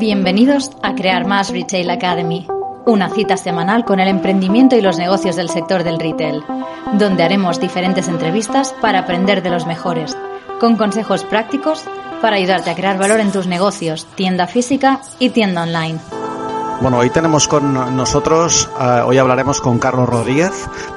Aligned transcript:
Bienvenidos 0.00 0.70
a 0.82 0.94
Crear 0.94 1.26
Más 1.26 1.50
Retail 1.50 1.90
Academy, 1.90 2.46
una 2.86 3.10
cita 3.10 3.36
semanal 3.36 3.84
con 3.84 4.00
el 4.00 4.08
emprendimiento 4.08 4.74
y 4.74 4.80
los 4.80 4.96
negocios 4.96 5.36
del 5.36 5.50
sector 5.50 5.84
del 5.84 6.00
retail, 6.00 6.42
donde 6.94 7.22
haremos 7.22 7.60
diferentes 7.60 8.08
entrevistas 8.08 8.74
para 8.80 9.00
aprender 9.00 9.42
de 9.42 9.50
los 9.50 9.66
mejores, 9.66 10.16
con 10.58 10.76
consejos 10.76 11.24
prácticos 11.24 11.84
para 12.22 12.36
ayudarte 12.36 12.70
a 12.70 12.74
crear 12.74 12.96
valor 12.96 13.20
en 13.20 13.30
tus 13.30 13.46
negocios, 13.46 14.06
tienda 14.14 14.46
física 14.46 15.02
y 15.18 15.28
tienda 15.28 15.64
online. 15.64 15.98
Bueno, 16.80 16.96
hoy 16.96 17.10
tenemos 17.10 17.46
con 17.46 17.74
nosotros, 17.94 18.70
uh, 18.80 19.06
hoy 19.06 19.18
hablaremos 19.18 19.60
con 19.60 19.78
Carlos 19.78 20.08
Rodríguez 20.08 20.50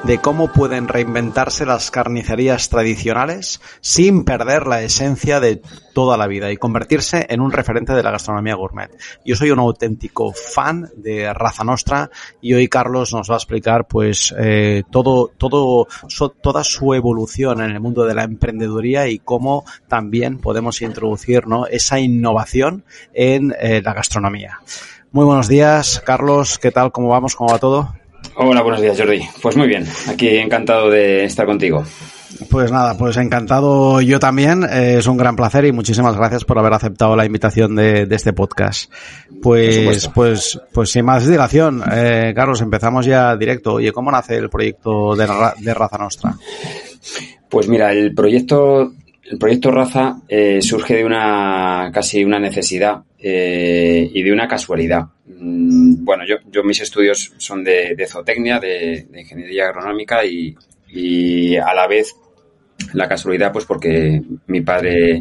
de 0.04 0.16
cómo 0.16 0.50
pueden 0.50 0.88
reinventarse 0.88 1.66
las 1.66 1.90
carnicerías 1.90 2.70
tradicionales 2.70 3.60
sin 3.82 4.24
perder 4.24 4.66
la 4.66 4.80
esencia 4.80 5.40
de 5.40 5.60
toda 5.92 6.16
la 6.16 6.26
vida 6.26 6.50
y 6.50 6.56
convertirse 6.56 7.26
en 7.28 7.42
un 7.42 7.52
referente 7.52 7.92
de 7.92 8.02
la 8.02 8.12
gastronomía 8.12 8.54
gourmet. 8.54 8.90
Yo 9.26 9.36
soy 9.36 9.50
un 9.50 9.58
auténtico 9.58 10.32
fan 10.32 10.88
de 10.96 11.30
Raza 11.34 11.64
Nostra 11.64 12.10
y 12.40 12.54
hoy 12.54 12.68
Carlos 12.68 13.12
nos 13.12 13.28
va 13.28 13.34
a 13.34 13.38
explicar 13.38 13.86
pues 13.86 14.34
eh, 14.38 14.84
todo, 14.90 15.32
todo, 15.36 15.86
so, 16.08 16.30
toda 16.30 16.64
su 16.64 16.94
evolución 16.94 17.60
en 17.60 17.72
el 17.72 17.80
mundo 17.80 18.06
de 18.06 18.14
la 18.14 18.24
emprendeduría 18.24 19.06
y 19.08 19.18
cómo 19.18 19.66
también 19.86 20.38
podemos 20.38 20.80
introducir 20.80 21.46
¿no? 21.46 21.66
esa 21.66 22.00
innovación 22.00 22.86
en 23.12 23.54
eh, 23.60 23.82
la 23.82 23.92
gastronomía. 23.92 24.60
Muy 25.14 25.26
buenos 25.26 25.46
días, 25.46 26.02
Carlos. 26.04 26.58
¿Qué 26.58 26.72
tal? 26.72 26.90
¿Cómo 26.90 27.06
vamos? 27.06 27.36
¿Cómo 27.36 27.52
va 27.52 27.60
todo? 27.60 27.94
Hola, 28.34 28.62
buenos 28.62 28.80
días, 28.80 28.98
Jordi. 28.98 29.20
Pues 29.40 29.56
muy 29.56 29.68
bien, 29.68 29.86
aquí 30.08 30.26
encantado 30.38 30.90
de 30.90 31.24
estar 31.24 31.46
contigo. 31.46 31.84
Pues 32.50 32.72
nada, 32.72 32.98
pues 32.98 33.16
encantado 33.16 34.00
yo 34.00 34.18
también. 34.18 34.64
Eh, 34.64 34.96
es 34.98 35.06
un 35.06 35.16
gran 35.16 35.36
placer 35.36 35.66
y 35.66 35.72
muchísimas 35.72 36.16
gracias 36.16 36.44
por 36.44 36.58
haber 36.58 36.72
aceptado 36.72 37.14
la 37.14 37.24
invitación 37.24 37.76
de, 37.76 38.06
de 38.06 38.16
este 38.16 38.32
podcast. 38.32 38.92
Pues, 39.40 40.10
pues, 40.12 40.60
pues 40.72 40.90
sin 40.90 41.04
más 41.04 41.28
dilación, 41.28 41.84
eh, 41.92 42.32
Carlos, 42.34 42.60
empezamos 42.60 43.06
ya 43.06 43.36
directo. 43.36 43.74
Oye, 43.74 43.92
¿cómo 43.92 44.10
nace 44.10 44.34
el 44.34 44.50
proyecto 44.50 45.14
de, 45.14 45.28
de 45.60 45.74
Raza 45.74 45.96
Nostra? 45.96 46.34
Pues 47.48 47.68
mira, 47.68 47.92
el 47.92 48.12
proyecto 48.16 48.90
el 49.30 49.38
proyecto 49.38 49.70
Raza 49.70 50.16
eh, 50.28 50.60
surge 50.60 50.96
de 50.96 51.04
una 51.04 51.90
casi 51.92 52.24
una 52.24 52.38
necesidad 52.38 53.02
eh, 53.26 54.10
y 54.12 54.22
de 54.22 54.32
una 54.32 54.46
casualidad. 54.46 55.04
Mm, 55.24 56.04
bueno, 56.04 56.24
yo, 56.26 56.36
yo 56.50 56.62
mis 56.62 56.82
estudios 56.82 57.32
son 57.38 57.64
de, 57.64 57.96
zootecnia, 58.06 58.60
de, 58.60 59.06
ingeniería 59.14 59.68
agronómica 59.68 60.20
y, 60.26 60.54
a 61.56 61.72
la 61.72 61.86
vez 61.88 62.14
la 62.92 63.08
casualidad, 63.08 63.50
pues 63.50 63.64
porque 63.64 64.20
mi 64.46 64.60
padre 64.60 65.20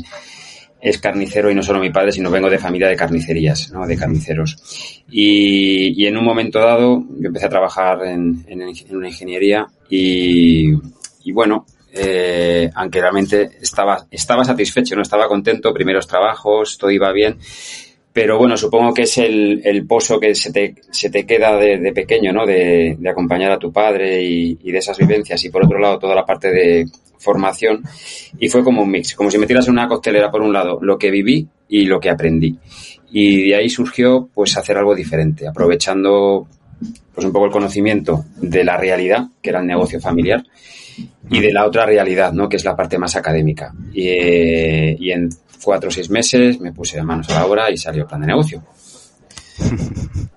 es 0.82 0.98
carnicero 0.98 1.50
y 1.50 1.56
no 1.56 1.64
solo 1.64 1.80
mi 1.80 1.92
padre, 1.92 2.12
sino 2.12 2.30
vengo 2.30 2.50
de 2.50 2.60
familia 2.60 2.90
de 2.90 2.98
carnicerías, 2.98 3.72
¿no? 3.72 3.88
de 3.88 3.95
carniceros. 3.95 5.02
Y, 5.10 6.06
en 6.06 6.17
un 6.17 6.26
momento 6.26 6.60
dado 6.60 7.06
yo 7.17 7.28
empecé 7.28 7.45
a 7.45 7.50
trabajar 7.50 8.06
en 8.06 8.45
una 8.92 9.08
ingeniería 9.08 9.66
y, 9.89 10.73
y 11.23 11.32
bueno, 11.32 11.66
eh, 11.95 12.72
aunque 12.73 13.00
realmente 13.00 13.52
estaba, 13.61 14.08
estaba 14.10 14.44
satisfecho, 14.44 14.95
no 14.95 15.04
estaba 15.04 15.27
contento, 15.27 15.72
primeros 15.72 16.08
trabajos, 16.08 16.76
todo 16.80 16.89
iba 16.89 17.11
bien, 17.11 17.38
pero 18.14 18.38
bueno, 18.38 18.56
supongo 18.56 18.94
que 18.94 19.02
es 19.02 19.18
el, 19.18 19.62
el 19.66 19.88
pozo 19.88 20.20
que 20.20 20.36
se 20.36 20.54
te, 20.54 20.76
se 20.92 21.10
te 21.10 21.26
queda 21.26 21.58
de, 21.58 21.80
de 21.80 21.92
pequeño, 21.92 22.32
¿no? 22.32 22.46
De, 22.46 22.96
de, 23.00 23.10
acompañar 23.10 23.52
a 23.52 23.58
tu 23.58 23.74
padre 23.74 24.22
y, 24.22 24.72
de 24.72 24.78
esas 24.78 24.98
vivencias 25.00 25.44
y 25.44 25.50
por 25.50 25.66
otro 25.66 25.80
lado 25.80 25.98
toda 25.98 26.14
la 26.14 26.24
parte 26.24 26.52
de 26.52 26.86
formación 27.18 27.82
y 28.38 28.50
fue 28.50 28.64
como 28.64 28.84
un 28.84 28.92
mix, 28.92 29.16
como 29.16 29.32
si 29.32 29.40
metieras 29.40 29.68
en 29.68 29.74
una 29.74 29.88
coctelera 29.88 30.30
por 30.30 30.42
un 30.42 30.54
lado 30.54 30.80
lo 30.82 30.98
que 30.98 31.10
viví 31.10 31.48
y 31.68 31.86
lo 31.86 32.00
que 32.00 32.12
aprendí. 32.12 32.56
Y 33.12 33.50
de 33.50 33.56
ahí 33.56 33.70
surgió 33.70 34.30
pues 34.32 34.56
hacer 34.58 34.78
algo 34.78 34.94
diferente, 34.94 35.48
aprovechando 35.48 36.48
pues 37.16 37.26
un 37.26 37.34
poco 37.34 37.45
el 37.45 37.52
conocimiento 37.52 38.26
de 38.38 38.64
la 38.64 38.78
realidad, 38.78 39.26
que 39.42 39.50
era 39.50 39.60
el 39.60 39.68
negocio 39.68 40.00
familiar, 40.00 40.44
y 41.30 41.39
de 41.39 41.52
la 41.52 41.65
otra 41.65 41.86
realidad, 41.86 42.33
¿no? 42.33 42.49
que 42.49 42.58
es 42.58 42.65
la 42.65 42.76
parte 42.76 42.98
más 42.98 43.15
académica. 43.15 43.73
Y, 43.93 44.08
eh, 44.08 44.95
y 44.99 45.11
en 45.11 45.30
cuatro 45.64 45.89
o 45.89 45.92
seis 45.92 46.09
meses 46.09 46.59
me 46.59 46.73
puse 46.73 46.98
de 46.98 47.04
manos 47.04 47.30
a 47.30 47.36
la 47.39 47.45
obra 47.45 47.71
y 47.71 47.77
salió 47.77 48.04
el 48.04 48.08
plan 48.08 48.21
de 48.21 48.27
negocio. 48.27 48.64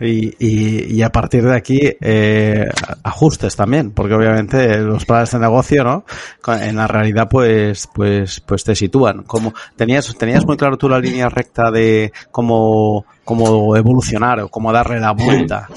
Y, 0.00 0.34
y, 0.38 0.94
y, 0.96 1.02
a 1.02 1.10
partir 1.10 1.44
de 1.44 1.56
aquí 1.56 1.80
eh, 2.00 2.66
ajustes 3.02 3.54
también, 3.56 3.92
porque 3.92 4.14
obviamente 4.14 4.78
los 4.78 5.04
planes 5.04 5.30
de 5.32 5.38
negocio, 5.38 5.84
¿no? 5.84 6.04
En 6.46 6.76
la 6.76 6.86
realidad, 6.86 7.28
pues, 7.30 7.88
pues, 7.94 8.40
pues 8.40 8.64
te 8.64 8.74
sitúan. 8.74 9.22
Como 9.22 9.54
tenías, 9.76 10.14
tenías 10.16 10.46
muy 10.46 10.56
claro 10.56 10.76
tú 10.76 10.88
la 10.88 10.98
línea 10.98 11.28
recta 11.28 11.70
de 11.70 12.12
cómo 12.30 13.04
cómo 13.24 13.74
evolucionar 13.76 14.40
o 14.40 14.48
cómo 14.48 14.72
darle 14.72 15.00
la 15.00 15.12
vuelta, 15.12 15.68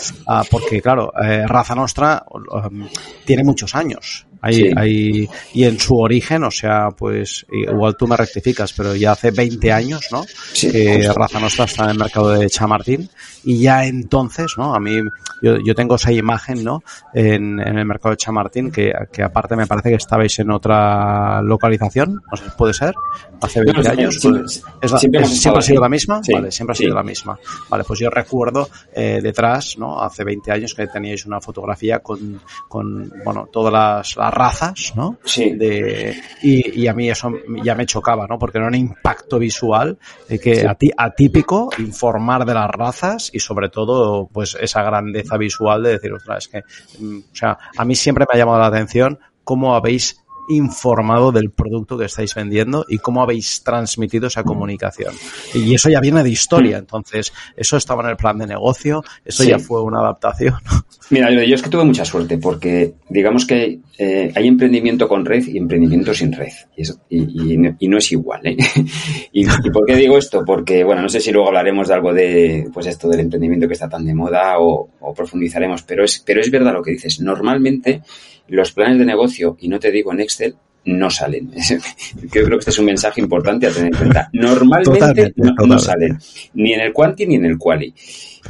porque 0.51 0.81
claro, 0.81 1.11
eh, 1.23 1.47
Raza 1.47 1.75
Nostra 1.75 2.23
um, 2.29 2.87
tiene 3.25 3.43
muchos 3.43 3.73
años. 3.73 4.25
Hay, 4.39 4.53
sí. 4.53 4.69
hay, 4.75 5.29
y 5.53 5.63
en 5.63 5.79
su 5.79 5.97
origen, 5.97 6.43
o 6.43 6.51
sea, 6.51 6.89
pues 6.95 7.45
igual 7.51 7.95
tú 7.97 8.07
me 8.07 8.15
rectificas, 8.15 8.71
pero 8.71 8.95
ya 8.95 9.13
hace 9.13 9.31
20 9.31 9.71
años, 9.71 10.09
¿no? 10.11 10.23
Sí, 10.53 10.71
que. 10.71 11.11
Raza 11.11 11.39
Nostra 11.39 11.65
está 11.65 11.85
en 11.85 11.89
el 11.91 11.97
mercado 11.97 12.29
de 12.29 12.47
Chamartín 12.47 13.09
y 13.47 13.61
ya 13.61 13.85
entonces, 13.85 14.55
¿no? 14.57 14.75
A 14.75 14.79
mí, 14.81 14.99
yo, 15.41 15.55
yo 15.65 15.73
tengo 15.73 15.95
esa 15.95 16.11
imagen, 16.11 16.65
¿no? 16.65 16.83
En, 17.13 17.61
en 17.61 17.77
el 17.77 17.85
mercado 17.85 18.11
de 18.11 18.17
Chamartín, 18.17 18.69
que, 18.69 18.91
que 19.09 19.23
aparte 19.23 19.55
me 19.55 19.65
parece 19.65 19.87
que 19.87 19.95
estabais 19.95 20.37
en 20.39 20.51
otra 20.51 21.41
localización, 21.41 22.21
no 22.29 22.35
sé, 22.35 22.43
puede 22.57 22.73
ser, 22.73 22.93
hace 23.39 23.61
20 23.63 23.83
no, 23.83 23.89
años. 23.89 24.19
Siempre, 24.19 24.41
pues, 24.41 24.63
es 24.81 24.91
la, 24.91 24.97
siempre, 24.97 25.21
es, 25.21 25.41
siempre 25.41 25.59
ha 25.59 25.61
sido 25.61 25.81
la 25.81 25.87
misma, 25.87 26.21
sí, 26.21 26.33
vale, 26.33 26.51
siempre 26.51 26.73
ha 26.73 26.75
sido 26.75 26.93
la 26.93 27.03
misma. 27.03 27.39
Vale, 27.69 27.85
pues 27.85 27.99
yo 27.99 28.09
recuerdo 28.09 28.67
eh, 28.93 29.21
detrás, 29.23 29.77
¿no? 29.77 30.01
Hace 30.01 30.25
20 30.25 30.51
años 30.51 30.73
que 30.73 30.85
teníais 30.87 31.25
una 31.25 31.39
fotografía 31.39 31.99
con, 31.99 32.41
con 32.67 33.13
bueno, 33.23 33.47
todas 33.49 33.71
las, 33.71 34.17
las 34.17 34.33
razas, 34.33 34.91
¿no? 34.93 35.19
Sí. 35.23 35.51
De, 35.51 36.21
y, 36.41 36.81
y, 36.81 36.87
a 36.89 36.93
mí 36.93 37.09
eso 37.09 37.31
ya 37.63 37.75
me 37.75 37.85
chocaba, 37.85 38.27
¿no? 38.27 38.37
Porque 38.37 38.57
era 38.57 38.67
un 38.67 38.75
impacto 38.75 39.39
visual 39.39 39.97
eh, 40.27 40.37
que 40.37 40.67
sí. 40.79 40.91
atípico 40.97 41.69
informar 41.77 42.45
de 42.45 42.53
las 42.53 42.69
razas 42.69 43.31
y 43.37 43.39
sobre 43.39 43.69
todo, 43.69 44.27
pues 44.31 44.57
esa 44.59 44.83
grandeza 44.83 45.37
visual 45.37 45.83
de 45.83 45.91
decir, 45.91 46.11
ostras, 46.11 46.45
es 46.45 46.47
que, 46.49 47.03
mm, 47.03 47.19
o 47.31 47.35
sea, 47.35 47.57
a 47.77 47.85
mí 47.85 47.95
siempre 47.95 48.25
me 48.25 48.35
ha 48.35 48.37
llamado 48.37 48.59
la 48.59 48.67
atención 48.67 49.19
cómo 49.43 49.75
habéis 49.75 50.19
informado 50.49 51.31
del 51.31 51.51
producto 51.51 51.97
que 51.97 52.05
estáis 52.05 52.33
vendiendo 52.35 52.85
y 52.87 52.97
cómo 52.97 53.21
habéis 53.21 53.63
transmitido 53.63 54.27
esa 54.27 54.43
comunicación. 54.43 55.13
Y 55.53 55.73
eso 55.73 55.89
ya 55.89 55.99
viene 55.99 56.23
de 56.23 56.29
historia, 56.29 56.77
entonces 56.77 57.33
eso 57.55 57.77
estaba 57.77 58.03
en 58.03 58.09
el 58.09 58.17
plan 58.17 58.37
de 58.37 58.47
negocio, 58.47 59.03
eso 59.25 59.43
sí. 59.43 59.49
ya 59.49 59.59
fue 59.59 59.81
una 59.81 59.99
adaptación. 59.99 60.55
Mira, 61.09 61.31
yo 61.31 61.55
es 61.55 61.61
que 61.61 61.69
tuve 61.69 61.85
mucha 61.85 62.03
suerte 62.03 62.37
porque 62.37 62.95
digamos 63.09 63.45
que 63.45 63.79
eh, 63.97 64.31
hay 64.35 64.47
emprendimiento 64.47 65.07
con 65.07 65.25
red 65.25 65.45
y 65.47 65.57
emprendimiento 65.57 66.13
sin 66.13 66.33
red 66.33 66.51
y, 66.75 66.81
eso, 66.81 66.99
y, 67.09 67.19
y, 67.53 67.75
y 67.79 67.87
no 67.87 67.97
es 67.97 68.11
igual. 68.11 68.45
¿eh? 68.45 68.57
y, 69.31 69.45
¿Y 69.45 69.69
por 69.71 69.85
qué 69.85 69.95
digo 69.95 70.17
esto? 70.17 70.43
Porque, 70.45 70.83
bueno, 70.83 71.01
no 71.01 71.09
sé 71.09 71.19
si 71.19 71.31
luego 71.31 71.47
hablaremos 71.47 71.87
de 71.87 71.93
algo 71.93 72.13
de, 72.13 72.69
pues 72.73 72.87
esto 72.87 73.07
del 73.07 73.21
emprendimiento 73.21 73.67
que 73.67 73.73
está 73.73 73.87
tan 73.87 74.05
de 74.05 74.13
moda 74.13 74.59
o, 74.59 74.89
o 74.99 75.13
profundizaremos, 75.13 75.83
pero 75.83 76.03
es, 76.03 76.19
pero 76.25 76.41
es 76.41 76.51
verdad 76.51 76.73
lo 76.73 76.83
que 76.83 76.91
dices. 76.91 77.21
Normalmente 77.21 78.01
los 78.49 78.71
planes 78.71 78.99
de 78.99 79.05
negocio, 79.05 79.57
y 79.59 79.67
no 79.67 79.79
te 79.79 79.91
digo 79.91 80.13
en 80.13 80.21
Excel, 80.21 80.55
no 80.85 81.09
salen. 81.09 81.51
Creo 82.31 82.49
que 82.49 82.55
este 82.55 82.71
es 82.71 82.79
un 82.79 82.85
mensaje 82.85 83.21
importante 83.21 83.67
a 83.67 83.71
tener 83.71 83.93
en 83.93 83.97
cuenta. 83.97 84.29
Normalmente 84.33 84.99
totalmente, 84.99 85.33
no, 85.35 85.49
totalmente. 85.49 85.75
no, 85.75 85.79
salen, 85.79 86.19
ni 86.53 86.73
en 86.73 86.81
el 86.81 86.93
quanti 86.93 87.25
ni 87.25 87.35
en 87.35 87.45
el 87.45 87.57
quali. 87.57 87.93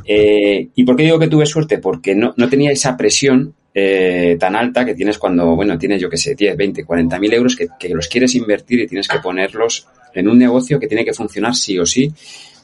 Eh, 0.05 0.67
¿Y 0.75 0.83
por 0.83 0.95
qué 0.95 1.03
digo 1.03 1.19
que 1.19 1.27
tuve 1.27 1.45
suerte? 1.45 1.79
Porque 1.79 2.15
no, 2.15 2.33
no 2.38 2.47
tenía 2.47 2.71
esa 2.71 2.95
presión 2.95 3.53
eh, 3.73 4.38
tan 4.39 4.55
alta 4.55 4.85
que 4.85 4.95
tienes 4.95 5.17
cuando, 5.17 5.55
bueno, 5.55 5.77
tienes, 5.77 6.01
yo 6.01 6.09
que 6.09 6.17
sé, 6.17 6.35
10, 6.35 6.55
20, 6.55 6.83
40 6.83 7.19
mil 7.19 7.33
euros 7.33 7.55
que, 7.55 7.67
que 7.79 7.89
los 7.89 8.07
quieres 8.07 8.33
invertir 8.35 8.81
y 8.81 8.88
tienes 8.88 9.07
que 9.07 9.19
ponerlos 9.19 9.88
en 10.13 10.27
un 10.27 10.38
negocio 10.38 10.79
que 10.79 10.88
tiene 10.88 11.05
que 11.05 11.13
funcionar 11.13 11.55
sí 11.55 11.77
o 11.77 11.85
sí 11.85 12.11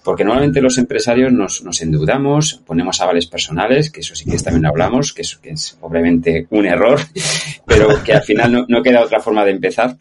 porque 0.03 0.23
normalmente 0.23 0.61
los 0.61 0.77
empresarios 0.77 1.31
nos, 1.31 1.63
nos, 1.63 1.81
endeudamos, 1.81 2.61
ponemos 2.65 3.00
avales 3.01 3.27
personales, 3.27 3.89
que 3.89 4.01
eso 4.01 4.15
sí 4.15 4.25
que 4.25 4.38
también 4.38 4.65
hablamos, 4.65 5.13
que 5.13 5.21
es, 5.21 5.38
que 5.38 5.51
es 5.51 5.77
obviamente 5.81 6.47
un 6.50 6.65
error, 6.65 7.00
pero 7.65 8.03
que 8.03 8.13
al 8.13 8.23
final 8.23 8.51
no, 8.51 8.65
no, 8.67 8.83
queda 8.83 9.01
otra 9.01 9.19
forma 9.19 9.45
de 9.45 9.51
empezar. 9.51 9.97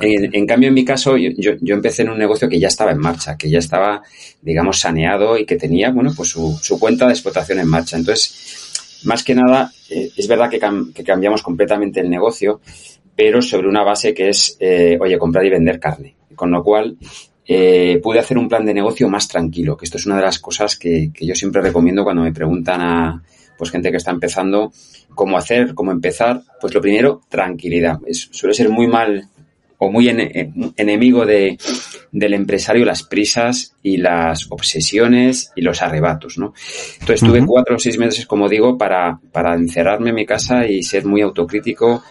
En, 0.00 0.46
cambio, 0.46 0.68
en 0.68 0.74
mi 0.74 0.84
caso, 0.84 1.16
yo, 1.16 1.30
yo, 1.60 1.74
empecé 1.74 2.02
en 2.02 2.10
un 2.10 2.18
negocio 2.18 2.48
que 2.48 2.60
ya 2.60 2.68
estaba 2.68 2.92
en 2.92 2.98
marcha, 2.98 3.36
que 3.36 3.50
ya 3.50 3.58
estaba, 3.58 4.02
digamos, 4.40 4.78
saneado 4.78 5.36
y 5.36 5.44
que 5.46 5.56
tenía, 5.56 5.90
bueno, 5.90 6.12
pues 6.16 6.28
su, 6.28 6.56
su 6.62 6.78
cuenta 6.78 7.06
de 7.06 7.12
explotación 7.12 7.58
en 7.58 7.68
marcha. 7.68 7.96
Entonces, 7.96 9.00
más 9.04 9.24
que 9.24 9.34
nada, 9.34 9.72
eh, 9.90 10.10
es 10.16 10.28
verdad 10.28 10.48
que, 10.48 10.60
que, 10.94 11.04
cambiamos 11.04 11.42
completamente 11.42 12.00
el 12.00 12.08
negocio, 12.08 12.60
pero 13.16 13.42
sobre 13.42 13.68
una 13.68 13.82
base 13.82 14.14
que 14.14 14.28
es, 14.28 14.56
eh, 14.60 14.96
oye, 15.00 15.18
comprar 15.18 15.44
y 15.44 15.50
vender 15.50 15.80
carne. 15.80 16.14
Con 16.34 16.50
lo 16.50 16.62
cual, 16.62 16.96
eh, 17.46 18.00
pude 18.02 18.18
hacer 18.18 18.38
un 18.38 18.48
plan 18.48 18.64
de 18.64 18.74
negocio 18.74 19.08
más 19.08 19.28
tranquilo, 19.28 19.76
que 19.76 19.84
esto 19.84 19.98
es 19.98 20.06
una 20.06 20.16
de 20.16 20.22
las 20.22 20.38
cosas 20.38 20.76
que, 20.76 21.10
que 21.12 21.26
yo 21.26 21.34
siempre 21.34 21.62
recomiendo 21.62 22.04
cuando 22.04 22.22
me 22.22 22.32
preguntan 22.32 22.80
a, 22.80 23.22
pues 23.56 23.70
gente 23.70 23.90
que 23.90 23.96
está 23.96 24.10
empezando, 24.10 24.72
cómo 25.14 25.36
hacer, 25.36 25.74
cómo 25.74 25.92
empezar, 25.92 26.42
pues 26.60 26.74
lo 26.74 26.80
primero, 26.80 27.22
tranquilidad. 27.28 27.98
suele 28.10 28.54
ser 28.54 28.68
muy 28.68 28.86
mal 28.86 29.28
o 29.78 29.90
muy 29.90 30.08
enemigo 30.08 31.26
de, 31.26 31.58
del 32.12 32.34
empresario 32.34 32.84
las 32.84 33.02
prisas 33.02 33.74
y 33.82 33.96
las 33.98 34.46
obsesiones 34.50 35.52
y 35.56 35.62
los 35.62 35.82
arrebatos, 35.82 36.38
¿no? 36.38 36.54
Entonces 37.00 37.20
tuve 37.20 37.44
cuatro 37.44 37.76
o 37.76 37.78
seis 37.78 37.98
meses, 37.98 38.26
como 38.26 38.48
digo, 38.48 38.78
para, 38.78 39.18
para 39.32 39.54
encerrarme 39.54 40.10
en 40.10 40.16
mi 40.16 40.26
casa 40.26 40.66
y 40.66 40.82
ser 40.82 41.04
muy 41.04 41.20
autocrítico 41.20 42.02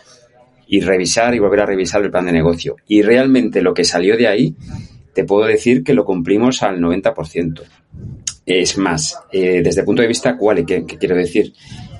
y 0.67 0.81
revisar 0.81 1.33
y 1.33 1.39
volver 1.39 1.61
a 1.61 1.65
revisar 1.65 2.03
el 2.03 2.11
plan 2.11 2.25
de 2.25 2.31
negocio. 2.31 2.75
Y 2.87 3.01
realmente 3.01 3.61
lo 3.61 3.73
que 3.73 3.83
salió 3.83 4.17
de 4.17 4.27
ahí, 4.27 4.55
te 5.13 5.23
puedo 5.23 5.45
decir 5.45 5.83
que 5.83 5.93
lo 5.93 6.05
cumplimos 6.05 6.63
al 6.63 6.79
90%. 6.79 7.61
Es 8.45 8.77
más, 8.77 9.17
eh, 9.31 9.61
desde 9.63 9.81
el 9.81 9.85
punto 9.85 10.01
de 10.01 10.07
vista 10.07 10.37
cuál, 10.37 10.65
¿qué, 10.65 10.83
quiero 10.85 11.15
decir? 11.15 11.53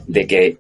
De 0.08 0.28
que 0.28 0.58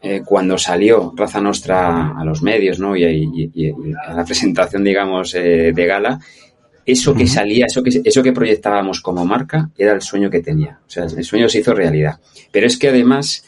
eh, 0.00 0.22
cuando 0.24 0.58
salió 0.58 1.12
Raza 1.16 1.40
Nostra 1.40 2.18
a 2.18 2.24
los 2.24 2.42
medios 2.42 2.80
¿no? 2.80 2.96
y, 2.96 3.72
a 4.06 4.14
la 4.14 4.24
presentación, 4.26 4.82
digamos, 4.82 5.34
eh, 5.34 5.72
de 5.72 5.86
gala, 5.86 6.18
eso 6.84 7.14
que 7.14 7.28
salía, 7.28 7.66
eso 7.66 7.82
que, 7.82 8.00
eso 8.02 8.22
que 8.22 8.32
proyectábamos 8.32 9.00
como 9.00 9.24
marca, 9.24 9.70
era 9.78 9.92
el 9.92 10.02
sueño 10.02 10.28
que 10.28 10.40
tenía. 10.40 10.80
O 10.84 10.90
sea, 10.90 11.04
el 11.04 11.24
sueño 11.24 11.48
se 11.48 11.60
hizo 11.60 11.74
realidad. 11.74 12.18
Pero 12.50 12.66
es 12.66 12.76
que 12.76 12.88
además, 12.88 13.44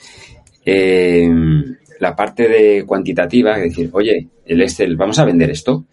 la 0.64 2.14
parte 2.14 2.49
de 2.49 2.85
cuantitativa, 2.87 3.56
es 3.56 3.70
decir, 3.70 3.90
oye, 3.93 4.29
el 4.47 4.62
Excel, 4.62 4.94
vamos 4.97 5.19
a 5.19 5.25
vender 5.25 5.50
esto, 5.50 5.87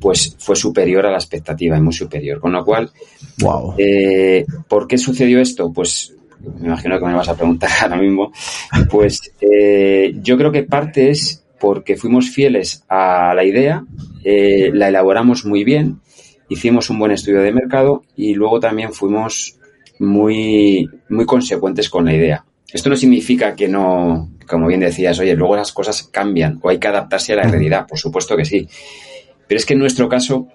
pues 0.00 0.34
fue 0.38 0.56
superior 0.56 1.06
a 1.06 1.10
la 1.10 1.18
expectativa 1.18 1.76
y 1.76 1.80
muy 1.80 1.92
superior. 1.92 2.40
Con 2.40 2.52
lo 2.52 2.64
cual, 2.64 2.90
wow. 3.38 3.74
Eh, 3.76 4.44
¿por 4.68 4.86
qué 4.86 4.98
sucedió 4.98 5.40
esto? 5.40 5.72
Pues 5.72 6.14
me 6.58 6.68
imagino 6.68 6.98
que 6.98 7.04
me 7.04 7.14
vas 7.14 7.28
a 7.28 7.36
preguntar 7.36 7.70
ahora 7.82 7.96
mismo. 7.96 8.32
Pues 8.90 9.32
eh, 9.40 10.14
yo 10.22 10.36
creo 10.36 10.50
que 10.50 10.62
parte 10.62 11.10
es 11.10 11.44
porque 11.58 11.96
fuimos 11.96 12.30
fieles 12.30 12.84
a 12.88 13.34
la 13.34 13.44
idea, 13.44 13.84
eh, 14.24 14.70
la 14.72 14.88
elaboramos 14.88 15.44
muy 15.44 15.62
bien, 15.62 16.00
hicimos 16.48 16.88
un 16.88 16.98
buen 16.98 17.12
estudio 17.12 17.42
de 17.42 17.52
mercado 17.52 18.02
y 18.16 18.32
luego 18.34 18.58
también 18.58 18.94
fuimos 18.94 19.58
muy, 19.98 20.88
muy 21.10 21.26
consecuentes 21.26 21.90
con 21.90 22.06
la 22.06 22.14
idea. 22.14 22.44
Esto 22.72 22.88
no 22.88 22.96
significa 22.96 23.54
que 23.54 23.68
no, 23.68 24.30
como 24.46 24.68
bien 24.68 24.80
decías, 24.80 25.18
oye, 25.18 25.34
luego 25.34 25.56
las 25.56 25.72
cosas 25.72 26.04
cambian 26.04 26.58
o 26.62 26.70
hay 26.70 26.78
que 26.78 26.88
adaptarse 26.88 27.34
a 27.34 27.36
la 27.36 27.42
realidad, 27.42 27.86
por 27.86 27.98
supuesto 27.98 28.36
que 28.36 28.44
sí. 28.44 28.66
Pero 29.50 29.58
es 29.58 29.66
que 29.66 29.72
en 29.72 29.80
nuestro 29.80 30.08
caso 30.08 30.46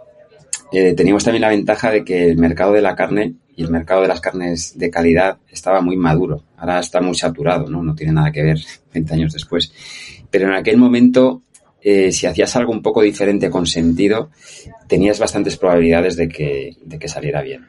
eh, 0.72 0.94
teníamos 0.94 1.26
también 1.26 1.42
la 1.42 1.50
ventaja 1.50 1.92
de 1.92 2.06
que 2.06 2.30
el 2.30 2.38
mercado 2.38 2.72
de 2.72 2.82
la 2.82 2.96
carne 2.96 3.34
y 3.54 3.62
el 3.62 3.70
mercado 3.70 4.04
de 4.04 4.08
las 4.08 4.22
carnes 4.22 4.78
de 4.78 4.90
calidad 4.90 5.38
estaba 5.52 5.82
muy 5.82 5.98
maduro. 5.98 6.46
Ahora 6.56 6.80
está 6.80 7.02
muy 7.02 7.14
saturado, 7.14 7.70
¿no? 7.70 7.84
No 7.84 7.94
tiene 7.94 8.14
nada 8.14 8.32
que 8.32 8.42
ver 8.42 8.58
20 8.94 9.14
años 9.14 9.34
después. 9.34 9.70
Pero 10.32 10.48
en 10.48 10.54
aquel 10.54 10.78
momento, 10.78 11.42
eh, 11.82 12.14
si 12.14 12.26
hacías 12.26 12.56
algo 12.56 12.72
un 12.72 12.82
poco 12.82 13.02
diferente 13.02 13.50
con 13.50 13.66
sentido, 13.66 14.30
tenías 14.88 15.20
bastantes 15.20 15.58
probabilidades 15.58 16.16
de 16.16 16.30
que, 16.30 16.78
de 16.82 16.98
que 16.98 17.10
saliera 17.10 17.42
bien. 17.42 17.68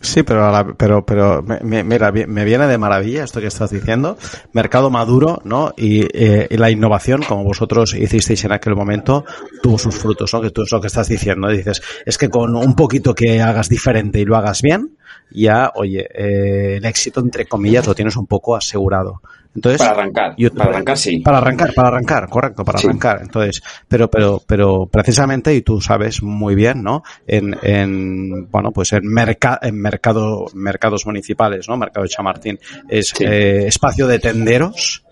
Sí, 0.00 0.22
pero, 0.22 0.76
pero, 0.76 1.04
pero 1.04 1.42
me, 1.42 1.82
mira, 1.82 2.12
me 2.12 2.44
viene 2.44 2.68
de 2.68 2.78
maravilla 2.78 3.24
esto 3.24 3.40
que 3.40 3.48
estás 3.48 3.70
diciendo. 3.70 4.16
Mercado 4.52 4.90
maduro, 4.90 5.40
¿no? 5.44 5.74
Eh, 5.76 6.46
y, 6.50 6.56
la 6.56 6.70
innovación, 6.70 7.22
como 7.22 7.42
vosotros 7.42 7.94
hicisteis 7.94 8.44
en 8.44 8.52
aquel 8.52 8.76
momento, 8.76 9.24
tuvo 9.60 9.76
sus 9.76 9.96
frutos, 9.96 10.32
¿no? 10.32 10.40
Que 10.40 10.50
tú 10.50 10.62
es 10.62 10.70
lo 10.70 10.80
que 10.80 10.86
estás 10.86 11.08
diciendo. 11.08 11.48
Dices, 11.48 11.82
es 12.06 12.16
que 12.16 12.28
con 12.28 12.54
un 12.54 12.76
poquito 12.76 13.14
que 13.14 13.42
hagas 13.42 13.68
diferente 13.68 14.20
y 14.20 14.24
lo 14.24 14.36
hagas 14.36 14.62
bien, 14.62 14.96
ya, 15.30 15.72
oye, 15.74 16.06
eh, 16.14 16.76
el 16.76 16.84
éxito, 16.84 17.20
entre 17.20 17.46
comillas, 17.46 17.86
lo 17.86 17.94
tienes 17.94 18.16
un 18.16 18.26
poco 18.26 18.56
asegurado. 18.56 19.22
Entonces, 19.54 19.78
para 19.78 19.92
arrancar, 19.92 20.36
para 20.56 20.70
arrancar 20.70 20.98
sí. 20.98 21.18
Para 21.18 21.38
arrancar, 21.38 21.74
para 21.74 21.88
arrancar, 21.88 22.28
correcto, 22.28 22.64
para 22.64 22.78
arrancar. 22.78 23.20
Entonces, 23.22 23.62
pero, 23.88 24.08
pero, 24.08 24.42
pero 24.46 24.86
precisamente, 24.86 25.54
y 25.54 25.62
tú 25.62 25.80
sabes 25.80 26.22
muy 26.22 26.54
bien, 26.54 26.82
¿no? 26.82 27.02
En, 27.26 27.56
en 27.62 28.48
bueno, 28.50 28.70
pues 28.70 28.92
en, 28.92 29.06
merca 29.06 29.58
en 29.60 29.80
mercado, 29.80 30.46
mercados 30.54 31.06
municipales, 31.06 31.68
¿no? 31.68 31.76
Mercado 31.76 32.04
de 32.04 32.10
Chamartín, 32.10 32.58
es 32.88 33.14
eh, 33.20 33.66
espacio 33.66 34.06
de 34.06 34.18
tenderos. 34.18 35.04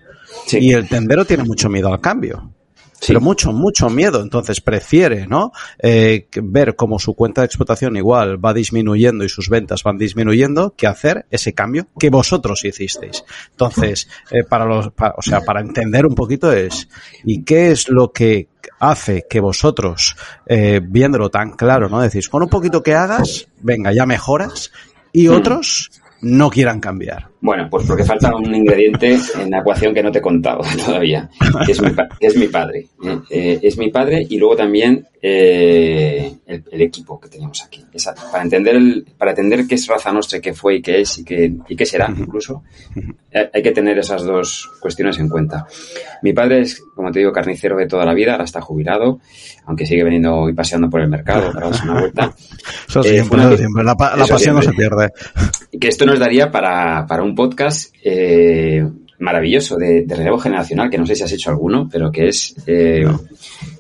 Y 0.53 0.73
el 0.75 0.89
tendero 0.89 1.25
tiene 1.25 1.45
mucho 1.45 1.69
miedo 1.69 1.93
al 1.93 2.01
cambio 2.01 2.56
pero 3.07 3.21
mucho, 3.21 3.53
mucho 3.53 3.89
miedo. 3.89 4.23
Entonces 4.23 4.61
prefiere, 4.61 5.27
¿no? 5.27 5.53
Eh, 5.79 6.29
ver 6.43 6.77
cómo 6.77 6.99
su 6.99 7.15
cuenta 7.15 7.43
de 7.43 7.47
explotación 7.47 7.97
igual 7.97 8.45
va 8.45 8.55
disminuyendo 8.55 9.25
y 9.25 9.29
sus 9.29 9.49
ventas 9.49 9.83
van 9.83 9.99
disminuyendo 9.99 10.75
que 10.77 10.87
hacer 10.87 11.27
ese 11.31 11.53
cambio 11.53 11.87
que 11.99 12.11
vosotros 12.11 12.65
hicisteis. 12.65 13.25
Entonces, 13.51 14.09
eh, 14.31 14.45
para 14.45 14.65
los, 14.65 14.87
o 14.87 15.23
sea, 15.23 15.41
para 15.43 15.61
entender 15.61 16.07
un 16.07 16.15
poquito 16.15 16.53
es, 16.53 16.89
¿y 17.25 17.43
qué 17.45 17.71
es 17.71 17.89
lo 17.89 18.13
que 18.13 18.49
hace 18.79 19.27
que 19.29 19.41
vosotros, 19.41 20.17
eh, 20.47 20.81
viéndolo 20.83 21.31
tan 21.31 21.53
claro, 21.53 21.89
¿no? 21.89 22.01
Decís, 22.01 22.29
con 22.29 22.43
un 22.43 22.49
poquito 22.49 22.83
que 22.83 22.95
hagas, 22.95 23.49
venga, 23.61 23.93
ya 23.93 24.07
mejoras, 24.07 24.73
y 25.13 25.29
otros 25.29 25.91
no 26.23 26.51
quieran 26.51 26.81
cambiar. 26.81 27.29
Bueno, 27.41 27.69
pues 27.71 27.87
porque 27.87 28.05
falta 28.05 28.35
un 28.35 28.53
ingrediente 28.55 29.19
en 29.41 29.51
la 29.51 29.61
ecuación 29.61 29.95
que 29.95 30.03
no 30.03 30.11
te 30.11 30.19
he 30.19 30.23
contado 30.23 30.63
todavía, 30.85 31.29
que 31.65 31.73
es 31.73 31.81
mi, 31.81 31.91
es 32.19 32.37
mi 32.37 32.49
padre. 32.49 32.87
¿eh? 33.05 33.19
Eh, 33.31 33.61
es 33.63 33.79
mi 33.79 33.91
padre 33.91 34.27
y 34.29 34.39
luego 34.39 34.57
también 34.57 35.07
eh, 35.23 36.35
el, 36.47 36.81
equipo 36.81 37.21
que 37.21 37.29
tenemos 37.29 37.63
aquí. 37.65 37.85
para, 38.33 38.43
entender 38.43 38.75
el, 38.77 39.07
para 39.17 39.31
entender 39.31 39.67
qué 39.67 39.77
es 39.77 39.87
Raza 39.87 40.13
Nostra, 40.13 40.41
qué 40.41 40.55
fue 40.55 40.77
y 40.77 40.83
qué 40.83 41.03
es 41.03 41.19
y 41.19 41.25
qué, 41.25 41.53
y 41.69 41.77
qué 41.77 41.87
será 41.87 42.13
incluso, 42.17 42.65
hay 43.33 43.63
que 43.63 43.73
tener 43.73 43.99
esas 43.99 44.25
dos 44.25 44.71
cuestiones 44.81 45.19
en 45.19 45.29
cuenta. 45.29 45.67
Mi 46.23 46.33
padre 46.33 46.63
es, 46.63 46.83
como 46.95 47.13
te 47.13 47.21
digo, 47.21 47.33
carnicero 47.33 47.77
de 47.77 47.87
toda 47.87 48.05
la 48.05 48.15
vida, 48.15 48.33
ahora 48.33 48.45
está 48.45 48.61
jubilado, 48.61 49.21
aunque 49.67 49.87
sigue 49.87 50.05
veniendo 50.05 50.49
y 50.49 50.55
paseando 50.55 50.89
por 50.89 51.01
el 51.01 51.09
mercado 51.09 51.53
para 51.53 51.67
darse 51.67 51.85
una 51.85 52.01
vuelta. 52.01 52.35
Eso 52.89 53.03
siempre, 53.03 53.57
siempre. 53.57 53.85
La, 53.85 53.97
pasión 53.97 54.57
no 54.57 54.63
se 54.63 54.73
pierde. 54.73 55.13
Que 55.81 55.89
esto 55.89 56.07
nos 56.07 56.19
daría 56.19 56.51
para, 56.51 57.07
para 57.07 57.23
un 57.23 57.35
podcast 57.35 57.95
eh, 58.03 58.85
maravilloso 59.19 59.77
de, 59.77 60.05
relevo 60.09 60.39
generacional, 60.39 60.91
que 60.91 60.99
no 60.99 61.07
sé 61.07 61.15
si 61.15 61.23
has 61.23 61.33
hecho 61.33 61.51
alguno, 61.51 61.89
pero 61.91 62.11
que 62.11 62.29
es, 62.29 62.55
eh, 62.67 63.07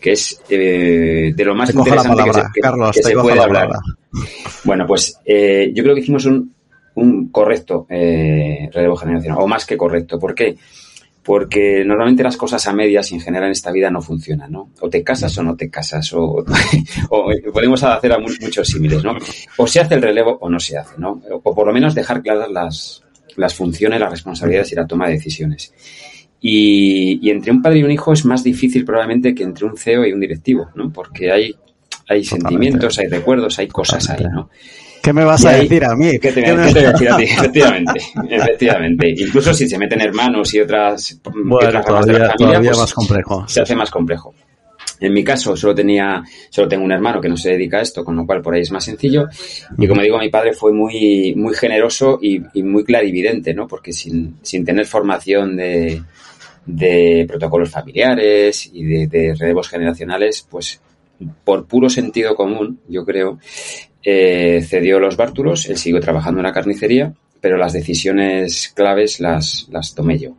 que 0.00 0.12
es 0.12 0.41
eh, 0.49 1.33
de 1.35 1.45
lo 1.45 1.55
más 1.55 1.75
interesante 1.75 2.23
que 2.93 3.03
se, 3.03 3.12
puede 3.12 3.41
hablar. 3.41 3.71
Bueno, 4.65 4.87
pues 4.87 5.19
yo 5.25 5.83
creo 5.83 5.95
que 5.95 6.00
hicimos 6.00 6.25
un, 6.26 6.55
un 6.95 7.29
correcto 7.29 7.87
relevo 7.88 8.97
generacional, 8.97 9.38
o 9.41 9.47
más 9.47 9.67
que 9.67 9.76
correcto. 9.76 10.19
¿Por 10.19 10.35
qué? 10.35 10.55
porque 10.55 10.86
normalmente 11.85 12.23
las 12.23 12.37
cosas 12.37 12.66
a 12.68 12.73
medias 12.73 13.11
en 13.11 13.21
general 13.21 13.47
en 13.47 13.52
esta 13.52 13.73
vida 13.73 13.90
no 13.90 14.00
funcionan, 14.00 14.52
¿no? 14.52 14.71
O 14.80 14.88
te 14.88 15.02
casas 15.02 15.37
o 15.38 15.42
no 15.42 15.56
te 15.56 15.68
casas, 15.68 16.12
o, 16.12 16.45
podemos 17.52 17.83
hacer 17.83 18.16
muchos 18.21 18.68
símiles, 18.68 19.02
¿no? 19.02 19.16
O 19.56 19.66
se 19.66 19.80
hace 19.80 19.95
el 19.95 20.02
relevo 20.02 20.38
o 20.40 20.49
no 20.49 20.61
se 20.61 20.78
hace, 20.78 20.95
¿no? 20.99 21.21
O 21.42 21.54
por 21.54 21.66
lo 21.66 21.73
menos 21.73 21.95
dejar 21.95 22.23
claras 22.23 22.50
las, 22.50 23.02
las 23.37 23.54
funciones, 23.54 23.99
las 23.99 24.11
responsabilidades 24.11 24.71
y 24.73 24.76
la 24.76 24.87
toma 24.87 25.06
de 25.09 25.14
decisiones. 25.14 25.73
Y, 26.40 27.28
entre 27.28 27.50
un 27.50 27.61
padre 27.61 27.80
y 27.80 27.83
un 27.83 27.90
hijo 27.90 28.12
es 28.12 28.25
más 28.25 28.45
difícil 28.45 28.85
probablemente 28.85 29.35
que 29.35 29.42
entre 29.42 29.66
un 29.66 29.76
CEO 29.76 30.06
y 30.06 30.12
un 30.12 30.21
directivo, 30.21 30.68
¿no? 30.76 30.92
Porque 30.92 31.33
hay, 31.33 31.56
hay 32.09 32.25
sentimientos, 32.25 32.99
hay 33.00 33.09
recuerdos, 33.09 33.59
hay 33.59 33.66
cosas 33.66 34.09
ahí, 34.11 34.25
¿no? 34.33 34.49
¿Qué 35.06 35.12
me 35.12 35.25
vas 35.25 35.44
a 35.44 35.52
decir 35.52 35.84
a 35.84 35.94
mí? 35.94 36.18
¿Qué 36.18 36.32
te, 36.32 36.40
voy 36.40 36.62
a 36.62 36.64
decir 36.64 37.08
a 37.08 37.16
ti? 37.16 37.22
Efectivamente, 37.22 38.00
efectivamente. 38.28 39.14
Incluso 39.16 39.54
si 39.54 39.68
se 39.68 39.78
meten 39.78 40.00
hermanos 40.00 40.52
y 40.52 40.58
otras, 40.58 41.20
bueno, 41.44 41.80
todavía, 41.80 42.34
pues 42.36 42.76
más 42.76 42.92
complejo. 42.92 43.44
Se 43.46 43.60
hace 43.60 43.76
más 43.76 43.88
complejo. 43.88 44.34
En 44.98 45.12
mi 45.12 45.22
caso, 45.22 45.56
solo 45.56 45.76
tenía, 45.76 46.25
solo 46.50 46.66
tengo 46.66 46.84
un 46.84 46.90
hermano 46.90 47.20
que 47.20 47.28
no 47.28 47.36
se 47.36 47.50
dedica 47.50 47.78
a 47.78 47.82
esto, 47.82 48.02
con 48.04 48.16
lo 48.16 48.26
cual 48.26 48.42
por 48.42 48.56
ahí 48.56 48.62
es 48.62 48.72
más 48.72 48.82
sencillo. 48.82 49.28
Y 49.78 49.86
como 49.86 50.02
digo, 50.02 50.18
mi 50.18 50.28
padre 50.28 50.52
fue 50.52 50.72
muy, 50.72 51.34
muy 51.36 51.54
generoso 51.54 52.18
y, 52.20 52.40
muy 52.64 52.82
clarividente, 52.82 53.54
¿no? 53.54 53.68
Porque 53.68 53.92
sin, 53.92 54.38
sin 54.42 54.64
tener 54.64 54.86
formación 54.86 55.56
de, 55.56 56.02
de 56.64 57.26
protocolos 57.28 57.70
familiares 57.70 58.68
y 58.72 58.82
de, 58.82 59.06
de 59.06 59.34
relevos 59.38 59.68
generacionales, 59.68 60.44
pues 60.50 60.80
por 61.44 61.66
puro 61.66 61.88
sentido 61.88 62.34
común, 62.34 62.80
yo 62.88 63.04
creo, 63.04 63.38
eh, 64.08 64.62
cedió 64.62 65.00
los 65.00 65.16
bártulos, 65.16 65.68
él 65.68 65.76
siguió 65.76 66.00
trabajando 66.00 66.38
en 66.38 66.44
la 66.44 66.52
carnicería, 66.52 67.12
pero 67.40 67.56
las 67.56 67.72
decisiones 67.72 68.72
claves 68.72 69.18
las, 69.18 69.66
las 69.72 69.96
tomé 69.96 70.16
yo. 70.16 70.36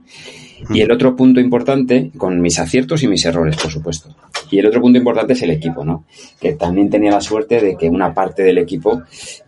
Y 0.69 0.79
el 0.79 0.89
otro 0.89 1.17
punto 1.17 1.41
importante, 1.41 2.09
con 2.17 2.39
mis 2.39 2.59
aciertos 2.59 3.03
y 3.03 3.09
mis 3.09 3.25
errores, 3.25 3.57
por 3.57 3.69
supuesto. 3.69 4.15
Y 4.49 4.59
el 4.59 4.67
otro 4.67 4.79
punto 4.79 4.97
importante 4.97 5.33
es 5.33 5.41
el 5.41 5.49
equipo, 5.49 5.83
¿no? 5.83 6.05
Que 6.39 6.53
también 6.53 6.89
tenía 6.89 7.11
la 7.11 7.19
suerte 7.19 7.59
de 7.59 7.75
que 7.75 7.89
una 7.89 8.13
parte 8.13 8.41
del 8.41 8.57
equipo 8.57 9.03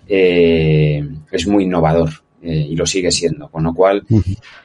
eh, 0.06 1.08
es 1.32 1.48
muy 1.48 1.64
innovador. 1.64 2.10
Eh, 2.42 2.68
y 2.70 2.76
lo 2.76 2.86
sigue 2.86 3.12
siendo. 3.12 3.50
Con 3.50 3.64
lo 3.64 3.74
cual, 3.74 4.06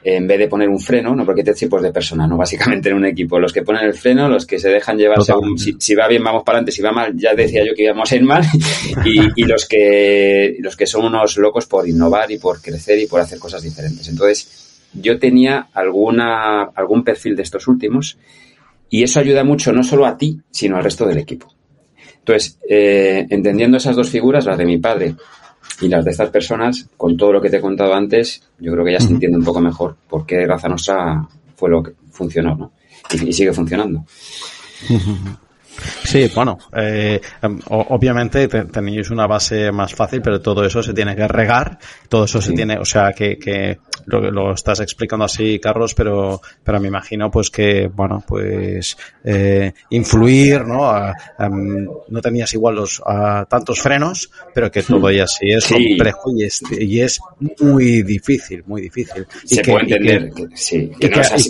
en 0.03 0.27
vez 0.27 0.39
de 0.39 0.47
poner 0.47 0.69
un 0.69 0.79
freno, 0.79 1.13
no 1.13 1.25
porque 1.25 1.43
tres 1.43 1.57
tipos 1.57 1.81
de 1.81 1.91
personas, 1.91 2.29
no 2.29 2.37
básicamente 2.45 2.89
en 2.89 2.95
un 2.95 3.05
equipo, 3.05 3.37
los 3.37 3.51
que 3.51 3.63
ponen 3.63 3.83
el 3.83 3.93
freno, 3.93 4.29
los 4.29 4.45
que 4.45 4.59
se 4.59 4.69
dejan 4.69 4.97
llevar 4.97 5.21
según 5.21 5.57
si, 5.57 5.95
va 5.95 6.07
bien 6.07 6.23
vamos 6.23 6.43
para 6.43 6.57
adelante, 6.57 6.71
si 6.71 6.81
va 6.81 6.91
mal, 6.91 7.13
ya 7.17 7.33
decía 7.35 7.65
yo 7.65 7.73
que 7.75 7.83
íbamos 7.83 8.09
a 8.09 8.15
ir 8.15 8.23
mal, 8.23 8.43
y, 9.05 9.43
los 9.43 9.65
que 9.65 10.55
los 10.59 10.75
que 10.75 10.87
son 10.87 11.05
unos 11.05 11.37
locos 11.37 11.65
por 11.65 11.87
innovar 11.87 12.31
y 12.31 12.37
por 12.37 12.61
crecer 12.61 12.97
y 12.99 13.07
por 13.07 13.19
hacer 13.19 13.39
cosas 13.39 13.61
diferentes. 13.61 14.07
Entonces, 14.07 14.79
yo 14.93 15.19
tenía 15.19 15.67
alguna 15.73 16.63
algún 16.63 17.03
perfil 17.03 17.35
de 17.35 17.43
estos 17.43 17.67
últimos 17.67 18.17
y 18.89 19.03
eso 19.03 19.19
ayuda 19.19 19.43
mucho 19.43 19.73
no 19.73 19.83
solo 19.83 20.05
a 20.05 20.17
ti, 20.17 20.39
sino 20.49 20.77
al 20.77 20.83
resto 20.83 21.05
del 21.05 21.17
equipo. 21.17 21.53
Entonces, 22.19 22.57
eh, 22.67 23.27
entendiendo 23.29 23.77
esas 23.77 23.95
dos 23.95 24.09
figuras, 24.09 24.45
las 24.45 24.57
de 24.57 24.65
mi 24.65 24.77
padre 24.77 25.15
y 25.81 25.87
las 25.87 26.05
de 26.05 26.11
estas 26.11 26.29
personas, 26.29 26.87
con 26.95 27.17
todo 27.17 27.33
lo 27.33 27.41
que 27.41 27.49
te 27.49 27.57
he 27.57 27.61
contado 27.61 27.93
antes, 27.93 28.41
yo 28.59 28.71
creo 28.71 28.85
que 28.85 28.93
ya 28.93 28.99
se 28.99 29.11
entiende 29.11 29.37
un 29.37 29.43
poco 29.43 29.59
mejor 29.59 29.95
por 30.07 30.25
qué 30.25 30.45
Raza 30.45 30.69
Nostra 30.69 31.27
fue 31.55 31.69
lo 31.69 31.83
que 31.83 31.93
funcionó, 32.11 32.55
¿no? 32.55 32.71
Y, 33.11 33.33
sigue 33.33 33.53
funcionando. 33.53 34.03
Sí, 36.03 36.29
bueno, 36.33 36.57
eh, 36.75 37.19
em, 37.41 37.59
obviamente 37.69 38.47
tenéis 38.47 39.09
una 39.09 39.27
base 39.27 39.71
más 39.71 39.93
fácil, 39.93 40.21
pero 40.21 40.41
todo 40.41 40.65
eso 40.65 40.81
se 40.81 40.93
tiene 40.93 41.15
que 41.15 41.27
regar, 41.27 41.77
todo 42.09 42.25
eso 42.25 42.41
se 42.41 42.53
tiene, 42.53 42.77
o 42.77 42.85
sea, 42.85 43.11
que, 43.11 43.37
que 43.37 43.79
lo, 44.05 44.31
lo, 44.31 44.53
estás 44.53 44.79
explicando 44.79 45.25
así, 45.25 45.59
Carlos, 45.59 45.93
pero, 45.93 46.41
pero 46.63 46.79
me 46.79 46.87
imagino 46.87 47.29
pues 47.31 47.49
que, 47.49 47.89
bueno, 47.93 48.23
pues 48.25 48.97
eh, 49.23 49.73
influir, 49.89 50.65
¿no? 50.65 50.95
Em, 51.39 51.87
no 52.07 52.21
tenías 52.21 52.53
igual 52.53 52.75
los 52.75 53.01
tantos 53.49 53.79
frenos, 53.81 54.29
pero 54.53 54.71
que 54.71 54.83
todo 54.83 55.11
ya 55.11 55.27
sí 55.27 55.49
es 55.49 55.65
complejo 55.65 56.31
y 56.35 56.43
es, 56.43 56.61
y 56.71 57.01
es 57.01 57.19
muy 57.59 58.03
difícil, 58.03 58.63
muy 58.65 58.81
difícil. 58.81 59.25
Se 59.43 59.61
puede 59.63 59.83
entender, 59.83 60.31
sí. 60.53 60.91
Que 60.99 61.09
no 61.09 61.21
así. 61.21 61.49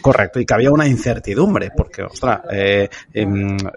correcto, 0.00 0.40
y 0.40 0.46
que 0.46 0.54
había 0.54 0.70
una 0.70 0.86
incertidumbre, 0.86 1.70
porque, 1.76 2.02
ostras, 2.02 2.40
eh, 2.50 2.88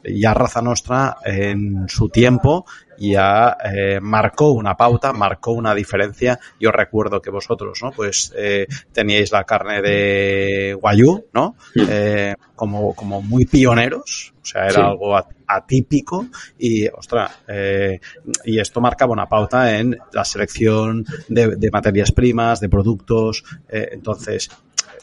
ya 0.04 0.34
Raza 0.34 0.62
Nostra 0.62 1.18
en 1.24 1.88
su 1.88 2.10
tiempo 2.10 2.66
ya 2.98 3.58
eh, 3.64 4.00
marcó 4.02 4.52
una 4.52 4.76
pauta, 4.76 5.14
marcó 5.14 5.52
una 5.52 5.76
diferencia. 5.76 6.40
Yo 6.60 6.72
recuerdo 6.72 7.22
que 7.22 7.30
vosotros, 7.30 7.80
¿no? 7.82 7.92
Pues 7.92 8.34
eh, 8.36 8.68
teníais 8.92 9.32
la 9.32 9.44
carne 9.44 9.82
de 9.82 10.78
guayú, 10.80 11.26
¿no? 11.34 11.56
Eh, 11.76 12.36
como, 12.56 12.96
como 12.96 13.22
muy 13.22 13.46
pioneros, 13.46 14.34
o 14.42 14.46
sea, 14.46 14.68
era 14.68 14.88
algo 14.88 15.18
atípico 15.48 16.28
y, 16.58 16.88
ostras, 16.88 17.32
eh, 17.48 18.00
y 18.46 18.60
esto 18.60 18.80
marcaba 18.82 19.12
una 19.12 19.28
pauta 19.28 19.78
en 19.78 19.98
la 20.14 20.24
selección 20.24 21.06
de, 21.28 21.56
de 21.56 21.72
materias 21.72 22.12
primas, 22.12 22.60
de 22.60 22.70
productos, 22.70 23.44
eh, 23.68 23.90
entonces 23.92 24.50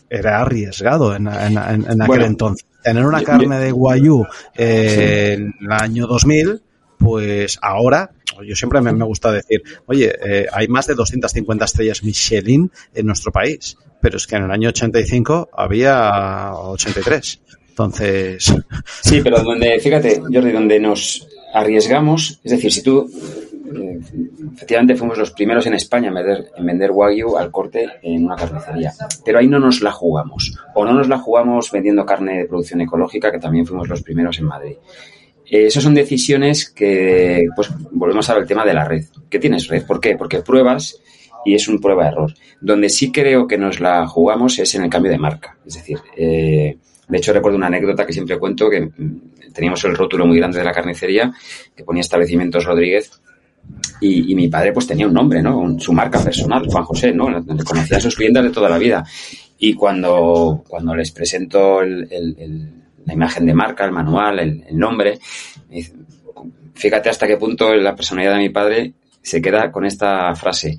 era 0.09 0.41
arriesgado 0.41 1.15
en, 1.15 1.27
en, 1.27 1.57
en 1.59 2.03
aquel 2.03 2.23
entonces 2.23 2.67
tener 2.83 3.07
una 3.07 3.23
carne 3.23 3.59
de 3.59 3.71
guayú 3.71 4.25
eh, 4.57 5.37
en 5.39 5.55
el 5.61 5.73
año 5.73 6.07
2000, 6.07 6.61
pues 6.99 7.59
ahora, 7.63 8.11
yo 8.47 8.55
siempre 8.55 8.81
me, 8.81 8.93
gusta 9.05 9.33
decir, 9.33 9.63
oye, 9.87 10.13
eh, 10.25 10.47
hay 10.53 10.69
más 10.69 10.87
de 10.87 10.95
250 10.95 11.65
estrellas 11.65 12.03
Michelin 12.03 12.71
en 12.95 13.07
nuestro 13.07 13.33
país, 13.33 13.77
pero 14.01 14.17
es 14.17 14.27
que 14.27 14.37
en 14.37 14.45
el 14.45 14.51
año 14.51 14.69
85 14.71 15.51
había 15.53 16.53
83. 16.55 17.41
Entonces. 17.71 18.55
Sí, 19.03 19.21
pero 19.23 19.43
donde, 19.43 19.81
fíjate, 19.81 20.21
Jordi, 20.21 20.53
donde 20.53 20.79
nos 20.79 21.27
arriesgamos, 21.55 22.41
es 22.45 22.53
decir, 22.53 22.73
si 22.73 22.83
tú 22.83 23.11
efectivamente 24.55 24.97
fuimos 24.97 25.19
los 25.19 25.31
primeros 25.31 25.67
en 25.67 25.75
España 25.75 26.09
en 26.09 26.14
vender, 26.64 26.91
en 26.91 26.97
Wagyu 26.97 27.37
al 27.37 27.50
corte 27.50 27.87
en 28.02 28.25
una 28.25 28.37
carnicería. 28.37 28.93
Pero 29.25 29.38
ahí 29.38 29.47
no 29.47 29.59
nos 29.59 29.83
la 29.83 29.93
jugamos. 29.93 30.59
O 30.75 30.85
no 30.85 30.93
nos 30.93 31.09
la 31.09 31.19
jugamos 31.19 31.71
vendiendo 31.71 32.05
carne 32.05 32.38
de 32.38 32.45
producción 32.47 32.81
ecológica, 32.81 33.31
que 33.31 33.38
también 33.38 33.67
fuimos 33.67 33.88
los 33.88 34.02
primeros 34.02 34.38
en 34.38 34.47
Madrid. 34.47 34.76
Eh, 35.47 35.67
esas 35.67 35.83
son 35.83 35.95
decisiones 35.95 36.71
que, 36.71 37.45
pues, 37.55 37.71
volvemos 37.91 38.29
al 38.31 38.47
tema 38.47 38.64
de 38.64 38.75
la 38.75 38.85
red. 38.85 39.05
¿Qué 39.29 39.38
tienes 39.38 39.69
red? 39.69 39.85
¿Por 39.87 40.00
qué? 40.00 40.17
Porque 40.17 40.41
pruebas 40.41 40.99
y 41.45 41.55
es 41.55 41.69
un 41.69 41.81
prueba-error. 41.81 42.33
Donde 42.61 42.88
sí 42.88 43.11
creo 43.12 43.47
que 43.47 43.59
nos 43.59 43.81
la 43.81 44.07
jugamos 44.07 44.59
es 44.59 44.75
en 44.75 44.85
el 44.85 44.91
cambio 44.91 45.11
de 45.11 45.19
marca. 45.19 45.59
Es 45.67 45.75
decir, 45.75 45.99
eh, 46.17 46.76
de 47.09 47.19
hecho 47.19 47.33
recuerdo 47.33 47.59
una 47.59 47.67
anécdota 47.67 48.07
que 48.07 48.12
siempre 48.12 48.38
cuento 48.38 48.71
que 48.71 48.81
mm, 48.81 49.52
teníamos 49.52 49.85
el 49.85 49.97
rótulo 49.97 50.26
muy 50.26 50.38
grande 50.38 50.59
de 50.59 50.64
la 50.64 50.73
carnicería 50.73 51.33
que 51.76 51.85
ponía 51.85 52.00
establecimientos 52.00 52.64
Rodríguez 52.64 53.11
y, 54.00 54.35
mi 54.35 54.49
padre 54.49 54.73
pues 54.73 54.87
tenía 54.87 55.07
un 55.07 55.14
nombre, 55.14 55.43
¿no? 55.43 55.79
Su 55.79 55.93
marca 55.93 56.23
personal, 56.23 56.67
Juan 56.67 56.85
José, 56.85 57.12
¿no? 57.12 57.26
Conocía 57.64 57.99
a 57.99 58.00
sus 58.00 58.17
clientes 58.17 58.43
de 58.43 58.50
toda 58.50 58.69
la 58.69 58.79
vida. 58.79 59.05
Y 59.59 59.75
cuando, 59.75 60.64
cuando 60.67 60.95
les 60.95 61.12
presento 61.12 61.83
la 61.83 63.12
imagen 63.12 63.47
de 63.47 63.55
marca, 63.55 63.85
el 63.85 63.93
manual, 63.93 64.41
el, 64.41 64.76
nombre, 64.76 65.19
fíjate 66.75 67.11
hasta 67.11 67.26
qué 67.26 67.37
punto 67.37 67.73
la 67.75 67.95
personalidad 67.95 68.35
de 68.35 68.41
mi 68.41 68.49
padre 68.49 68.93
se 69.23 69.41
queda 69.41 69.71
con 69.71 69.87
esta 69.87 70.35
frase. 70.35 70.79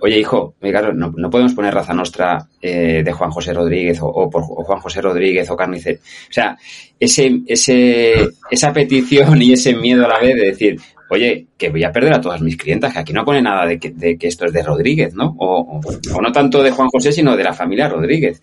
Oye, 0.00 0.18
hijo, 0.18 0.56
no, 0.60 1.12
no, 1.16 1.30
podemos 1.30 1.54
poner 1.54 1.72
raza 1.72 1.94
nostra 1.94 2.48
eh, 2.60 3.02
de 3.04 3.12
Juan 3.12 3.30
José 3.30 3.52
Rodríguez 3.52 4.00
o, 4.02 4.28
por 4.28 4.42
Juan 4.42 4.80
José 4.80 5.00
Rodríguez 5.00 5.48
o 5.48 5.56
Carnicer. 5.56 6.00
O 6.28 6.32
sea, 6.32 6.58
ese, 6.98 7.42
ese, 7.46 8.28
esa 8.50 8.72
petición 8.72 9.40
y 9.40 9.52
ese 9.52 9.76
miedo 9.76 10.04
a 10.04 10.08
la 10.08 10.18
vez 10.18 10.34
de 10.34 10.46
decir, 10.46 10.80
oye, 11.10 11.46
que 11.56 11.70
voy 11.70 11.84
a 11.84 11.92
perder 11.92 12.14
a 12.14 12.20
todas 12.20 12.40
mis 12.40 12.56
clientas, 12.56 12.92
que 12.92 12.98
aquí 12.98 13.12
no 13.12 13.24
pone 13.24 13.42
nada 13.42 13.66
de 13.66 13.78
que, 13.78 14.16
esto 14.20 14.46
es 14.46 14.52
de 14.52 14.62
Rodríguez, 14.62 15.14
¿no? 15.14 15.34
O, 15.38 15.80
no 16.20 16.32
tanto 16.32 16.62
de 16.62 16.70
Juan 16.70 16.88
José, 16.88 17.12
sino 17.12 17.36
de 17.36 17.44
la 17.44 17.54
familia 17.54 17.88
Rodríguez. 17.88 18.40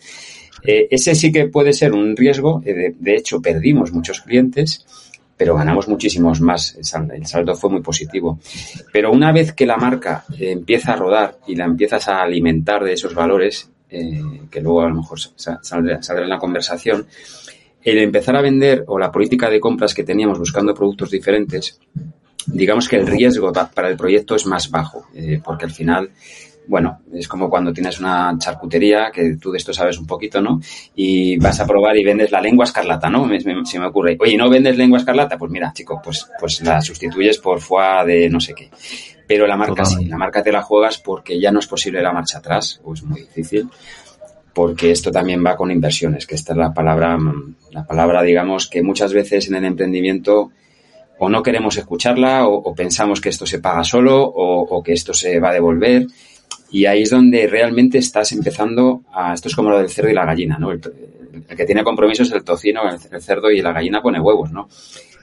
Eh, 0.64 0.88
ese 0.90 1.14
sí 1.14 1.32
que 1.32 1.48
puede 1.48 1.74
ser 1.74 1.94
un 1.94 2.16
riesgo. 2.16 2.62
Eh, 2.66 2.96
de, 2.98 3.16
hecho, 3.16 3.42
perdimos 3.42 3.92
muchos 3.92 4.22
clientes, 4.22 4.86
pero 5.38 5.56
ganamos 5.56 5.88
muchísimos 5.88 6.42
más. 6.42 6.76
El 7.14 7.26
saldo 7.28 7.56
fue 7.56 7.70
muy 7.70 7.82
positivo. 7.82 8.40
Pero 8.92 9.12
una 9.12 9.32
vez 9.32 9.54
que 9.54 9.66
la 9.66 9.78
marca 9.78 10.26
eh, 10.40 10.52
empieza 10.52 10.94
a 10.94 10.96
rodar 10.96 11.38
y 11.48 11.56
la 11.56 11.66
empiezas 11.66 12.08
a 12.08 12.24
alimentar 12.24 12.84
de 12.84 12.94
esos 12.94 13.14
valores, 13.14 13.70
que 13.88 14.60
luego 14.60 14.82
a 14.82 14.90
lo 14.90 14.96
mejor 14.96 15.20
saldrá, 15.20 16.02
saldrá 16.02 16.26
en 16.26 16.30
la 16.30 16.40
conversación, 16.40 17.08
el 17.82 18.00
empezar 18.00 18.36
a 18.36 18.42
vender 18.42 18.84
o 18.88 19.00
la 19.00 19.10
política 19.10 19.50
de 19.50 19.62
compras 19.62 19.94
que 19.94 20.04
teníamos 20.04 20.38
buscando 20.38 20.74
productos 20.74 21.12
diferentes, 21.12 21.80
digamos 22.48 22.88
que 22.88 22.98
el 22.98 23.08
riesgo 23.08 23.51
para 23.51 23.89
el 23.89 23.98
proyecto 23.98 24.36
es 24.36 24.46
más 24.46 24.70
bajo, 24.70 25.08
eh, 25.13 25.42
porque 25.44 25.65
al 25.65 25.72
final, 25.72 26.12
bueno, 26.68 27.00
es 27.13 27.27
como 27.27 27.50
cuando 27.50 27.74
tienes 27.74 28.00
una 28.00 28.36
charcutería, 28.38 29.12
que 29.12 29.38
tú 29.38 29.51
de 29.51 29.58
esto 29.58 29.74
sabes 29.74 29.98
un 29.98 30.06
poquito, 30.06 30.42
¿no? 30.42 30.60
Y 30.96 31.38
vas 31.38 31.60
a 31.60 31.65
probar 31.65 31.98
y 31.98 32.04
vendes 32.04 32.32
la 32.32 32.42
lengua 32.42 32.65
escarlata, 32.65 33.10
¿no? 33.10 33.25
Me, 33.25 33.39
se 33.39 33.80
me 33.80 33.88
ocurre, 33.88 34.18
oye, 34.20 34.38
¿no 34.38 34.50
vendes 34.50 34.77
lengua 34.77 35.00
escarlata? 35.00 35.38
Pues 35.38 35.51
mira, 35.51 35.72
chico, 35.74 36.01
pues, 36.04 36.27
pues 36.39 36.62
la 36.62 36.82
sustituyes 36.82 37.39
por 37.39 37.62
foie 37.62 38.06
de 38.06 38.30
no 38.30 38.39
sé 38.39 38.54
qué. 38.54 38.70
Pero 39.27 39.48
la 39.48 39.58
marca 39.58 39.86
sí, 39.86 40.06
la 40.06 40.18
marca 40.18 40.44
te 40.44 40.51
la 40.51 40.62
juegas 40.62 41.00
porque 41.00 41.39
ya 41.39 41.51
no 41.51 41.60
es 41.60 41.68
posible 41.68 42.01
la 42.01 42.13
marcha 42.13 42.38
atrás, 42.38 42.80
o 42.84 42.94
es 42.94 43.04
muy 43.04 43.22
difícil 43.22 43.68
porque 44.54 44.89
esto 44.89 45.12
también 45.12 45.44
va 45.46 45.58
con 45.58 45.70
inversiones, 45.70 46.25
que 46.25 46.36
esta 46.36 46.54
es 46.54 46.58
la 46.58 46.74
palabra, 46.74 47.18
la 47.72 47.86
palabra, 47.86 48.24
digamos, 48.24 48.70
que 48.70 48.82
muchas 48.82 49.12
veces 49.12 49.50
en 49.50 49.56
el 49.56 49.65
emprendimiento 49.65 50.51
o 51.18 51.30
no 51.30 51.42
queremos 51.42 51.78
escucharla 51.78 52.48
o, 52.48 52.74
pensamos 52.76 53.22
que 53.22 53.30
esto 53.30 53.46
se 53.46 53.60
paga 53.60 53.84
solo 53.84 54.22
o, 54.24 54.84
que 54.84 54.94
esto 54.94 55.14
se 55.14 55.40
va 55.40 55.50
a 55.50 55.54
devolver. 55.54 56.08
Y 56.72 56.86
ahí 56.86 57.04
es 57.04 57.10
donde 57.10 57.48
realmente 57.48 58.00
estás 58.00 58.32
empezando 58.34 59.04
a... 59.14 59.34
Esto 59.34 59.48
es 59.48 59.56
como 59.56 59.70
lo 59.70 59.78
del 59.78 59.90
cerdo 59.90 60.10
y 60.10 60.14
la 60.14 60.26
gallina, 60.26 60.58
¿no? 60.58 60.72
El, 60.72 60.82
que 60.82 61.66
tiene 61.66 61.84
compromisos 61.84 62.28
es 62.28 62.34
el 62.34 62.44
tocino, 62.44 62.82
el, 62.90 63.22
cerdo 63.22 63.50
y 63.50 63.62
la 63.62 63.72
gallina 63.72 64.02
pone 64.02 64.20
huevos, 64.20 64.52
¿no? 64.52 64.68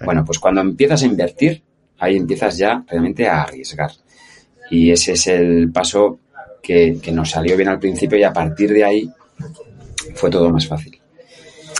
Bueno, 0.05 0.25
pues 0.25 0.39
cuando 0.39 0.61
empiezas 0.61 1.03
a 1.03 1.07
invertir, 1.07 1.63
ahí 1.99 2.17
empiezas 2.17 2.57
ya 2.57 2.83
realmente 2.89 3.27
a 3.27 3.43
arriesgar. 3.43 3.91
Y 4.71 4.91
ese 4.91 5.13
es 5.13 5.27
el 5.27 5.71
paso 5.73 6.21
que, 6.63 6.99
que 7.03 7.13
nos 7.13 7.31
salió 7.31 7.57
bien 7.57 7.69
al 7.69 7.79
principio 7.79 8.19
y 8.19 8.23
a 8.23 8.33
partir 8.33 8.73
de 8.73 8.85
ahí 8.85 9.11
fue 10.15 10.31
todo 10.31 10.49
más 10.51 10.67
fácil. 10.67 11.02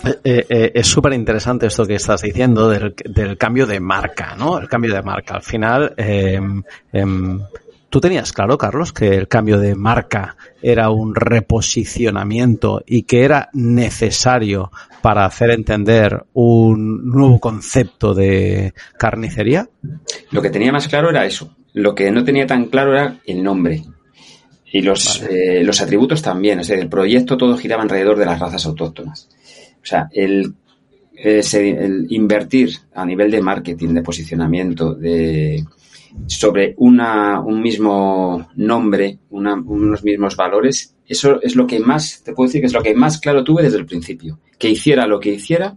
Eh, 0.05 0.21
eh, 0.25 0.47
eh, 0.49 0.73
es 0.75 0.87
súper 0.87 1.13
interesante 1.13 1.67
esto 1.67 1.87
que 1.87 1.95
estás 1.95 2.23
diciendo 2.23 2.69
del, 2.69 2.95
cambio 3.39 3.67
de 3.67 3.81
marca, 3.81 4.35
¿no? 4.37 4.59
El 4.59 4.69
cambio 4.69 4.95
de 4.95 5.03
marca. 5.03 5.35
Al 5.35 5.43
final, 5.43 5.95
em, 5.97 6.63
¿tú 7.89 8.01
tenías 8.01 8.33
claro, 8.33 8.59
Carlos, 8.59 8.93
que 8.93 9.09
el 9.09 9.29
cambio 9.29 9.59
de 9.59 9.75
marca 9.75 10.37
era 10.61 10.91
un 10.91 11.15
reposicionamiento 11.15 12.83
y 12.87 13.05
que 13.05 13.25
era 13.25 13.49
necesario 13.53 14.73
para 15.03 15.25
hacer 15.25 15.51
entender 15.51 16.25
un 16.33 17.09
nuevo 17.09 17.39
concepto 17.39 18.15
de 18.15 18.75
carnicería? 18.99 19.69
Lo 20.31 20.43
que 20.43 20.51
tenía 20.51 20.73
más 20.73 20.89
claro 20.89 21.11
era 21.11 21.25
eso. 21.27 21.55
Lo 21.75 21.95
que 21.95 22.11
no 22.11 22.25
tenía 22.25 22.47
tan 22.47 22.67
claro 22.67 22.93
era 22.93 23.21
el 23.25 23.43
nombre. 23.43 23.83
Y 24.73 24.81
los, 24.81 25.23
eh, 25.23 25.63
los 25.63 25.81
atributos 25.83 26.23
también, 26.23 26.61
es 26.61 26.69
decir, 26.69 26.83
el 26.83 26.89
proyecto 26.89 27.37
todo 27.37 27.59
giraba 27.59 27.83
alrededor 27.83 28.19
de 28.19 28.25
las 28.25 28.41
razas 28.41 28.65
autóctonas. 28.65 29.29
O 29.83 29.87
sea, 29.87 30.09
el, 30.13 30.55
invertir 32.09 32.71
a 32.95 33.05
nivel 33.05 33.31
de 33.31 33.43
marketing, 33.43 33.95
de 33.95 34.03
posicionamiento, 34.03 34.95
de, 34.95 35.65
sobre 36.27 36.75
una, 36.79 37.41
un 37.41 37.61
mismo 37.61 38.49
nombre, 38.57 39.19
unos 39.31 40.05
mismos 40.05 40.37
valores, 40.37 40.95
eso 41.07 41.41
es 41.43 41.57
lo 41.57 41.67
que 41.67 41.81
más, 41.81 42.23
te 42.25 42.33
puedo 42.33 42.49
decir 42.49 42.61
que 42.61 42.67
es 42.67 42.73
lo 42.73 42.83
que 42.83 42.95
más 42.95 43.19
claro 43.19 43.45
tuve 43.45 43.63
desde 43.63 43.79
el 43.79 43.87
principio. 43.87 44.39
Que 44.59 44.71
hiciera 44.71 45.07
lo 45.07 45.21
que 45.21 45.31
hiciera, 45.31 45.77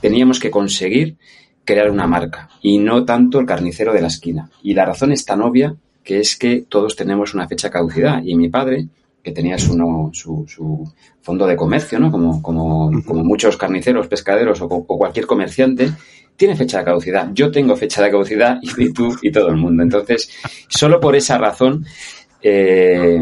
teníamos 0.00 0.38
que 0.38 0.50
conseguir 0.50 1.16
crear 1.64 1.90
una 1.90 2.06
marca 2.06 2.48
y 2.62 2.78
no 2.78 3.04
tanto 3.04 3.40
el 3.40 3.46
carnicero 3.46 3.92
de 3.92 4.00
la 4.00 4.08
esquina. 4.08 4.50
Y 4.62 4.74
la 4.74 4.84
razón 4.84 5.12
es 5.12 5.24
tan 5.24 5.42
obvia 5.42 5.74
que 6.02 6.20
es 6.20 6.36
que 6.36 6.64
todos 6.68 6.96
tenemos 6.96 7.34
una 7.34 7.46
fecha 7.46 7.70
caducidad. 7.70 8.22
Y 8.24 8.34
mi 8.34 8.48
padre, 8.48 8.88
que 9.28 9.34
tenía 9.34 9.58
su, 9.58 9.74
su, 10.12 10.44
su 10.48 10.92
fondo 11.20 11.46
de 11.46 11.54
comercio, 11.54 11.98
¿no? 11.98 12.10
Como, 12.10 12.40
como, 12.40 12.90
como 13.04 13.22
muchos 13.22 13.56
carniceros, 13.56 14.08
pescaderos 14.08 14.60
o, 14.62 14.66
o, 14.66 14.98
cualquier 14.98 15.26
comerciante, 15.26 15.90
tiene 16.34 16.56
fecha 16.56 16.78
de 16.78 16.84
caducidad. 16.84 17.28
Yo 17.32 17.50
tengo 17.50 17.76
fecha 17.76 18.02
de 18.02 18.10
caducidad 18.10 18.58
y 18.62 18.92
tú 18.92 19.14
y 19.20 19.30
todo 19.30 19.48
el 19.48 19.56
mundo. 19.56 19.82
Entonces, 19.82 20.30
solo 20.68 20.98
por 20.98 21.14
esa 21.14 21.36
razón, 21.36 21.84
eh, 22.40 23.20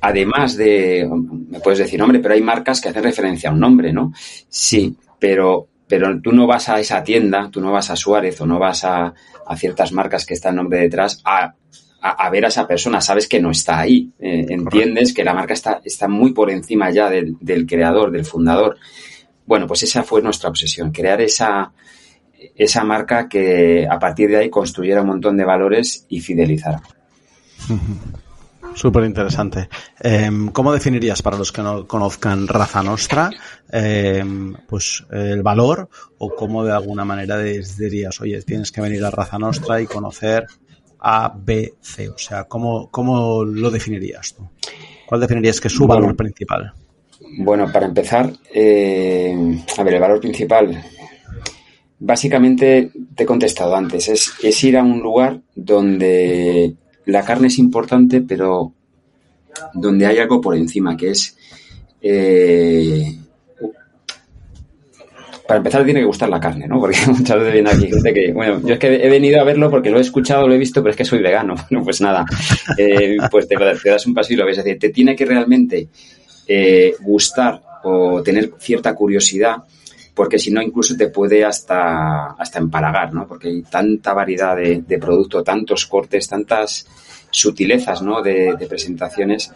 además 0.00 0.56
de, 0.56 1.08
me 1.48 1.58
puedes 1.58 1.80
decir, 1.80 2.00
hombre, 2.00 2.20
pero 2.20 2.34
hay 2.34 2.42
marcas 2.42 2.80
que 2.80 2.90
hacen 2.90 3.02
referencia 3.02 3.50
a 3.50 3.52
un 3.52 3.60
nombre, 3.60 3.92
¿no? 3.92 4.12
Sí, 4.48 4.96
pero 5.18 5.66
pero 5.88 6.20
tú 6.20 6.30
no 6.30 6.46
vas 6.46 6.68
a 6.68 6.78
esa 6.78 7.02
tienda, 7.02 7.48
tú 7.50 7.60
no 7.60 7.72
vas 7.72 7.90
a 7.90 7.96
Suárez 7.96 8.40
o 8.40 8.46
no 8.46 8.60
vas 8.60 8.84
a, 8.84 9.12
a 9.44 9.56
ciertas 9.56 9.90
marcas 9.90 10.24
que 10.24 10.34
está 10.34 10.50
el 10.50 10.54
nombre 10.54 10.78
detrás 10.78 11.20
a, 11.24 11.52
a, 12.02 12.30
ver 12.30 12.44
a 12.44 12.48
esa 12.48 12.66
persona, 12.66 13.00
sabes 13.00 13.28
que 13.28 13.40
no 13.40 13.50
está 13.50 13.80
ahí, 13.80 14.10
eh, 14.18 14.46
entiendes 14.48 15.12
que 15.12 15.24
la 15.24 15.34
marca 15.34 15.54
está, 15.54 15.80
está 15.84 16.08
muy 16.08 16.32
por 16.32 16.50
encima 16.50 16.90
ya 16.90 17.10
del, 17.10 17.36
del, 17.40 17.66
creador, 17.66 18.10
del 18.10 18.24
fundador. 18.24 18.78
Bueno, 19.46 19.66
pues 19.66 19.82
esa 19.82 20.02
fue 20.02 20.22
nuestra 20.22 20.48
obsesión, 20.48 20.92
crear 20.92 21.20
esa, 21.20 21.72
esa 22.56 22.84
marca 22.84 23.28
que 23.28 23.86
a 23.90 23.98
partir 23.98 24.30
de 24.30 24.38
ahí 24.38 24.50
construyera 24.50 25.02
un 25.02 25.08
montón 25.08 25.36
de 25.36 25.44
valores 25.44 26.06
y 26.08 26.20
fidelizara. 26.20 26.82
Súper 28.74 29.04
interesante. 29.04 29.68
Eh, 30.00 30.30
¿Cómo 30.52 30.72
definirías 30.72 31.22
para 31.22 31.36
los 31.36 31.50
que 31.50 31.62
no 31.62 31.86
conozcan 31.86 32.46
Raza 32.46 32.82
Nostra 32.82 33.30
eh, 33.72 34.24
pues 34.68 35.04
el 35.10 35.42
valor 35.42 35.88
o 36.18 36.34
cómo 36.34 36.64
de 36.64 36.72
alguna 36.72 37.04
manera 37.04 37.38
dirías, 37.38 38.20
oye, 38.20 38.40
tienes 38.42 38.70
que 38.70 38.80
venir 38.80 39.04
a 39.04 39.10
Raza 39.10 39.38
Nostra 39.38 39.80
y 39.80 39.86
conocer 39.86 40.46
A, 41.00 41.32
B, 41.36 41.74
C? 41.80 42.08
O 42.08 42.18
sea, 42.18 42.44
¿cómo, 42.44 42.88
cómo 42.90 43.44
lo 43.44 43.70
definirías 43.70 44.34
tú? 44.34 44.48
¿Cuál 45.06 45.20
definirías 45.20 45.60
que 45.60 45.68
es 45.68 45.74
su 45.74 45.86
bueno, 45.86 46.02
valor 46.02 46.16
principal? 46.16 46.72
Bueno, 47.38 47.70
para 47.72 47.86
empezar, 47.86 48.32
eh, 48.52 49.62
a 49.76 49.82
ver, 49.82 49.94
el 49.94 50.00
valor 50.00 50.20
principal, 50.20 50.82
básicamente 51.98 52.90
te 53.14 53.22
he 53.22 53.26
contestado 53.26 53.74
antes, 53.76 54.08
es, 54.08 54.32
es 54.42 54.64
ir 54.64 54.76
a 54.76 54.82
un 54.82 55.00
lugar 55.00 55.40
donde 55.54 56.74
la 57.06 57.24
carne 57.24 57.48
es 57.48 57.58
importante, 57.58 58.20
pero 58.20 58.72
donde 59.74 60.06
hay 60.06 60.18
algo 60.18 60.40
por 60.40 60.56
encima, 60.56 60.96
que 60.96 61.10
es... 61.10 61.36
Eh, 62.02 63.16
para 65.50 65.58
empezar 65.58 65.84
tiene 65.84 65.98
que 65.98 66.06
gustar 66.06 66.28
la 66.28 66.38
carne, 66.38 66.68
¿no? 66.68 66.78
Porque 66.78 66.98
muchas 67.08 67.36
veces 67.36 67.52
viene 67.52 67.70
aquí 67.70 67.88
gente 67.88 68.14
que, 68.14 68.32
bueno, 68.32 68.60
yo 68.60 68.74
es 68.74 68.78
que 68.78 68.94
he 68.94 69.08
venido 69.08 69.40
a 69.40 69.44
verlo 69.44 69.68
porque 69.68 69.90
lo 69.90 69.98
he 69.98 70.00
escuchado, 70.00 70.46
lo 70.46 70.54
he 70.54 70.58
visto, 70.58 70.80
pero 70.80 70.92
es 70.92 70.96
que 70.96 71.04
soy 71.04 71.20
vegano. 71.20 71.54
No, 71.70 71.82
pues 71.84 72.00
nada, 72.00 72.24
eh, 72.78 73.16
pues 73.30 73.48
te, 73.48 73.56
das 73.56 74.06
un 74.06 74.14
paso 74.14 74.32
y 74.32 74.36
lo 74.36 74.46
ves. 74.46 74.58
Es 74.58 74.64
decir, 74.64 74.78
te 74.78 74.90
tiene 74.90 75.16
que 75.16 75.24
realmente 75.24 75.88
eh, 76.46 76.94
gustar 77.00 77.60
o 77.82 78.22
tener 78.22 78.52
cierta 78.58 78.94
curiosidad 78.94 79.56
porque 80.14 80.38
si 80.38 80.50
no 80.50 80.62
incluso 80.62 80.96
te 80.96 81.08
puede 81.08 81.44
hasta, 81.44 82.32
hasta 82.32 82.58
empalagar, 82.58 83.12
¿no? 83.12 83.26
Porque 83.26 83.48
hay 83.48 83.62
tanta 83.62 84.12
variedad 84.12 84.56
de, 84.56 84.82
de 84.86 84.98
producto, 84.98 85.42
tantos 85.42 85.86
cortes, 85.86 86.28
tantas 86.28 86.86
sutilezas, 87.30 88.02
¿no? 88.02 88.22
De, 88.22 88.56
presentaciones. 88.68 89.52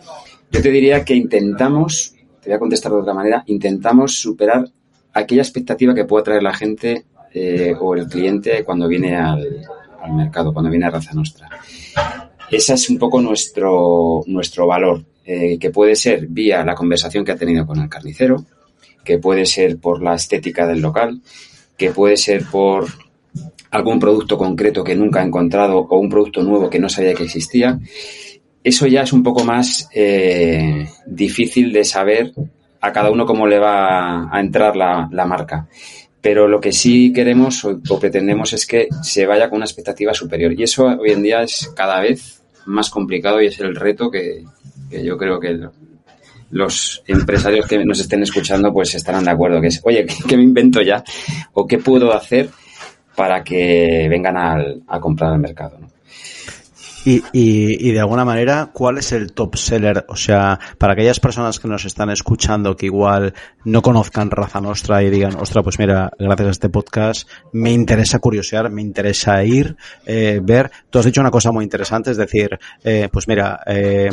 Yo 0.50 0.60
te 0.60 0.70
diría 0.70 1.04
que 1.04 1.14
intentamos, 1.14 2.14
te 2.40 2.50
voy 2.50 2.56
a 2.56 2.58
contestar 2.58 2.92
de 2.92 2.98
otra 2.98 3.14
manera, 3.14 3.44
intentamos 3.46 4.18
superar 4.18 4.66
aquella 5.14 5.42
expectativa 5.42 5.94
que 5.94 6.04
pueda 6.04 6.24
traer 6.24 6.42
la 6.42 6.52
gente 6.52 7.04
eh, 7.32 7.74
o 7.80 7.94
el 7.94 8.06
cliente 8.06 8.64
cuando 8.64 8.88
viene 8.88 9.16
al, 9.16 9.64
mercado, 10.14 10.52
cuando 10.52 10.70
viene 10.70 10.86
a 10.86 10.90
Raza 10.90 11.14
Nostra. 11.14 11.48
Ese 12.50 12.74
es 12.74 12.90
un 12.90 12.98
poco 12.98 13.20
nuestro, 13.22 14.22
nuestro 14.26 14.66
valor, 14.66 15.04
eh, 15.24 15.58
que 15.58 15.70
puede 15.70 15.96
ser 15.96 16.26
vía 16.26 16.64
la 16.64 16.74
conversación 16.74 17.24
que 17.24 17.32
ha 17.32 17.36
tenido 17.36 17.66
con 17.66 17.80
el 17.80 17.88
carnicero, 17.88 18.44
que 19.02 19.18
puede 19.18 19.46
ser 19.46 19.78
por 19.78 20.02
la 20.02 20.14
estética 20.14 20.66
del 20.66 20.80
local, 20.80 21.22
que 21.76 21.90
puede 21.90 22.16
ser 22.16 22.44
por 22.44 22.86
algún 23.70 23.98
producto 23.98 24.38
concreto 24.38 24.84
que 24.84 24.94
nunca 24.94 25.20
ha 25.20 25.24
encontrado 25.24 25.78
o 25.78 25.98
un 25.98 26.08
producto 26.08 26.42
nuevo 26.42 26.70
que 26.70 26.78
no 26.78 26.88
sabía 26.88 27.14
que 27.14 27.24
existía. 27.24 27.80
Eso 28.62 28.86
ya 28.86 29.02
es 29.02 29.12
un 29.12 29.22
poco 29.22 29.44
más 29.44 29.88
eh, 29.92 30.86
difícil 31.06 31.72
de 31.72 31.84
saber 31.84 32.32
a 32.84 32.92
cada 32.92 33.10
uno 33.10 33.24
cómo 33.24 33.46
le 33.46 33.58
va 33.58 34.28
a 34.30 34.40
entrar 34.40 34.76
la, 34.76 35.08
la 35.10 35.24
marca. 35.24 35.66
Pero 36.20 36.46
lo 36.46 36.60
que 36.60 36.70
sí 36.72 37.12
queremos 37.14 37.64
o, 37.64 37.98
pretendemos 37.98 38.52
es 38.52 38.66
que 38.66 38.88
se 39.02 39.26
vaya 39.26 39.48
con 39.48 39.56
una 39.56 39.64
expectativa 39.64 40.12
superior. 40.12 40.52
Y 40.52 40.62
eso 40.62 40.84
hoy 40.86 41.10
en 41.10 41.22
día 41.22 41.42
es 41.42 41.72
cada 41.74 42.00
vez 42.00 42.42
más 42.66 42.90
complicado 42.90 43.40
y 43.40 43.46
es 43.46 43.58
el 43.60 43.74
reto 43.74 44.10
que, 44.10 44.44
yo 45.02 45.16
creo 45.16 45.40
que 45.40 45.68
los 46.50 47.02
empresarios 47.06 47.66
que 47.66 47.82
nos 47.84 48.00
estén 48.00 48.22
escuchando 48.22 48.72
pues 48.72 48.94
estarán 48.94 49.24
de 49.24 49.30
acuerdo, 49.30 49.60
que 49.60 49.68
es, 49.68 49.80
oye, 49.84 50.06
¿qué 50.28 50.36
me 50.36 50.42
invento 50.42 50.82
ya? 50.82 51.02
¿O 51.52 51.66
qué 51.66 51.78
puedo 51.78 52.12
hacer 52.12 52.50
para 53.16 53.42
que 53.42 54.06
vengan 54.10 54.36
al, 54.36 54.82
a 54.86 55.00
comprar 55.00 55.32
al 55.32 55.38
mercado? 55.38 55.78
Y, 57.04 57.22
y, 57.32 57.88
y, 57.88 57.92
de 57.92 58.00
alguna 58.00 58.24
manera, 58.24 58.70
¿cuál 58.72 58.96
es 58.96 59.12
el 59.12 59.32
top 59.32 59.56
seller? 59.56 60.06
O 60.08 60.16
sea, 60.16 60.58
para 60.78 60.94
aquellas 60.94 61.20
personas 61.20 61.60
que 61.60 61.68
nos 61.68 61.84
están 61.84 62.08
escuchando 62.08 62.76
que 62.76 62.86
igual 62.86 63.34
no 63.64 63.82
conozcan 63.82 64.30
Raza 64.30 64.60
Nostra 64.60 65.02
y 65.02 65.10
digan, 65.10 65.36
ostra, 65.36 65.62
pues 65.62 65.78
mira, 65.78 66.10
gracias 66.18 66.48
a 66.48 66.50
este 66.50 66.68
podcast 66.70 67.28
me 67.52 67.72
interesa 67.72 68.20
curiosear, 68.20 68.70
me 68.70 68.80
interesa 68.80 69.44
ir, 69.44 69.76
eh, 70.06 70.40
ver. 70.42 70.70
Tú 70.88 70.98
has 70.98 71.04
dicho 71.04 71.20
una 71.20 71.30
cosa 71.30 71.52
muy 71.52 71.64
interesante, 71.64 72.10
es 72.10 72.16
decir, 72.16 72.58
eh, 72.82 73.08
pues 73.12 73.28
mira, 73.28 73.60
eh, 73.66 74.08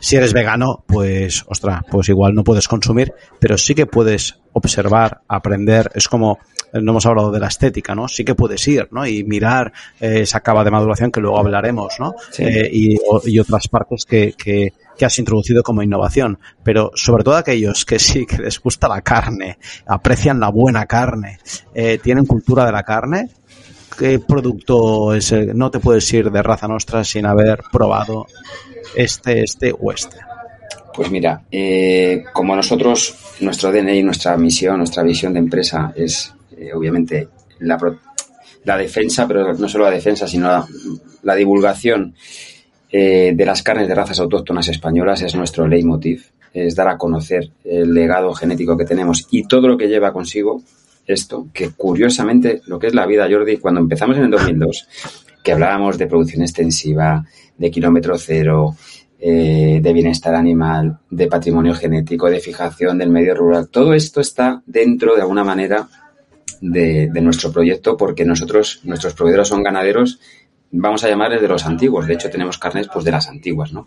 si 0.00 0.16
eres 0.16 0.32
vegano, 0.32 0.84
pues, 0.86 1.44
ostra, 1.46 1.84
pues 1.88 2.08
igual 2.08 2.34
no 2.34 2.42
puedes 2.42 2.66
consumir, 2.66 3.12
pero 3.38 3.56
sí 3.56 3.74
que 3.74 3.86
puedes 3.86 4.40
observar, 4.52 5.20
aprender, 5.28 5.90
es 5.94 6.08
como, 6.08 6.38
no 6.72 6.92
hemos 6.92 7.06
hablado 7.06 7.30
de 7.30 7.40
la 7.40 7.48
estética, 7.48 7.94
¿no? 7.94 8.08
Sí 8.08 8.24
que 8.24 8.34
puedes 8.34 8.66
ir, 8.68 8.88
¿no? 8.90 9.06
Y 9.06 9.24
mirar 9.24 9.72
eh, 10.00 10.20
esa 10.22 10.40
cava 10.40 10.64
de 10.64 10.70
maduración 10.70 11.10
que 11.10 11.20
luego 11.20 11.38
hablaremos, 11.38 11.94
¿no? 11.98 12.14
Sí. 12.30 12.44
Eh, 12.44 12.70
y, 12.72 12.98
y, 13.24 13.38
otras 13.38 13.68
partes 13.68 14.04
que, 14.04 14.34
que, 14.36 14.72
que, 14.96 15.04
has 15.04 15.18
introducido 15.18 15.62
como 15.62 15.82
innovación. 15.82 16.38
Pero 16.62 16.90
sobre 16.94 17.24
todo 17.24 17.36
aquellos 17.36 17.84
que 17.84 17.98
sí, 17.98 18.26
que 18.26 18.38
les 18.38 18.60
gusta 18.60 18.88
la 18.88 19.00
carne, 19.00 19.58
aprecian 19.86 20.40
la 20.40 20.50
buena 20.50 20.86
carne, 20.86 21.38
eh, 21.74 21.98
tienen 22.02 22.26
cultura 22.26 22.66
de 22.66 22.72
la 22.72 22.82
carne, 22.82 23.30
¿qué 23.98 24.18
producto 24.18 25.14
es? 25.14 25.32
No 25.54 25.70
te 25.70 25.80
puedes 25.80 26.12
ir 26.12 26.30
de 26.30 26.42
raza 26.42 26.68
nuestra 26.68 27.04
sin 27.04 27.26
haber 27.26 27.62
probado 27.72 28.26
este, 28.94 29.42
este 29.42 29.74
o 29.78 29.92
este. 29.92 30.18
Pues 30.96 31.10
mira, 31.10 31.42
eh, 31.50 32.24
como 32.32 32.56
nosotros, 32.56 33.14
nuestro 33.40 33.70
DNI, 33.70 34.02
nuestra 34.02 34.34
misión, 34.38 34.78
nuestra 34.78 35.02
visión 35.02 35.34
de 35.34 35.40
empresa 35.40 35.92
es 35.94 36.32
eh, 36.56 36.72
obviamente 36.72 37.28
la, 37.60 37.78
la, 38.64 38.76
defensa, 38.76 39.26
pero 39.26 39.54
no 39.54 39.68
solo 39.68 39.84
la 39.84 39.90
defensa, 39.90 40.26
sino 40.26 40.66
la, 41.22 41.34
divulgación 41.34 42.14
eh, 42.90 43.32
de 43.34 43.46
las 43.46 43.62
carnes 43.62 43.88
de 43.88 43.94
razas 43.94 44.20
autóctonas 44.20 44.68
españolas 44.68 45.22
es 45.22 45.34
nuestro 45.34 45.66
leitmotiv, 45.66 46.26
es 46.52 46.74
dar 46.74 46.88
a 46.88 46.98
conocer 46.98 47.50
el 47.64 47.92
legado 47.92 48.32
genético 48.32 48.76
que 48.76 48.84
tenemos 48.84 49.26
y 49.30 49.46
todo 49.46 49.68
lo 49.68 49.76
que 49.76 49.88
lleva 49.88 50.12
consigo 50.12 50.62
esto, 51.06 51.48
que 51.52 51.70
curiosamente 51.70 52.62
lo 52.66 52.78
que 52.78 52.88
es 52.88 52.94
la 52.94 53.06
vida, 53.06 53.28
Jordi, 53.30 53.58
cuando 53.58 53.80
empezamos 53.80 54.16
en 54.16 54.24
el 54.24 54.30
2002, 54.30 54.88
que 55.42 55.52
hablábamos 55.52 55.98
de 55.98 56.06
producción 56.06 56.42
extensiva, 56.42 57.24
de 57.56 57.70
kilómetro 57.70 58.18
cero, 58.18 58.74
eh, 59.18 59.80
de 59.82 59.92
bienestar 59.92 60.34
animal, 60.34 60.98
de 61.08 61.26
patrimonio 61.26 61.74
genético, 61.74 62.28
de 62.28 62.40
fijación 62.40 62.98
del 62.98 63.10
medio 63.10 63.34
rural. 63.34 63.68
Todo 63.68 63.94
esto 63.94 64.20
está 64.20 64.62
dentro, 64.66 65.14
de 65.14 65.22
alguna 65.22 65.44
manera, 65.44 65.88
de, 66.60 67.08
de, 67.08 67.20
nuestro 67.20 67.52
proyecto 67.52 67.96
porque 67.96 68.24
nosotros, 68.24 68.80
nuestros 68.84 69.14
proveedores 69.14 69.48
son 69.48 69.62
ganaderos, 69.62 70.20
vamos 70.70 71.04
a 71.04 71.08
llamarles 71.08 71.40
de 71.40 71.48
los 71.48 71.66
antiguos. 71.66 72.06
De 72.06 72.14
hecho, 72.14 72.30
tenemos 72.30 72.58
carnes 72.58 72.88
pues 72.92 73.04
de 73.04 73.10
las 73.10 73.28
antiguas, 73.28 73.72
¿no? 73.72 73.86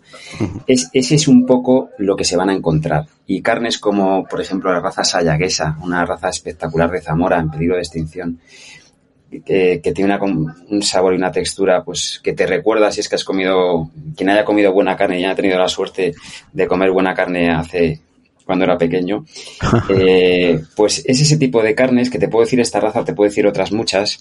Es, 0.66 0.88
ese 0.92 1.14
es 1.14 1.28
un 1.28 1.46
poco 1.46 1.90
lo 1.98 2.16
que 2.16 2.24
se 2.24 2.36
van 2.36 2.50
a 2.50 2.54
encontrar. 2.54 3.06
Y 3.26 3.42
carnes 3.42 3.78
como, 3.78 4.24
por 4.24 4.40
ejemplo, 4.40 4.72
la 4.72 4.80
raza 4.80 5.04
sayaguesa, 5.04 5.76
una 5.82 6.04
raza 6.04 6.28
espectacular 6.28 6.90
de 6.90 7.00
Zamora 7.00 7.38
en 7.38 7.50
peligro 7.50 7.76
de 7.76 7.82
extinción. 7.82 8.40
que, 9.44 9.80
tiene 9.94 10.18
un 10.20 10.82
sabor 10.82 11.14
y 11.14 11.16
una 11.16 11.30
textura 11.30 11.84
pues 11.84 12.20
que 12.22 12.32
te 12.32 12.46
recuerda 12.46 12.90
si 12.90 13.00
es 13.00 13.08
que 13.08 13.14
has 13.14 13.24
comido, 13.24 13.90
quien 14.16 14.28
haya 14.28 14.44
comido 14.44 14.72
buena 14.72 14.96
carne 14.96 15.20
y 15.20 15.24
haya 15.24 15.36
tenido 15.36 15.58
la 15.58 15.68
suerte 15.68 16.14
de 16.52 16.66
comer 16.66 16.90
buena 16.90 17.14
carne 17.14 17.50
hace 17.50 18.00
cuando 18.50 18.64
era 18.64 18.76
pequeño, 18.76 19.24
eh, 19.88 20.60
pues 20.74 21.04
es 21.06 21.20
ese 21.20 21.36
tipo 21.36 21.62
de 21.62 21.72
carnes 21.72 22.10
que 22.10 22.18
te 22.18 22.26
puedo 22.26 22.44
decir 22.44 22.58
esta 22.58 22.80
raza, 22.80 23.04
te 23.04 23.14
puedo 23.14 23.30
decir 23.30 23.46
otras 23.46 23.70
muchas, 23.70 24.20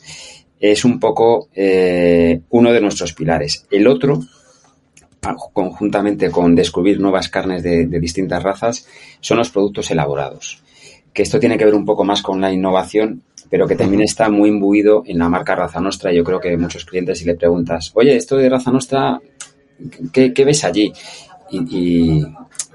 es 0.60 0.86
un 0.86 1.00
poco 1.00 1.50
eh, 1.56 2.42
uno 2.52 2.72
de 2.72 2.80
nuestros 2.80 3.14
pilares. 3.14 3.66
El 3.72 3.88
otro, 3.88 4.22
conjuntamente 5.52 6.30
con 6.30 6.54
descubrir 6.54 7.00
nuevas 7.00 7.28
carnes 7.28 7.64
de, 7.64 7.88
de 7.88 8.00
distintas 8.00 8.44
razas, 8.44 8.88
son 9.20 9.40
los 9.40 9.50
productos 9.50 9.90
elaborados. 9.90 10.62
Que 11.12 11.24
esto 11.24 11.40
tiene 11.40 11.58
que 11.58 11.66
ver 11.66 11.74
un 11.74 11.86
poco 11.86 12.04
más 12.04 12.22
con 12.22 12.40
la 12.40 12.54
innovación 12.54 13.24
pero 13.50 13.68
que 13.68 13.76
también 13.76 14.04
está 14.04 14.30
muy 14.30 14.50
imbuido 14.50 15.02
en 15.08 15.18
la 15.18 15.28
marca 15.28 15.56
Raza 15.56 15.82
Nostra. 15.82 16.14
Yo 16.14 16.24
creo 16.24 16.40
que 16.40 16.56
muchos 16.56 16.86
clientes 16.86 17.18
si 17.18 17.26
le 17.26 17.34
preguntas, 17.34 17.92
oye, 17.96 18.16
esto 18.16 18.38
de 18.38 18.48
Raza 18.48 18.72
Nostra, 18.72 19.20
¿qué, 20.14 20.46
ves 20.46 20.64
allí? 20.64 20.94
Y, 21.52 22.24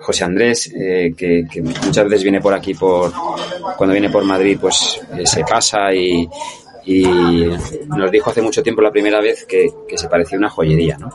José 0.05 0.25
Andrés, 0.25 0.71
eh, 0.75 1.15
que, 1.17 1.47
muchas 1.63 2.05
veces 2.05 2.23
viene 2.23 2.41
por 2.41 2.53
aquí, 2.53 2.75
por 2.75 3.11
cuando 3.77 3.95
viene 3.95 4.11
por 4.11 4.23
Madrid, 4.23 4.59
pues 4.61 5.01
eh, 5.17 5.27
se 5.27 5.43
pasa 5.45 5.95
y, 5.95 6.29
nos 7.87 8.11
dijo 8.11 8.29
hace 8.29 8.43
mucho 8.43 8.63
tiempo 8.63 8.83
la 8.83 8.91
primera 8.91 9.19
vez 9.23 9.47
que, 9.47 9.71
que 9.89 9.97
se 9.97 10.07
parecía 10.07 10.37
una 10.37 10.51
joyería, 10.51 10.99
¿no? 10.99 11.09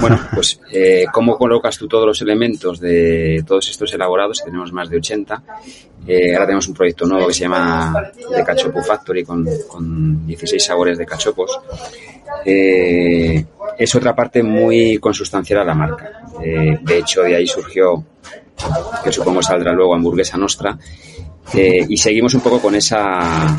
Bueno, 0.00 0.18
pues 0.34 0.60
eh, 0.72 1.04
¿cómo 1.12 1.36
colocas 1.36 1.76
tú 1.76 1.86
todos 1.88 2.06
los 2.06 2.22
elementos 2.22 2.80
de 2.80 3.44
todos 3.46 3.68
estos 3.68 3.92
elaborados? 3.92 4.42
Tenemos 4.44 4.72
más 4.72 4.88
de 4.88 4.96
80. 4.96 5.42
Eh, 6.06 6.32
ahora 6.34 6.46
tenemos 6.46 6.68
un 6.68 6.74
proyecto 6.74 7.06
nuevo 7.06 7.28
que 7.28 7.34
se 7.34 7.40
llama 7.40 8.10
The 8.34 8.44
Cachopo 8.44 8.82
Factory 8.82 9.24
con, 9.24 9.46
con 9.68 10.26
16 10.26 10.62
sabores 10.64 10.98
de 10.98 11.06
cachopos. 11.06 11.58
Eh, 12.44 13.44
es 13.78 13.94
otra 13.94 14.14
parte 14.14 14.42
muy 14.42 14.98
consustancial 14.98 15.60
a 15.60 15.64
la 15.64 15.74
marca. 15.74 16.22
Eh, 16.42 16.78
de 16.80 16.98
hecho, 16.98 17.22
de 17.22 17.36
ahí 17.36 17.46
surgió, 17.46 18.04
que 19.02 19.12
supongo 19.12 19.42
saldrá 19.42 19.72
luego, 19.72 19.94
Hamburguesa 19.94 20.36
Nostra. 20.36 20.76
Y 21.54 21.96
seguimos 21.96 22.34
un 22.34 22.40
poco 22.40 22.60
con 22.60 22.74
esa 22.74 23.58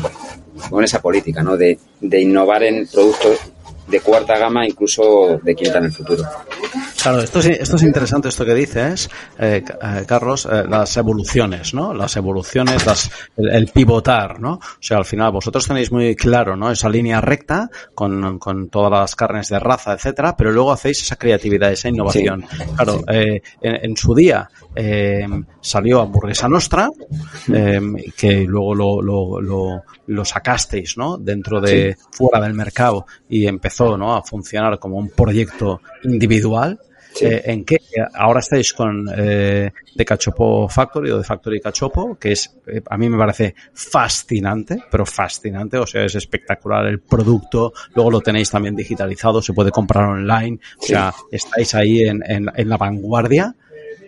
con 0.70 0.82
esa 0.82 1.00
política, 1.00 1.42
¿no? 1.42 1.56
De, 1.56 1.78
de 2.00 2.20
innovar 2.20 2.62
en 2.62 2.86
productos 2.86 3.38
de 3.86 4.00
cuarta 4.00 4.38
gama, 4.38 4.66
incluso 4.66 5.38
de 5.42 5.54
quinta 5.54 5.78
en 5.78 5.84
el 5.84 5.92
futuro. 5.92 6.24
Claro, 7.02 7.20
esto 7.20 7.40
es, 7.40 7.46
esto 7.46 7.76
es 7.76 7.82
interesante 7.82 8.30
esto 8.30 8.46
que 8.46 8.54
dices, 8.54 9.10
eh, 9.38 9.62
eh, 9.62 10.04
Carlos, 10.06 10.48
eh, 10.50 10.64
las 10.66 10.96
evoluciones, 10.96 11.74
¿no? 11.74 11.92
Las 11.92 12.16
evoluciones, 12.16 12.86
las, 12.86 13.10
el, 13.36 13.66
pivotar, 13.68 14.40
¿no? 14.40 14.54
O 14.54 14.60
sea, 14.80 14.96
al 14.96 15.04
final 15.04 15.30
vosotros 15.30 15.68
tenéis 15.68 15.92
muy 15.92 16.16
claro, 16.16 16.56
¿no? 16.56 16.70
Esa 16.70 16.88
línea 16.88 17.20
recta 17.20 17.68
con, 17.94 18.38
con 18.38 18.70
todas 18.70 18.90
las 18.90 19.16
carnes 19.16 19.50
de 19.50 19.58
raza, 19.58 19.92
etcétera, 19.92 20.34
pero 20.34 20.50
luego 20.50 20.72
hacéis 20.72 21.02
esa 21.02 21.16
creatividad, 21.16 21.70
esa 21.72 21.90
innovación. 21.90 22.46
Claro, 22.74 23.02
en, 23.06 23.42
en, 23.60 23.96
su 23.98 24.14
día 24.14 24.48
salió 25.60 26.00
Hamburguesa 26.00 26.48
Nostra, 26.48 26.90
que 28.16 28.44
luego 28.46 28.74
lo, 28.74 29.02
lo, 29.02 29.40
lo, 29.40 29.82
lo, 30.06 30.24
sacasteis, 30.24 30.96
¿no? 30.96 31.16
Dentro 31.16 31.60
de, 31.60 31.96
fuera 32.10 32.40
del 32.40 32.54
mercado 32.54 33.06
y 33.28 33.46
empezó, 33.46 33.96
¿no? 33.96 34.14
A 34.14 34.22
funcionar 34.22 34.78
como 34.78 34.96
un 34.96 35.10
proyecto 35.10 35.80
individual. 36.04 36.78
Eh, 37.20 37.42
¿En 37.46 37.64
qué? 37.64 37.78
Ahora 38.14 38.40
estáis 38.40 38.72
con 38.72 39.08
eh, 39.16 39.70
The 39.96 40.04
Cachopo 40.04 40.68
Factory 40.68 41.10
o 41.10 41.18
The 41.18 41.24
Factory 41.24 41.60
Cachopo, 41.60 42.16
que 42.18 42.32
es, 42.32 42.56
eh, 42.66 42.82
a 42.88 42.96
mí 42.96 43.08
me 43.08 43.16
parece 43.16 43.54
fascinante, 43.72 44.82
pero 44.90 45.06
fascinante, 45.06 45.78
o 45.78 45.86
sea, 45.86 46.04
es 46.04 46.14
espectacular 46.16 46.86
el 46.86 47.00
producto, 47.00 47.72
luego 47.94 48.10
lo 48.10 48.20
tenéis 48.20 48.50
también 48.50 48.74
digitalizado, 48.74 49.40
se 49.40 49.52
puede 49.52 49.70
comprar 49.70 50.08
online, 50.08 50.58
o 50.78 50.84
sea, 50.84 51.14
estáis 51.30 51.74
ahí 51.74 52.00
en, 52.00 52.22
en, 52.26 52.50
en 52.54 52.68
la 52.68 52.76
vanguardia 52.76 53.54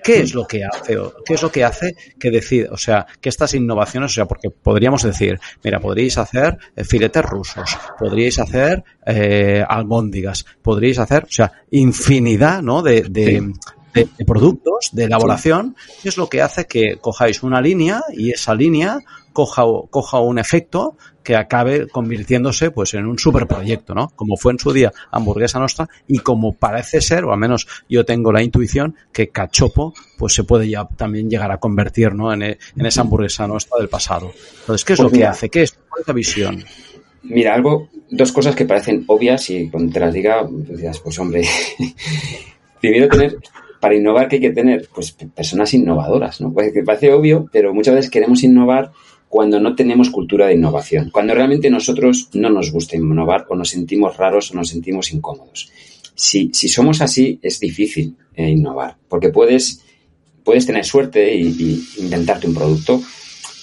¿Qué 0.07 0.21
es 0.21 0.35
lo 0.35 0.47
que 0.47 0.65
hace? 0.65 0.97
¿Qué 1.25 1.35
es 1.35 1.43
lo 1.43 1.51
que 1.51 1.65
hace 1.65 1.97
que 2.17 2.31
decide? 2.31 2.69
O 2.71 2.77
sea, 2.77 3.07
que 3.21 3.29
estas 3.29 3.55
innovaciones, 3.55 4.13
o 4.13 4.15
sea, 4.15 4.27
porque 4.27 4.51
podríamos 4.51 5.03
decir, 5.03 5.41
mira, 5.65 5.81
podríais 5.81 6.17
hacer 6.17 6.59
eh, 6.77 6.85
filetes 6.85 7.25
rusos, 7.25 7.77
podríais 7.99 8.39
hacer 8.39 8.85
eh, 9.05 9.65
albóndigas, 9.69 10.47
podríais 10.63 11.01
hacer, 11.01 11.25
o 11.25 11.33
sea, 11.33 11.51
infinidad, 11.73 12.63
¿no? 12.63 12.83
De, 12.83 13.03
de, 13.03 13.53
de, 13.93 14.25
productos, 14.25 14.91
de 14.93 15.05
elaboración, 15.05 15.75
¿qué 16.01 16.09
es 16.09 16.17
lo 16.17 16.29
que 16.29 16.41
hace 16.41 16.67
que 16.67 16.99
cojáis 17.01 17.43
una 17.43 17.61
línea 17.61 18.01
y 18.13 18.31
esa 18.31 18.55
línea 18.55 19.01
coja, 19.37 19.65
coja 19.91 20.19
un 20.21 20.39
efecto 20.39 20.97
que 21.23 21.37
acabe 21.37 21.89
convirtiéndose 21.89 22.71
pues 22.71 22.95
en 22.95 23.05
un 23.05 23.19
superproyecto, 23.19 23.95
¿no? 23.95 24.09
Como 24.17 24.39
fue 24.39 24.53
en 24.53 24.59
su 24.59 24.73
día 24.73 24.95
Hamburguesa 25.11 25.59
Nostra 25.59 25.91
y 26.09 26.21
como 26.21 26.55
parece 26.55 27.03
ser, 27.03 27.25
o 27.27 27.35
al 27.35 27.39
menos 27.39 27.67
yo 27.87 28.07
tengo 28.07 28.33
la 28.33 28.43
intuición, 28.43 28.97
que 29.13 29.29
Cachopo 29.29 29.93
pues 30.17 30.33
se 30.33 30.45
puede 30.45 30.71
ya 30.71 30.89
también 30.89 31.29
llegar 31.29 31.53
a 31.53 31.59
convertir, 31.59 32.15
¿no? 32.15 32.33
En, 32.33 32.43
en 32.43 32.87
esa 32.87 33.03
Hamburguesa 33.03 33.47
Nostra 33.47 33.79
del 33.79 33.91
pasado. 33.91 34.33
Entonces, 34.61 34.87
¿qué 34.87 34.95
es 34.95 35.01
lo 35.01 35.11
pues 35.11 35.19
que 35.19 35.27
hace? 35.27 35.49
¿Qué 35.51 35.63
es 35.65 35.79
esa 36.01 36.13
visión? 36.15 36.65
Mira, 37.23 37.55
algo, 37.55 37.91
dos 38.11 38.33
cosas 38.33 38.57
que 38.57 38.65
parecen 38.65 39.05
obvias 39.07 39.51
y 39.51 39.69
cuando 39.69 39.93
te 39.93 40.01
las 40.01 40.15
diga, 40.15 40.49
pues 40.49 40.79
dirás, 40.79 40.99
pues 41.01 41.19
hombre, 41.19 41.45
primero 42.81 43.07
tener 43.09 43.37
para 43.81 43.95
innovar, 43.95 44.29
¿qué 44.29 44.37
hay 44.37 44.43
que 44.43 44.51
tener? 44.53 44.89
Pues 44.95 45.13
personas 45.13 45.75
innovadoras, 45.75 46.41
¿no? 46.41 46.53
Pues 46.53 46.73
que 46.73 46.83
parece 46.83 47.13
obvio, 47.13 47.49
pero 47.53 47.75
muchas 47.75 47.95
veces 47.95 48.11
queremos 48.11 48.43
innovar 48.43 48.93
cuando 49.29 49.61
no 49.61 49.75
tenemos 49.75 50.11
cultura 50.11 50.47
de 50.47 50.55
innovación, 50.55 51.11
cuando 51.11 51.35
realmente 51.35 51.71
nosotros 51.71 52.29
no 52.35 52.49
nos 52.51 52.71
gusta 52.71 52.97
innovar 52.97 53.47
o 53.49 53.57
nos 53.57 53.71
sentimos 53.71 54.17
raros 54.17 54.51
o 54.51 54.55
nos 54.55 54.69
sentimos 54.69 55.13
incómodos. 55.13 55.71
Si, 56.15 56.51
si 56.53 56.69
somos 56.69 57.01
así, 57.03 57.39
es 57.43 57.61
difícil 57.61 58.17
eh, 58.35 58.49
innovar, 58.49 58.97
porque 59.09 59.29
puedes, 59.29 59.83
puedes 60.45 60.65
tener 60.65 60.85
suerte 60.85 61.35
y, 61.35 61.85
inventarte 61.99 62.47
un 62.47 62.55
producto, 62.55 63.03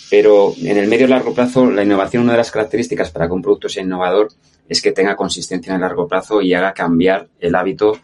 pero 0.10 0.54
en 0.62 0.78
el 0.78 0.88
medio 0.88 1.08
y 1.08 1.10
largo 1.10 1.34
plazo, 1.34 1.70
la 1.72 1.84
innovación, 1.84 2.24
una 2.24 2.34
de 2.34 2.40
las 2.40 2.52
características 2.52 3.10
para 3.10 3.28
que 3.28 3.34
un 3.34 3.42
producto 3.42 3.70
sea 3.70 3.84
innovador 3.84 4.30
es 4.70 4.82
que 4.82 4.92
tenga 4.92 5.16
consistencia 5.16 5.72
en 5.72 5.76
el 5.76 5.82
largo 5.82 6.08
plazo 6.08 6.42
y 6.42 6.54
haga 6.54 6.74
cambiar 6.74 7.28
el 7.40 7.56
hábito 7.56 8.00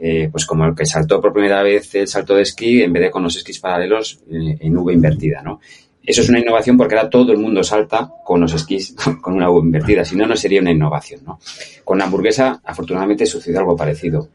eh, 0.00 0.28
pues 0.30 0.46
como 0.46 0.64
el 0.64 0.76
que 0.76 0.86
saltó 0.86 1.20
por 1.20 1.32
primera 1.32 1.60
vez 1.62 1.92
el 1.96 2.06
salto 2.06 2.34
de 2.34 2.42
esquí, 2.42 2.82
en 2.82 2.92
vez 2.92 3.02
de 3.02 3.10
con 3.10 3.24
los 3.24 3.36
esquís 3.36 3.58
paralelos, 3.58 4.20
eh, 4.30 4.56
en 4.60 4.76
V 4.76 4.92
invertida, 4.92 5.42
¿no? 5.42 5.60
Eso 6.08 6.22
es 6.22 6.30
una 6.30 6.40
innovación 6.40 6.78
porque 6.78 6.94
ahora 6.94 7.10
todo 7.10 7.32
el 7.32 7.38
mundo 7.38 7.62
salta 7.62 8.10
con 8.24 8.40
los 8.40 8.54
esquís 8.54 8.96
con 9.20 9.34
una 9.34 9.50
V 9.50 9.66
invertida, 9.66 10.06
si 10.06 10.16
no, 10.16 10.26
no 10.26 10.36
sería 10.36 10.62
una 10.62 10.70
innovación, 10.70 11.20
¿no? 11.26 11.38
Con 11.84 11.98
la 11.98 12.04
hamburguesa, 12.04 12.62
afortunadamente, 12.64 13.26
sucedió 13.26 13.58
algo 13.58 13.76
parecido. 13.76 14.30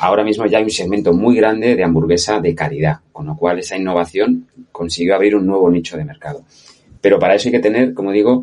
Ahora 0.00 0.24
mismo 0.24 0.46
ya 0.46 0.56
hay 0.56 0.64
un 0.64 0.70
segmento 0.70 1.12
muy 1.12 1.36
grande 1.36 1.76
de 1.76 1.84
hamburguesa 1.84 2.40
de 2.40 2.54
calidad, 2.54 3.00
con 3.12 3.26
lo 3.26 3.36
cual 3.36 3.58
esa 3.58 3.76
innovación 3.76 4.48
consiguió 4.72 5.16
abrir 5.16 5.36
un 5.36 5.46
nuevo 5.46 5.70
nicho 5.70 5.98
de 5.98 6.06
mercado. 6.06 6.44
Pero 6.98 7.18
para 7.18 7.34
eso 7.34 7.48
hay 7.48 7.52
que 7.52 7.58
tener, 7.58 7.92
como 7.92 8.10
digo, 8.10 8.42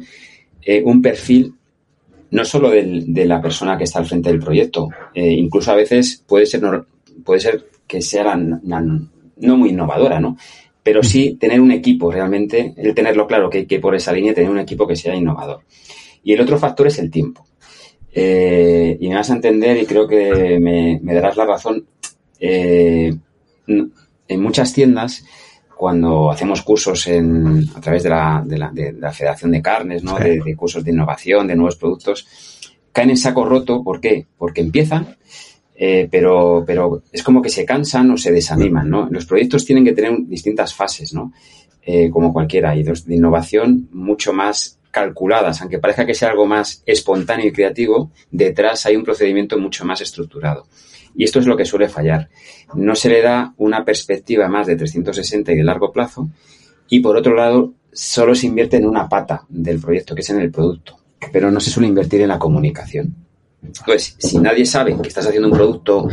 eh, 0.61 0.83
un 0.85 1.01
perfil 1.01 1.55
no 2.29 2.45
solo 2.45 2.69
de 2.69 3.25
la 3.25 3.41
persona 3.41 3.79
que 3.79 3.85
está 3.85 3.97
al 3.97 4.05
frente 4.05 4.29
del 4.29 4.39
proyecto, 4.39 4.89
eh, 5.11 5.31
incluso 5.31 5.71
a 5.71 5.75
veces 5.75 6.23
puede 6.27 6.45
ser, 6.45 6.61
puede 7.23 7.39
ser 7.39 7.65
que 7.87 7.99
sea 8.03 8.35
no 8.35 9.57
muy 9.57 9.69
innovadora, 9.69 10.19
¿no? 10.19 10.37
Pero 10.85 11.01
sí 11.01 11.35
tener 11.39 11.59
un 11.59 11.71
equipo 11.71 12.11
realmente, 12.11 12.75
el 12.77 12.93
tenerlo 12.93 13.25
claro 13.25 13.49
que 13.49 13.65
que 13.65 13.79
por 13.79 13.95
esa 13.95 14.13
línea 14.13 14.35
tener 14.35 14.51
un 14.51 14.59
equipo 14.59 14.87
que 14.87 14.95
sea 14.95 15.15
innovador. 15.15 15.61
Y 16.23 16.33
el 16.33 16.41
otro 16.41 16.59
factor 16.59 16.85
es 16.85 16.99
el 16.99 17.09
tiempo. 17.09 17.45
Eh, 18.13 18.95
y 19.01 19.09
me 19.09 19.15
vas 19.15 19.31
a 19.31 19.33
entender 19.33 19.77
y 19.77 19.85
creo 19.87 20.07
que 20.07 20.59
me, 20.59 20.99
darás 21.13 21.37
la 21.37 21.45
razón. 21.45 21.85
Eh, 22.39 23.13
en 23.67 24.41
muchas 24.41 24.73
tiendas 24.73 25.25
cuando 25.75 26.31
hacemos 26.31 26.61
cursos 26.61 27.07
en, 27.07 27.67
a 27.75 27.81
través 27.81 28.03
de 28.03 28.09
la, 28.09 28.43
de 28.45 28.57
la, 28.57 28.71
de 28.71 28.93
la 28.93 29.11
Federación 29.11 29.51
de 29.51 29.61
Carnes, 29.61 30.03
¿no? 30.03 30.17
De, 30.17 30.55
cursos 30.55 30.83
de 30.83 30.91
innovación, 30.91 31.47
de 31.47 31.55
nuevos 31.55 31.75
productos, 31.75 32.71
caen 32.91 33.09
en 33.09 33.17
saco 33.17 33.43
roto. 33.43 33.83
¿Por 33.83 33.99
qué? 33.99 34.25
Porque 34.37 34.61
empiezan, 34.61 35.17
eh, 35.75 36.07
pero, 36.09 36.63
pero 36.65 37.03
es 37.11 37.21
como 37.21 37.41
que 37.41 37.49
se 37.49 37.65
cansan 37.65 38.09
o 38.11 38.17
se 38.17 38.31
desaniman, 38.31 38.89
¿no? 38.89 39.07
Los 39.11 39.25
proyectos 39.25 39.65
tienen 39.65 39.83
que 39.83 39.93
tener 39.93 40.13
distintas 40.25 40.73
fases, 40.73 41.13
¿no? 41.13 41.33
Eh, 41.85 42.09
como 42.09 42.33
cualquiera, 42.33 42.75
y 42.75 42.83
los 42.83 43.05
de 43.05 43.15
innovación 43.15 43.89
mucho 43.91 44.33
más 44.33 44.79
calculadas, 44.89 45.61
aunque 45.61 45.77
parezca 45.77 46.05
que 46.05 46.13
sea 46.13 46.29
algo 46.29 46.45
más 46.45 46.81
espontáneo 46.85 47.47
y 47.47 47.51
creativo, 47.51 48.11
detrás 48.31 48.85
hay 48.85 48.95
un 48.95 49.03
procedimiento 49.03 49.59
mucho 49.59 49.83
más 49.83 49.99
estructurado. 49.99 50.67
Y 51.13 51.25
esto 51.25 51.39
es 51.39 51.45
lo 51.45 51.57
que 51.57 51.65
suele 51.65 51.89
fallar. 51.89 52.29
No 52.73 52.95
se 52.95 53.09
le 53.09 53.21
da 53.21 53.53
una 53.57 53.83
perspectiva 53.83 54.47
más 54.47 54.67
de 54.67 54.77
360 54.77 55.51
y 55.51 55.57
de 55.57 55.63
largo 55.63 55.91
plazo. 55.91 56.29
Y 56.89 57.01
por 57.01 57.17
otro 57.17 57.35
lado, 57.35 57.73
solo 57.91 58.35
se 58.35 58.47
invierte 58.47 58.77
en 58.77 58.85
una 58.85 59.07
pata 59.07 59.45
del 59.49 59.79
proyecto, 59.79 60.15
que 60.15 60.21
es 60.21 60.29
en 60.29 60.39
el 60.39 60.51
producto. 60.51 60.97
Pero 61.31 61.51
no 61.51 61.59
se 61.59 61.69
suele 61.69 61.89
invertir 61.89 62.21
en 62.21 62.29
la 62.29 62.39
comunicación. 62.39 63.24
Entonces, 63.67 64.15
si 64.17 64.37
nadie 64.39 64.65
sabe 64.65 64.95
que 65.01 65.07
estás 65.07 65.27
haciendo 65.27 65.47
un 65.47 65.55
producto 65.55 66.07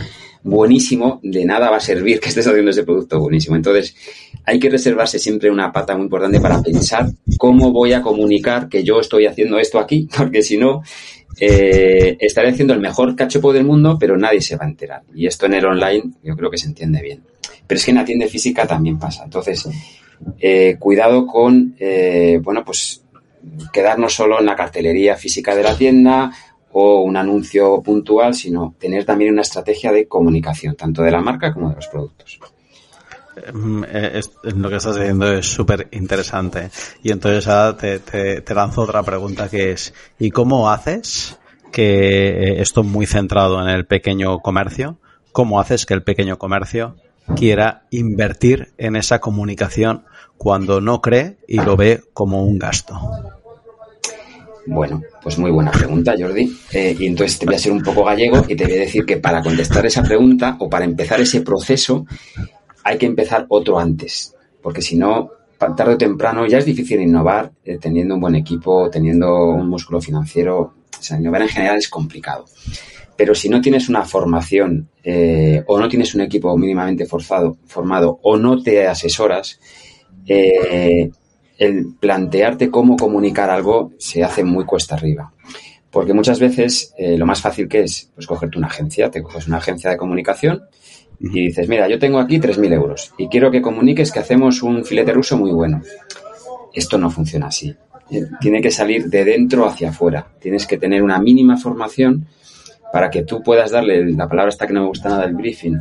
buenísimo, 0.45 1.21
de 1.23 1.45
nada 1.45 1.71
va 1.71 1.77
a 1.77 1.81
servir 1.81 2.19
que 2.21 2.29
estés 2.29 2.47
haciendo 2.47 2.71
ese 2.71 2.85
producto 2.85 3.21
buenísimo. 3.21 3.57
Entonces, 3.57 3.95
hay 4.45 4.59
que 4.59 4.71
reservarse 4.71 5.19
siempre 5.19 5.51
una 5.51 5.73
pata 5.73 5.95
muy 5.95 6.05
importante 6.05 6.41
para 6.41 6.61
pensar 6.61 7.07
cómo 7.39 7.71
voy 7.71 7.93
a 7.93 8.03
comunicar 8.03 8.69
que 8.69 8.83
yo 8.83 9.01
estoy 9.01 9.27
haciendo 9.27 9.59
esto 9.59 9.79
aquí, 9.79 10.09
porque 10.17 10.43
si 10.43 10.57
no, 10.57 10.83
eh, 11.39 12.17
estaré 12.21 12.51
haciendo 12.51 12.75
el 12.75 12.81
mejor 12.81 13.15
cachopo 13.15 13.53
del 13.53 13.65
mundo, 13.65 13.97
pero 13.99 14.17
nadie 14.17 14.41
se 14.41 14.57
va 14.57 14.65
a 14.65 14.69
enterar. 14.69 15.03
Y 15.15 15.27
esto 15.27 15.47
en 15.47 15.55
el 15.55 15.65
online 15.65 16.03
yo 16.23 16.37
creo 16.37 16.51
que 16.51 16.59
se 16.59 16.67
entiende 16.67 17.01
bien. 17.03 17.23
Pero 17.67 17.79
es 17.79 17.85
que 17.85 17.91
en 17.93 17.99
la 17.99 18.05
tienda 18.05 18.27
física 18.27 18.67
también 18.67 18.99
pasa. 18.99 19.25
Entonces, 19.25 19.69
eh, 20.39 20.77
cuidado 20.79 21.27
con, 21.27 21.75
eh, 21.79 22.39
bueno, 22.43 22.65
pues 22.65 23.03
quedarnos 23.73 24.13
solo 24.15 24.39
en 24.39 24.47
la 24.47 24.55
cartelería 24.55 25.17
física 25.17 25.55
de 25.55 25.63
la 25.63 25.77
tienda 25.77 26.33
o 26.73 27.03
un 27.03 27.17
anuncio 27.17 27.83
puntual, 27.83 28.35
sino 28.35 28.75
tener 28.79 29.05
también 29.05 29.33
una 29.33 29.43
estrategia 29.43 29.93
de 29.93 30.07
comunicación, 30.07 30.75
tanto 30.75 31.03
de 31.03 31.11
la 31.11 31.21
marca 31.21 31.53
como 31.53 31.69
de 31.71 31.77
los 31.77 31.89
productos. 31.89 32.39
Mm, 33.53 33.85
eh, 33.89 34.21
lo 34.57 34.69
que 34.69 34.77
estás 34.77 34.97
diciendo 34.97 35.33
es 35.33 35.47
súper 35.47 35.89
interesante. 35.93 36.71
Y 37.03 37.13
entonces 37.13 37.47
ahora 37.49 37.77
te, 37.77 37.99
te, 37.99 38.55
lanzo 38.55 38.83
otra 38.83 39.03
pregunta 39.03 39.49
que 39.49 39.73
es, 39.73 39.95
¿y 40.19 40.31
cómo 40.31 40.71
haces 40.71 41.39
que 41.71 42.61
esto 42.61 42.83
muy 42.83 43.07
centrado 43.07 43.61
en 43.63 43.69
el 43.69 43.87
pequeño 43.87 44.41
comercio, 44.41 44.99
cómo 45.33 45.61
haces 45.61 45.87
que 45.87 45.95
el 45.95 46.03
pequeño 46.03 46.39
comercio 46.39 46.97
quiera 47.37 47.85
invertir 47.91 48.75
en 48.77 48.97
esa 48.97 49.21
comunicación 49.21 50.05
cuando 50.37 50.81
no 50.81 51.01
cree 51.01 51.39
y 51.49 51.57
lo 51.57 51.77
ve 51.77 52.03
como 52.13 52.45
un 52.45 52.59
gasto? 52.59 53.01
Bueno, 54.67 55.03
pues 55.23 55.39
muy 55.39 55.51
buena 55.51 55.71
pregunta, 55.71 56.15
Jordi. 56.19 56.57
Eh, 56.73 56.97
y 56.99 57.07
entonces 57.07 57.39
te 57.39 57.47
voy 57.47 57.57
a 57.57 57.59
ser 57.59 57.73
un 57.73 57.83
poco 57.83 58.05
gallego 58.05 58.45
y 58.49 58.55
te 58.55 58.65
voy 58.65 58.75
a 58.75 58.81
decir 58.81 59.05
que 59.05 59.17
para 59.17 59.43
contestar 59.43 59.85
esa 59.87 60.03
pregunta 60.03 60.57
o 60.61 60.69
para 60.69 60.85
empezar 60.85 61.21
ese 61.21 61.41
proceso 61.41 62.07
hay 62.85 62.99
que 62.99 63.07
empezar 63.07 63.47
otro 63.49 63.79
antes, 63.79 64.35
porque 64.61 64.83
si 64.83 64.97
no, 64.97 65.31
tarde 65.59 65.95
o 65.95 65.99
temprano 65.99 66.47
ya 66.47 66.59
es 66.59 66.65
difícil 66.65 67.01
innovar 67.01 67.53
eh, 67.65 67.79
teniendo 67.81 68.15
un 68.15 68.21
buen 68.21 68.35
equipo, 68.35 68.91
teniendo 68.91 69.51
un 69.51 69.69
músculo 69.69 70.01
financiero. 70.01 70.75
O 70.99 71.03
sea, 71.03 71.19
innovar 71.19 71.43
en 71.43 71.49
general 71.49 71.79
es 71.79 71.89
complicado. 71.89 72.45
Pero 73.17 73.35
si 73.35 73.49
no 73.49 73.61
tienes 73.61 73.89
una 73.89 74.03
formación 74.03 74.89
eh, 75.03 75.63
o 75.67 75.79
no 75.79 75.89
tienes 75.89 76.15
un 76.15 76.23
equipo 76.23 76.57
mínimamente 76.57 77.07
forzado, 77.07 77.57
formado 77.67 78.19
o 78.23 78.37
no 78.37 78.63
te 78.63 78.87
asesoras, 78.87 79.59
eh, 80.27 81.11
el 81.63 81.95
plantearte 81.95 82.71
cómo 82.71 82.97
comunicar 82.97 83.49
algo 83.49 83.93
se 83.97 84.25
hace 84.25 84.43
muy 84.43 84.65
cuesta 84.65 84.97
arriba. 84.97 85.33
Porque 85.93 86.13
muchas 86.13 86.41
veces 86.41 86.93
eh, 86.99 87.17
lo 87.17 87.25
más 87.25 87.41
fácil 87.41 87.69
que 87.69 87.83
es, 87.83 88.11
pues 88.15 88.27
cogerte 88.27 88.59
una 88.59 88.67
agencia, 88.67 89.11
te 89.11 89.23
coges 89.23 89.47
una 89.47 89.59
agencia 89.59 89.91
de 89.91 89.97
comunicación 89.97 90.63
y 91.21 91.47
dices, 91.47 91.69
mira, 91.69 91.89
yo 91.89 92.01
tengo 92.01 92.19
aquí 92.19 92.41
3.000 92.41 92.73
euros 92.73 93.15
y 93.17 93.29
quiero 93.29 93.51
que 93.51 93.63
comuniques 93.63 94.11
que 94.11 94.19
hacemos 94.19 94.63
un 94.63 94.85
filete 94.85 95.13
ruso 95.13 95.37
muy 95.37 95.53
bueno. 95.53 95.83
Esto 96.73 96.99
no 96.99 97.11
funciona 97.11 97.47
así. 97.47 97.77
Tiene 98.41 98.61
que 98.61 98.73
salir 98.73 99.07
de 99.07 99.25
dentro 99.25 99.65
hacia 99.67 99.91
afuera. 99.91 100.27
Tienes 100.41 100.67
que 100.67 100.79
tener 100.79 101.03
una 101.03 101.21
mínima 101.21 101.57
formación 101.57 102.27
para 102.93 103.09
que 103.09 103.23
tú 103.23 103.41
puedas 103.41 103.71
darle, 103.71 104.13
la 104.13 104.29
palabra 104.29 104.49
esta 104.49 104.67
que 104.67 104.73
no 104.73 104.81
me 104.81 104.89
gusta 104.89 105.11
nada, 105.11 105.25
el 105.27 105.35
briefing, 105.35 105.79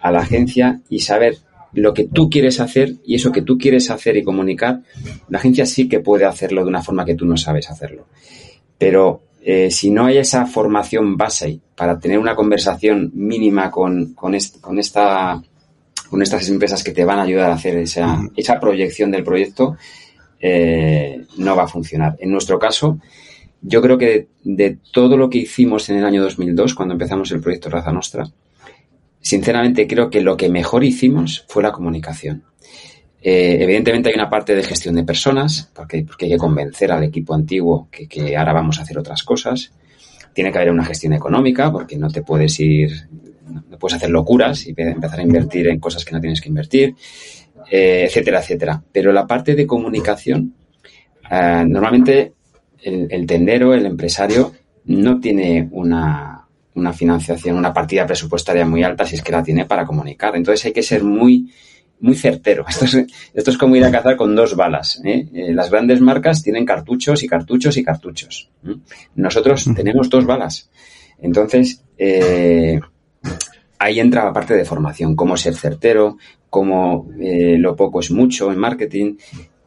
a 0.00 0.10
la 0.10 0.20
agencia 0.20 0.80
y 0.88 0.98
saber 0.98 1.38
lo 1.72 1.94
que 1.94 2.04
tú 2.04 2.28
quieres 2.28 2.60
hacer 2.60 2.94
y 3.04 3.14
eso 3.14 3.32
que 3.32 3.42
tú 3.42 3.58
quieres 3.58 3.90
hacer 3.90 4.16
y 4.16 4.24
comunicar, 4.24 4.80
la 5.28 5.38
agencia 5.38 5.66
sí 5.66 5.88
que 5.88 6.00
puede 6.00 6.24
hacerlo 6.24 6.62
de 6.62 6.68
una 6.68 6.82
forma 6.82 7.04
que 7.04 7.14
tú 7.14 7.26
no 7.26 7.36
sabes 7.36 7.70
hacerlo. 7.70 8.06
Pero 8.78 9.22
eh, 9.42 9.70
si 9.70 9.90
no 9.90 10.06
hay 10.06 10.18
esa 10.18 10.46
formación 10.46 11.16
base 11.16 11.60
para 11.74 11.98
tener 11.98 12.18
una 12.18 12.34
conversación 12.34 13.10
mínima 13.14 13.70
con, 13.70 14.14
con, 14.14 14.36
con, 14.60 14.78
esta, 14.78 15.42
con 16.08 16.22
estas 16.22 16.48
empresas 16.48 16.84
que 16.84 16.92
te 16.92 17.04
van 17.04 17.18
a 17.18 17.22
ayudar 17.22 17.50
a 17.50 17.54
hacer 17.54 17.76
esa, 17.78 18.20
esa 18.36 18.60
proyección 18.60 19.10
del 19.10 19.24
proyecto, 19.24 19.76
eh, 20.40 21.24
no 21.38 21.54
va 21.54 21.64
a 21.64 21.68
funcionar. 21.68 22.16
En 22.18 22.30
nuestro 22.30 22.58
caso, 22.58 22.98
yo 23.62 23.82
creo 23.82 23.98
que 23.98 24.28
de, 24.42 24.78
todo 24.92 25.16
lo 25.16 25.28
que 25.28 25.38
hicimos 25.38 25.88
en 25.90 25.98
el 25.98 26.04
año 26.04 26.22
2002, 26.22 26.74
cuando 26.74 26.94
empezamos 26.94 27.30
el 27.32 27.40
proyecto 27.40 27.70
Raza 27.70 27.92
Nostra, 27.92 28.26
sinceramente 29.20 29.86
creo 29.86 30.10
que 30.10 30.20
lo 30.20 30.36
que 30.36 30.48
mejor 30.48 30.84
hicimos 30.84 31.44
fue 31.48 31.62
la 31.62 31.72
comunicación. 31.72 32.44
Eh, 33.22 33.58
evidentemente 33.60 34.08
hay 34.08 34.14
una 34.14 34.30
parte 34.30 34.54
de 34.54 34.62
gestión 34.62 34.94
de 34.94 35.04
personas, 35.04 35.70
porque, 35.74 36.06
hay 36.20 36.28
que 36.28 36.36
convencer 36.38 36.90
al 36.90 37.04
equipo 37.04 37.34
antiguo 37.34 37.88
que, 37.90 38.36
ahora 38.36 38.52
vamos 38.52 38.78
a 38.78 38.82
hacer 38.82 38.98
otras 38.98 39.22
cosas. 39.22 39.72
Tiene 40.32 40.50
que 40.50 40.58
haber 40.58 40.70
una 40.70 40.84
gestión 40.84 41.12
económica, 41.12 41.70
porque 41.70 41.96
no 41.96 42.08
te 42.08 42.22
puedes 42.22 42.58
ir, 42.60 42.90
no 43.68 43.78
puedes 43.78 43.96
hacer 43.96 44.10
locuras 44.10 44.66
y 44.66 44.74
empezar 44.76 45.20
a 45.20 45.22
invertir 45.22 45.68
en 45.68 45.80
cosas 45.80 46.04
que 46.04 46.12
no 46.12 46.20
tienes 46.20 46.40
que 46.40 46.48
invertir, 46.48 46.94
eh, 47.70 48.04
etcétera, 48.06 48.40
etcétera. 48.40 48.82
Pero 48.90 49.12
la 49.12 49.26
parte 49.26 49.54
de 49.54 49.66
comunicación, 49.66 50.54
eh, 51.30 51.64
normalmente 51.66 52.32
el, 52.82 53.26
tendero, 53.26 53.74
el 53.74 53.84
empresario, 53.84 54.52
no 54.86 55.20
tiene 55.20 55.68
una, 55.72 56.39
una 56.74 56.92
financiación, 56.92 57.56
una 57.56 57.72
partida 57.72 58.06
presupuestaria 58.06 58.64
muy 58.64 58.82
alta 58.82 59.04
si 59.04 59.16
es 59.16 59.22
que 59.22 59.32
la 59.32 59.42
tiene 59.42 59.66
para 59.66 59.84
comunicar. 59.84 60.36
Entonces 60.36 60.66
hay 60.66 60.72
que 60.72 60.82
ser 60.82 61.02
muy, 61.02 61.52
muy 62.00 62.16
certero. 62.16 62.64
Esto 62.68 62.84
es, 62.84 63.06
esto 63.34 63.50
es 63.50 63.58
como 63.58 63.76
ir 63.76 63.84
a 63.84 63.90
cazar 63.90 64.16
con 64.16 64.34
dos 64.34 64.56
balas. 64.56 65.00
¿eh? 65.04 65.28
Eh, 65.32 65.52
las 65.52 65.70
grandes 65.70 66.00
marcas 66.00 66.42
tienen 66.42 66.64
cartuchos 66.64 67.22
y 67.22 67.28
cartuchos 67.28 67.76
y 67.76 67.84
cartuchos. 67.84 68.50
Nosotros 69.14 69.68
tenemos 69.74 70.08
dos 70.08 70.24
balas. 70.24 70.70
Entonces, 71.20 71.84
eh, 71.98 72.80
ahí 73.78 74.00
entra 74.00 74.24
la 74.24 74.32
parte 74.32 74.54
de 74.54 74.64
formación, 74.64 75.14
cómo 75.14 75.36
ser 75.36 75.54
certero, 75.54 76.16
cómo 76.48 77.08
lo 77.18 77.76
poco 77.76 78.00
es 78.00 78.10
mucho 78.10 78.50
en 78.50 78.58
marketing, 78.58 79.16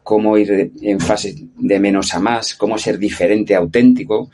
cómo 0.02 0.36
ir 0.36 0.72
en 0.82 1.00
fase 1.00 1.34
de 1.56 1.80
menos 1.80 2.12
a 2.14 2.20
más, 2.20 2.56
cómo 2.56 2.76
ser 2.76 2.98
diferente, 2.98 3.54
auténtico 3.54 4.30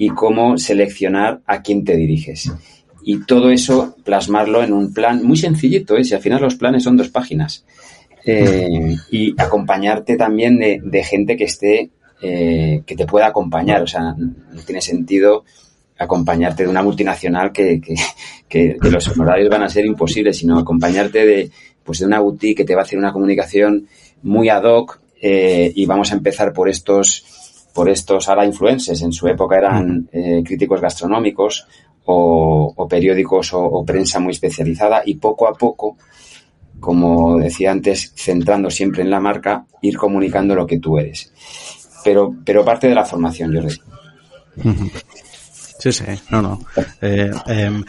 y 0.00 0.08
cómo 0.08 0.56
seleccionar 0.56 1.42
a 1.44 1.60
quién 1.60 1.84
te 1.84 1.94
diriges. 1.94 2.50
Y 3.02 3.26
todo 3.26 3.50
eso 3.50 3.96
plasmarlo 4.02 4.62
en 4.62 4.72
un 4.72 4.94
plan 4.94 5.22
muy 5.22 5.36
sencillito, 5.36 5.94
¿eh? 5.98 6.04
si 6.04 6.14
al 6.14 6.22
final 6.22 6.40
los 6.40 6.54
planes 6.54 6.84
son 6.84 6.96
dos 6.96 7.10
páginas. 7.10 7.66
Eh, 8.24 8.96
y 9.10 9.34
acompañarte 9.38 10.16
también 10.16 10.58
de, 10.58 11.04
gente 11.04 11.36
que 11.36 11.44
esté, 11.44 11.90
eh, 12.22 12.82
que 12.86 12.96
te 12.96 13.04
pueda 13.04 13.26
acompañar. 13.26 13.82
O 13.82 13.86
sea, 13.86 14.14
no 14.16 14.62
tiene 14.64 14.80
sentido 14.80 15.44
acompañarte 15.98 16.62
de 16.62 16.70
una 16.70 16.82
multinacional 16.82 17.52
que, 17.52 17.78
que, 17.78 17.94
que, 18.48 18.90
los 18.90 19.06
honorarios 19.08 19.50
van 19.50 19.64
a 19.64 19.68
ser 19.68 19.84
imposibles, 19.84 20.38
sino 20.38 20.58
acompañarte 20.58 21.26
de, 21.26 21.50
pues 21.84 21.98
de 21.98 22.06
una 22.06 22.20
boutique 22.20 22.56
que 22.56 22.64
te 22.64 22.74
va 22.74 22.80
a 22.80 22.84
hacer 22.84 22.98
una 22.98 23.12
comunicación 23.12 23.86
muy 24.22 24.48
ad 24.48 24.64
hoc, 24.64 24.98
eh, 25.20 25.70
y 25.74 25.84
vamos 25.84 26.10
a 26.10 26.14
empezar 26.14 26.54
por 26.54 26.70
estos, 26.70 27.24
por 27.74 27.88
estos 27.88 28.28
ahora 28.28 28.46
influencers. 28.46 29.02
En 29.02 29.12
su 29.12 29.28
época 29.28 29.58
eran 29.58 30.08
eh, 30.12 30.42
críticos 30.44 30.80
gastronómicos 30.80 31.66
o, 32.04 32.86
periódicos 32.88 33.50
o, 33.52 33.84
prensa 33.84 34.18
muy 34.20 34.32
especializada 34.32 35.02
y 35.04 35.14
poco 35.14 35.46
a 35.48 35.54
poco, 35.54 35.96
como 36.80 37.38
decía 37.38 37.70
antes, 37.70 38.12
centrando 38.16 38.70
siempre 38.70 39.02
en 39.02 39.10
la 39.10 39.20
marca, 39.20 39.66
ir 39.82 39.96
comunicando 39.96 40.54
lo 40.54 40.66
que 40.66 40.78
tú 40.78 40.98
eres. 40.98 41.32
Pero, 42.02 42.34
pero 42.44 42.64
parte 42.64 42.88
de 42.88 42.94
la 42.94 43.04
formación, 43.04 43.54
Jordi. 43.54 43.76
Sí, 45.80 45.92
sí, 45.92 46.04
no, 46.28 46.42
no. 46.42 46.60
Eh, 47.00 47.30
em, 47.46 47.82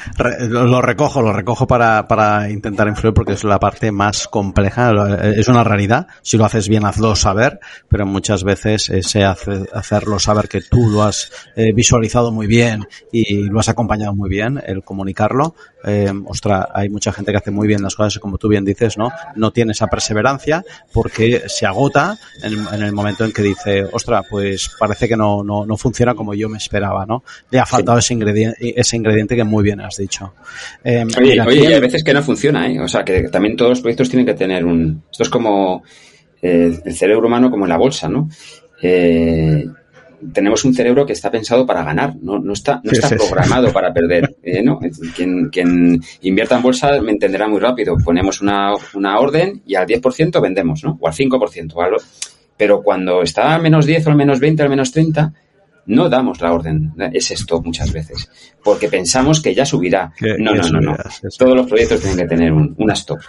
lo 0.49 0.81
recojo, 0.81 1.21
lo 1.21 1.33
recojo 1.33 1.67
para, 1.67 2.07
para 2.07 2.49
intentar 2.49 2.87
influir 2.87 3.13
porque 3.13 3.33
es 3.33 3.43
la 3.43 3.59
parte 3.59 3.91
más 3.91 4.29
compleja. 4.29 4.93
Es 5.23 5.49
una 5.49 5.65
realidad. 5.65 6.07
Si 6.21 6.37
lo 6.37 6.45
haces 6.45 6.69
bien, 6.69 6.85
hazlo 6.85 7.15
saber, 7.17 7.59
pero 7.89 8.05
muchas 8.05 8.45
veces 8.45 8.89
ese 8.89 9.25
hace, 9.25 9.65
hacerlo 9.73 10.19
saber 10.19 10.47
que 10.47 10.61
tú 10.61 10.89
lo 10.89 11.03
has 11.03 11.31
eh, 11.57 11.73
visualizado 11.73 12.31
muy 12.31 12.47
bien 12.47 12.87
y 13.11 13.43
lo 13.43 13.59
has 13.59 13.67
acompañado 13.67 14.15
muy 14.15 14.29
bien, 14.29 14.61
el 14.65 14.83
comunicarlo. 14.83 15.55
Eh, 15.83 16.13
ostra, 16.25 16.69
hay 16.73 16.89
mucha 16.89 17.11
gente 17.11 17.31
que 17.31 17.39
hace 17.39 17.51
muy 17.51 17.67
bien 17.67 17.81
las 17.81 17.95
cosas, 17.95 18.19
como 18.19 18.37
tú 18.37 18.47
bien 18.47 18.63
dices, 18.63 18.97
¿no? 18.97 19.11
No 19.35 19.51
tiene 19.51 19.73
esa 19.73 19.87
perseverancia 19.87 20.63
porque 20.93 21.43
se 21.47 21.65
agota 21.65 22.17
en, 22.43 22.81
el 22.81 22.93
momento 22.93 23.25
en 23.25 23.33
que 23.33 23.41
dice, 23.41 23.83
ostra, 23.91 24.23
pues 24.23 24.71
parece 24.79 25.09
que 25.09 25.17
no, 25.17 25.43
no, 25.43 25.65
no 25.65 25.77
funciona 25.77 26.13
como 26.13 26.33
yo 26.33 26.47
me 26.47 26.57
esperaba, 26.57 27.05
¿no? 27.05 27.23
Ese, 27.97 28.13
ingrediente, 28.13 28.79
ese 28.79 28.97
ingrediente 28.97 29.35
que 29.35 29.43
muy 29.43 29.63
bien 29.63 29.81
has 29.81 29.97
dicho. 29.97 30.33
Eh, 30.83 31.05
oye, 31.19 31.41
oye 31.41 31.75
hay 31.75 31.81
veces 31.81 32.03
que 32.03 32.13
no 32.13 32.21
funciona, 32.21 32.67
¿eh? 32.67 32.79
O 32.79 32.87
sea, 32.87 33.03
que 33.03 33.23
también 33.29 33.55
todos 33.55 33.71
los 33.71 33.81
proyectos 33.81 34.09
tienen 34.09 34.25
que 34.25 34.33
tener 34.33 34.65
un... 34.65 35.03
Esto 35.11 35.23
es 35.23 35.29
como 35.29 35.83
eh, 36.41 36.79
el 36.83 36.95
cerebro 36.95 37.27
humano 37.27 37.51
como 37.51 37.65
en 37.65 37.69
la 37.69 37.77
bolsa, 37.77 38.09
¿no? 38.09 38.29
Eh, 38.81 39.65
tenemos 40.33 40.63
un 40.65 40.73
cerebro 40.73 41.05
que 41.05 41.13
está 41.13 41.31
pensado 41.31 41.65
para 41.65 41.83
ganar, 41.83 42.15
no, 42.21 42.37
no 42.39 42.53
está, 42.53 42.79
no 42.83 42.91
está 42.91 43.09
programado 43.09 43.71
para 43.71 43.93
perder. 43.93 44.35
Eh, 44.43 44.61
¿no? 44.63 44.79
Quien, 45.15 45.49
quien, 45.49 46.01
invierta 46.21 46.57
en 46.57 46.61
bolsa 46.61 47.01
me 47.01 47.11
entenderá 47.11 47.47
muy 47.47 47.59
rápido. 47.59 47.95
Ponemos 48.03 48.41
una, 48.41 48.73
una 48.93 49.19
orden 49.19 49.61
y 49.65 49.75
al 49.75 49.87
10% 49.87 50.41
vendemos, 50.41 50.83
¿no? 50.83 50.97
O 50.99 51.07
al 51.07 51.13
5%. 51.13 52.01
pero 52.57 52.81
cuando 52.81 53.21
está 53.21 53.55
al 53.55 53.61
menos 53.61 53.85
10 53.85 54.07
o 54.07 54.09
al 54.11 54.15
menos 54.15 54.39
20 54.39 54.61
o 54.61 54.65
al 54.65 54.69
menos 54.69 54.91
30, 54.91 55.33
no 55.91 56.09
damos 56.09 56.41
la 56.41 56.53
orden, 56.53 56.93
es 57.13 57.31
esto 57.31 57.61
muchas 57.61 57.91
veces, 57.91 58.29
porque 58.63 58.87
pensamos 58.87 59.41
que 59.41 59.53
ya 59.53 59.65
subirá. 59.65 60.13
no, 60.39 60.55
no, 60.55 60.69
no, 60.69 60.81
no, 60.81 60.97
Todos 61.37 61.55
los 61.55 61.67
proyectos 61.67 61.99
tienen 62.01 62.17
que 62.17 62.27
tener 62.27 62.53
un, 62.53 62.73
una 62.77 62.93
stop. 62.93 63.19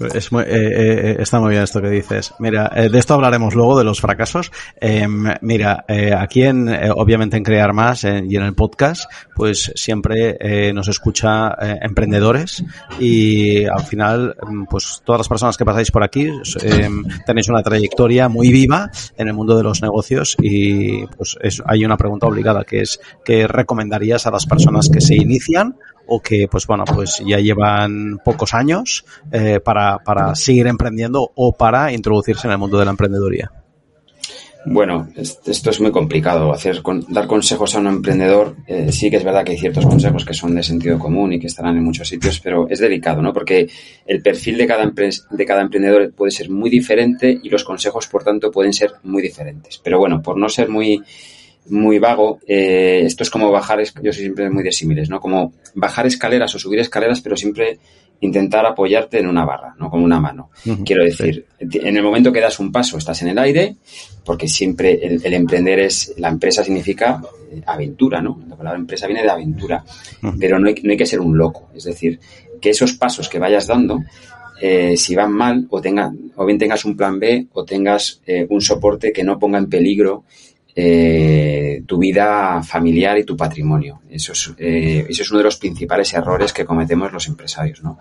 Es 0.00 0.32
muy, 0.32 0.42
eh, 0.44 0.46
eh, 0.48 1.16
está 1.18 1.40
muy 1.40 1.50
bien 1.50 1.62
esto 1.62 1.80
que 1.82 1.90
dices. 1.90 2.32
Mira, 2.38 2.70
eh, 2.74 2.88
de 2.88 2.98
esto 2.98 3.14
hablaremos 3.14 3.54
luego, 3.54 3.78
de 3.78 3.84
los 3.84 4.00
fracasos. 4.00 4.50
Em, 4.80 5.24
mira, 5.42 5.84
aquí 6.16 6.42
en, 6.42 6.68
obviamente 6.94 7.36
en 7.36 7.42
Crear 7.42 7.72
Más 7.72 8.04
y 8.04 8.36
en 8.36 8.42
el 8.42 8.54
podcast, 8.54 9.10
pues 9.34 9.72
siempre 9.74 10.72
nos 10.72 10.88
escucha 10.88 11.54
emprendedores 11.82 12.64
y 12.98 13.66
al 13.66 13.84
final, 13.84 14.36
em, 14.42 14.66
pues 14.66 15.02
todas 15.04 15.20
las 15.20 15.28
personas 15.28 15.56
que 15.56 15.64
pasáis 15.64 15.90
por 15.90 16.02
aquí 16.02 16.30
em, 16.62 17.04
tenéis 17.26 17.48
una 17.48 17.62
trayectoria 17.62 18.28
muy 18.28 18.50
viva 18.50 18.90
en 19.16 19.28
el 19.28 19.34
mundo 19.34 19.56
de 19.56 19.62
los 19.62 19.82
negocios 19.82 20.36
y 20.40 21.06
pues 21.06 21.36
hay 21.66 21.84
una 21.84 21.96
pregunta 21.96 22.26
obligada 22.26 22.64
que 22.64 22.80
es, 22.80 23.00
¿qué 23.24 23.46
recomendarías 23.46 24.26
a 24.26 24.30
las 24.30 24.46
personas 24.46 24.88
que 24.88 25.00
se 25.00 25.14
inician 25.14 25.76
o 26.12 26.20
que, 26.20 26.48
pues 26.50 26.66
bueno, 26.66 26.84
pues 26.84 27.22
ya 27.24 27.38
llevan 27.38 28.18
pocos 28.24 28.52
años 28.52 29.04
eh, 29.30 29.60
para, 29.64 29.98
para 29.98 30.34
seguir 30.34 30.66
emprendiendo 30.66 31.30
o 31.36 31.52
para 31.52 31.92
introducirse 31.92 32.48
en 32.48 32.52
el 32.52 32.58
mundo 32.58 32.78
de 32.78 32.84
la 32.84 32.90
emprendeduría? 32.90 33.52
Bueno, 34.66 35.08
esto 35.16 35.70
es 35.70 35.80
muy 35.80 35.90
complicado. 35.90 36.52
Hacer 36.52 36.82
dar 37.08 37.26
consejos 37.26 37.74
a 37.74 37.78
un 37.78 37.86
emprendedor, 37.86 38.56
eh, 38.66 38.90
sí 38.92 39.08
que 39.08 39.16
es 39.16 39.24
verdad 39.24 39.44
que 39.44 39.52
hay 39.52 39.58
ciertos 39.58 39.86
consejos 39.86 40.24
que 40.24 40.34
son 40.34 40.54
de 40.54 40.62
sentido 40.62 40.98
común 40.98 41.32
y 41.32 41.40
que 41.40 41.46
estarán 41.46 41.76
en 41.76 41.84
muchos 41.84 42.08
sitios, 42.08 42.40
pero 42.40 42.68
es 42.68 42.80
delicado, 42.80 43.22
¿no? 43.22 43.32
Porque 43.32 43.68
el 44.04 44.20
perfil 44.20 44.58
de 44.58 44.66
cada, 44.66 44.84
de 44.84 45.46
cada 45.46 45.62
emprendedor 45.62 46.12
puede 46.12 46.32
ser 46.32 46.50
muy 46.50 46.68
diferente 46.68 47.38
y 47.42 47.48
los 47.48 47.64
consejos, 47.64 48.08
por 48.08 48.22
tanto, 48.24 48.50
pueden 48.50 48.72
ser 48.72 48.90
muy 49.04 49.22
diferentes. 49.22 49.80
Pero 49.82 49.98
bueno, 49.98 50.20
por 50.20 50.36
no 50.36 50.48
ser 50.48 50.68
muy 50.68 51.00
muy 51.68 51.98
vago, 51.98 52.40
eh, 52.46 53.02
esto 53.04 53.22
es 53.22 53.30
como 53.30 53.50
bajar, 53.50 53.82
yo 54.02 54.12
soy 54.12 54.22
siempre 54.22 54.50
muy 54.50 54.62
de 54.62 54.72
símiles, 54.72 55.08
¿no? 55.10 55.20
Como 55.20 55.52
bajar 55.74 56.06
escaleras 56.06 56.54
o 56.54 56.58
subir 56.58 56.80
escaleras, 56.80 57.20
pero 57.20 57.36
siempre 57.36 57.78
intentar 58.20 58.66
apoyarte 58.66 59.18
en 59.18 59.26
una 59.26 59.44
barra, 59.44 59.74
no 59.78 59.90
con 59.90 60.02
una 60.02 60.20
mano. 60.20 60.50
Quiero 60.84 61.04
decir, 61.04 61.46
en 61.58 61.96
el 61.96 62.02
momento 62.02 62.32
que 62.32 62.40
das 62.40 62.58
un 62.58 62.70
paso 62.70 62.98
estás 62.98 63.22
en 63.22 63.28
el 63.28 63.38
aire, 63.38 63.76
porque 64.24 64.46
siempre 64.46 65.00
el, 65.02 65.34
emprender 65.34 65.78
es, 65.78 66.14
la 66.18 66.28
empresa 66.28 66.62
significa 66.62 67.22
eh, 67.50 67.62
aventura, 67.66 68.20
¿no? 68.20 68.42
La 68.48 68.56
palabra 68.56 68.78
empresa 68.78 69.06
viene 69.06 69.22
de 69.22 69.30
aventura, 69.30 69.82
pero 70.38 70.58
no 70.58 70.68
hay, 70.68 70.74
no 70.82 70.90
hay, 70.90 70.96
que 70.98 71.06
ser 71.06 71.20
un 71.20 71.36
loco. 71.36 71.70
Es 71.74 71.84
decir, 71.84 72.20
que 72.60 72.70
esos 72.70 72.92
pasos 72.92 73.28
que 73.28 73.38
vayas 73.38 73.66
dando, 73.66 74.00
eh, 74.60 74.98
si 74.98 75.14
van 75.14 75.32
mal, 75.32 75.66
o, 75.70 75.80
o 75.80 76.46
bien 76.46 76.58
tengas 76.58 76.84
un 76.84 76.96
plan 76.96 77.18
B 77.18 77.46
o 77.52 77.64
tengas 77.64 78.20
un 78.50 78.60
soporte 78.60 79.12
que 79.12 79.24
no 79.24 79.38
ponga 79.38 79.58
en 79.58 79.70
peligro 79.70 80.24
eh, 80.74 81.82
tu 81.86 81.98
vida 81.98 82.62
familiar 82.62 83.18
y 83.18 83.24
tu 83.24 83.36
patrimonio. 83.36 84.00
Eso 84.08 84.32
es, 84.32 84.52
eh, 84.58 85.06
eso 85.08 85.22
es 85.22 85.30
uno 85.30 85.38
de 85.38 85.44
los 85.44 85.56
principales 85.56 86.12
errores 86.14 86.52
que 86.52 86.64
cometemos 86.64 87.12
los 87.12 87.26
empresarios, 87.28 87.82
¿no? 87.82 87.98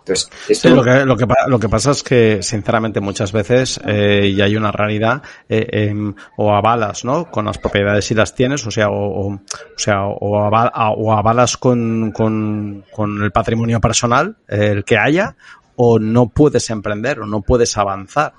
Entonces, 0.00 0.64
lo, 0.64 1.16
que, 1.60 1.68
pasa 1.68 1.90
es 1.90 2.02
que, 2.02 2.42
sinceramente, 2.42 3.00
muchas 3.00 3.32
veces, 3.32 3.78
eh, 3.84 4.32
y 4.34 4.40
hay 4.40 4.56
una 4.56 4.72
realidad, 4.72 5.22
eh, 5.48 5.66
em, 5.70 6.14
o 6.36 6.54
avalas, 6.54 7.04
¿no? 7.04 7.30
Con 7.30 7.44
las 7.44 7.58
propiedades 7.58 8.06
si 8.06 8.14
las 8.14 8.34
tienes, 8.34 8.66
o 8.66 8.70
sea, 8.70 8.88
o, 8.90 9.40
sea, 9.76 10.06
o, 10.06 10.16
o 10.18 11.12
avalas 11.12 11.56
con, 11.58 12.12
con, 12.12 12.84
el 13.22 13.30
patrimonio 13.30 13.80
personal, 13.80 14.36
el 14.48 14.84
que 14.84 14.96
haya, 14.96 15.36
o 15.76 15.98
no 15.98 16.28
puedes 16.28 16.70
emprender, 16.70 17.20
o 17.20 17.26
no 17.26 17.42
puedes 17.42 17.76
avanzar. 17.76 18.32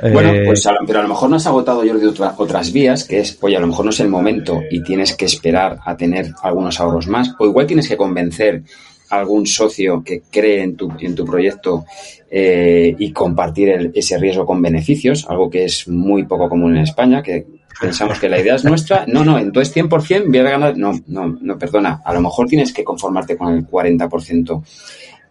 Bueno, 0.00 0.32
eh, 0.32 0.42
pues 0.44 0.66
pero 0.86 0.98
a 0.98 1.02
lo 1.02 1.08
mejor 1.08 1.30
no 1.30 1.36
has 1.36 1.46
agotado, 1.46 1.82
Jordi, 1.86 2.06
otras 2.36 2.72
vías, 2.72 3.04
que 3.04 3.20
es, 3.20 3.38
oye, 3.40 3.56
a 3.56 3.60
lo 3.60 3.66
mejor 3.66 3.84
no 3.84 3.90
es 3.90 4.00
el 4.00 4.08
momento 4.08 4.60
y 4.70 4.82
tienes 4.82 5.14
que 5.14 5.26
esperar 5.26 5.78
a 5.84 5.96
tener 5.96 6.32
algunos 6.42 6.80
ahorros 6.80 7.06
más, 7.06 7.34
o 7.38 7.46
igual 7.46 7.66
tienes 7.66 7.88
que 7.88 7.96
convencer 7.96 8.62
a 9.10 9.18
algún 9.18 9.46
socio 9.46 10.02
que 10.02 10.22
cree 10.30 10.62
en 10.62 10.76
tu, 10.76 10.90
en 10.98 11.14
tu 11.14 11.24
proyecto 11.24 11.84
eh, 12.30 12.94
y 12.98 13.12
compartir 13.12 13.92
ese 13.94 14.18
riesgo 14.18 14.46
con 14.46 14.60
beneficios, 14.62 15.26
algo 15.28 15.50
que 15.50 15.64
es 15.64 15.86
muy 15.86 16.24
poco 16.24 16.48
común 16.48 16.76
en 16.76 16.82
España, 16.82 17.22
que 17.22 17.46
pensamos 17.80 18.18
que 18.18 18.28
la 18.28 18.40
idea 18.40 18.54
es 18.54 18.64
nuestra. 18.64 19.04
No, 19.06 19.24
no, 19.24 19.38
entonces 19.38 19.76
100% 19.76 20.24
voy 20.26 20.38
a 20.38 20.42
ganar. 20.42 20.76
No, 20.78 20.92
no, 21.08 21.36
no, 21.40 21.58
perdona. 21.58 22.00
A 22.04 22.14
lo 22.14 22.20
mejor 22.20 22.46
tienes 22.46 22.72
que 22.72 22.84
conformarte 22.84 23.36
con 23.36 23.52
el 23.54 23.66
40%, 23.66 24.62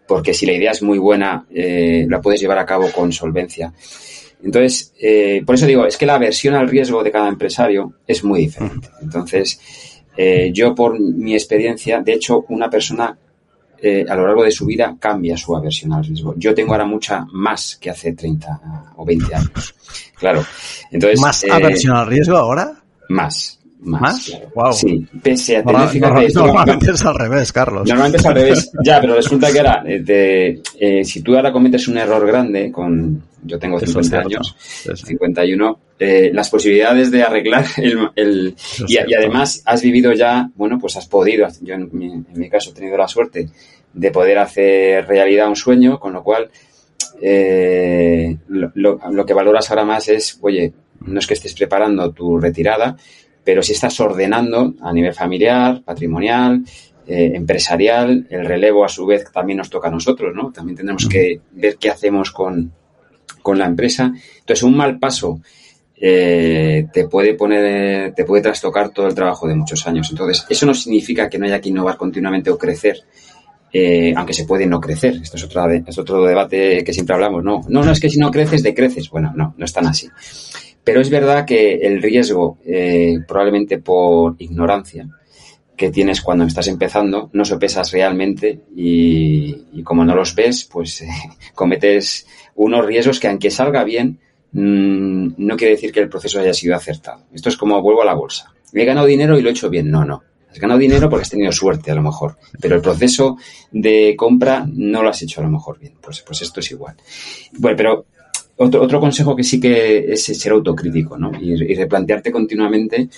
porque 0.06 0.32
si 0.32 0.46
la 0.46 0.52
idea 0.52 0.70
es 0.70 0.82
muy 0.82 0.98
buena, 0.98 1.44
eh, 1.52 2.06
la 2.08 2.20
puedes 2.20 2.40
llevar 2.40 2.58
a 2.58 2.66
cabo 2.66 2.88
con 2.92 3.12
solvencia. 3.12 3.72
Entonces, 4.42 4.92
eh, 5.00 5.42
por 5.46 5.54
eso 5.54 5.66
digo, 5.66 5.86
es 5.86 5.96
que 5.96 6.06
la 6.06 6.14
aversión 6.14 6.54
al 6.54 6.68
riesgo 6.68 7.02
de 7.02 7.12
cada 7.12 7.28
empresario 7.28 7.94
es 8.06 8.24
muy 8.24 8.40
diferente. 8.40 8.88
Entonces, 9.00 9.60
eh, 10.16 10.50
yo 10.52 10.74
por 10.74 10.98
mi 10.98 11.34
experiencia, 11.34 12.00
de 12.00 12.14
hecho, 12.14 12.44
una 12.48 12.68
persona 12.68 13.16
eh, 13.84 14.04
a 14.08 14.14
lo 14.14 14.26
largo 14.26 14.44
de 14.44 14.50
su 14.50 14.66
vida 14.66 14.96
cambia 14.98 15.36
su 15.36 15.56
aversión 15.56 15.92
al 15.92 16.04
riesgo. 16.04 16.34
Yo 16.36 16.54
tengo 16.54 16.72
ahora 16.72 16.84
mucha 16.84 17.26
más 17.32 17.78
que 17.80 17.90
hace 17.90 18.12
30 18.12 18.92
o 18.96 19.04
20 19.04 19.34
años. 19.34 19.74
Claro. 20.16 20.44
Entonces, 20.90 21.20
¿Más 21.20 21.44
aversión 21.44 21.96
al 21.96 22.06
riesgo 22.06 22.36
ahora? 22.36 22.80
Más. 23.08 23.61
Más. 23.84 24.32
Wow. 24.54 24.72
Sí, 24.72 25.04
pese 25.20 25.56
a 25.56 25.64
tener, 25.64 25.88
fíjate, 25.88 26.28
normalmente 26.34 26.92
es 26.92 27.04
al 27.04 27.16
revés, 27.16 27.52
Carlos. 27.52 27.88
Normalmente 27.88 28.18
es 28.18 28.26
al 28.26 28.34
revés, 28.34 28.70
ya, 28.84 29.00
pero 29.00 29.16
resulta 29.16 29.52
que 29.52 29.58
ahora, 29.58 29.82
eh, 29.84 31.04
si 31.04 31.20
tú 31.20 31.34
ahora 31.34 31.50
cometes 31.50 31.88
un 31.88 31.98
error 31.98 32.24
grande 32.24 32.70
con, 32.70 33.20
yo 33.42 33.58
tengo 33.58 33.80
50 33.80 34.18
años, 34.20 34.56
51, 34.56 35.78
eh, 35.98 36.30
las 36.32 36.48
posibilidades 36.48 37.10
de 37.10 37.22
arreglar 37.24 37.64
el, 38.14 38.54
y, 38.86 38.96
además 38.98 39.62
has 39.66 39.82
vivido 39.82 40.12
ya, 40.12 40.48
bueno, 40.54 40.78
pues 40.78 40.96
has 40.96 41.06
podido, 41.06 41.48
yo 41.60 41.74
en 41.74 41.88
mi, 41.92 42.12
en 42.12 42.26
mi, 42.34 42.48
caso 42.48 42.70
he 42.70 42.74
tenido 42.74 42.96
la 42.96 43.08
suerte 43.08 43.48
de 43.92 44.10
poder 44.12 44.38
hacer 44.38 45.06
realidad 45.08 45.48
un 45.48 45.56
sueño, 45.56 45.98
con 45.98 46.12
lo 46.12 46.22
cual 46.22 46.48
eh, 47.20 48.36
lo, 48.48 48.70
lo, 48.74 49.26
que 49.26 49.34
valoras 49.34 49.68
ahora 49.70 49.84
más 49.84 50.08
es, 50.08 50.38
oye, 50.40 50.72
no 51.06 51.18
es 51.18 51.26
que 51.26 51.34
estés 51.34 51.54
preparando 51.54 52.12
tu 52.12 52.38
retirada, 52.38 52.96
pero 53.44 53.62
si 53.62 53.72
estás 53.72 53.98
ordenando 54.00 54.74
a 54.80 54.92
nivel 54.92 55.14
familiar, 55.14 55.82
patrimonial, 55.82 56.64
eh, 57.06 57.32
empresarial, 57.34 58.26
el 58.30 58.46
relevo 58.46 58.84
a 58.84 58.88
su 58.88 59.04
vez 59.06 59.30
también 59.32 59.58
nos 59.58 59.70
toca 59.70 59.88
a 59.88 59.90
nosotros, 59.90 60.34
¿no? 60.34 60.52
También 60.52 60.76
tenemos 60.76 61.08
que 61.08 61.40
ver 61.50 61.76
qué 61.76 61.90
hacemos 61.90 62.30
con, 62.30 62.72
con 63.42 63.58
la 63.58 63.66
empresa. 63.66 64.12
Entonces, 64.38 64.62
un 64.62 64.76
mal 64.76 64.98
paso 64.98 65.40
eh, 65.96 66.86
te 66.92 67.08
puede 67.08 67.34
poner, 67.34 68.14
te 68.14 68.24
puede 68.24 68.42
trastocar 68.42 68.90
todo 68.90 69.08
el 69.08 69.14
trabajo 69.14 69.48
de 69.48 69.56
muchos 69.56 69.86
años. 69.86 70.08
Entonces, 70.10 70.46
eso 70.48 70.66
no 70.66 70.74
significa 70.74 71.28
que 71.28 71.38
no 71.38 71.46
haya 71.46 71.60
que 71.60 71.70
innovar 71.70 71.96
continuamente 71.96 72.50
o 72.50 72.58
crecer. 72.58 72.98
Eh, 73.74 74.12
aunque 74.14 74.34
se 74.34 74.44
puede 74.44 74.66
no 74.66 74.80
crecer. 74.80 75.14
Esto 75.22 75.38
es, 75.38 75.44
otra, 75.44 75.74
es 75.74 75.96
otro 75.96 76.24
debate 76.24 76.84
que 76.84 76.92
siempre 76.92 77.14
hablamos. 77.14 77.42
No, 77.42 77.62
no, 77.68 77.82
no 77.82 77.90
es 77.90 78.00
que 78.00 78.10
si 78.10 78.18
no 78.18 78.30
creces, 78.30 78.62
decreces. 78.62 79.08
Bueno, 79.08 79.32
no, 79.34 79.54
no 79.56 79.64
es 79.64 79.72
tan 79.72 79.86
así. 79.86 80.08
Pero 80.84 81.00
es 81.00 81.10
verdad 81.10 81.44
que 81.44 81.74
el 81.74 82.02
riesgo, 82.02 82.58
eh, 82.64 83.18
probablemente 83.26 83.78
por 83.78 84.34
ignorancia, 84.38 85.08
que 85.76 85.90
tienes 85.90 86.20
cuando 86.20 86.44
estás 86.44 86.68
empezando, 86.68 87.30
no 87.32 87.44
sopesas 87.44 87.90
realmente 87.92 88.60
y, 88.76 89.82
como 89.82 90.04
no 90.04 90.14
los 90.14 90.34
ves, 90.34 90.64
pues 90.64 91.04
cometes 91.54 92.26
unos 92.56 92.84
riesgos 92.84 93.18
que 93.18 93.28
aunque 93.28 93.50
salga 93.50 93.84
bien, 93.84 94.18
mmm, 94.52 95.28
no 95.36 95.56
quiere 95.56 95.74
decir 95.74 95.92
que 95.92 96.00
el 96.00 96.08
proceso 96.08 96.40
haya 96.40 96.54
sido 96.54 96.76
acertado. 96.76 97.24
Esto 97.32 97.48
es 97.48 97.56
como 97.56 97.80
vuelvo 97.80 98.02
a 98.02 98.06
la 98.06 98.14
bolsa. 98.14 98.52
He 98.72 98.84
ganado 98.84 99.06
dinero 99.06 99.38
y 99.38 99.42
lo 99.42 99.48
he 99.48 99.52
hecho 99.52 99.70
bien. 99.70 99.90
No, 99.90 100.04
no. 100.04 100.22
Has 100.50 100.58
ganado 100.58 100.78
dinero 100.78 101.08
porque 101.08 101.22
has 101.22 101.30
tenido 101.30 101.50
suerte 101.50 101.90
a 101.90 101.94
lo 101.94 102.02
mejor, 102.02 102.36
pero 102.60 102.76
el 102.76 102.82
proceso 102.82 103.38
de 103.70 104.14
compra 104.16 104.66
no 104.70 105.02
lo 105.02 105.08
has 105.08 105.22
hecho 105.22 105.40
a 105.40 105.44
lo 105.44 105.50
mejor 105.50 105.78
bien. 105.78 105.94
Pues, 106.00 106.20
pues 106.20 106.42
esto 106.42 106.60
es 106.60 106.70
igual. 106.70 106.94
Bueno, 107.58 107.76
pero 107.76 108.06
otro, 108.62 108.82
otro 108.82 109.00
consejo 109.00 109.36
que 109.36 109.44
sí 109.44 109.60
que 109.60 110.12
es 110.12 110.24
ser 110.24 110.52
autocrítico, 110.52 111.18
¿no? 111.18 111.32
Y, 111.40 111.52
y, 111.52 111.74
replantearte 111.74 112.32
continuamente 112.32 113.08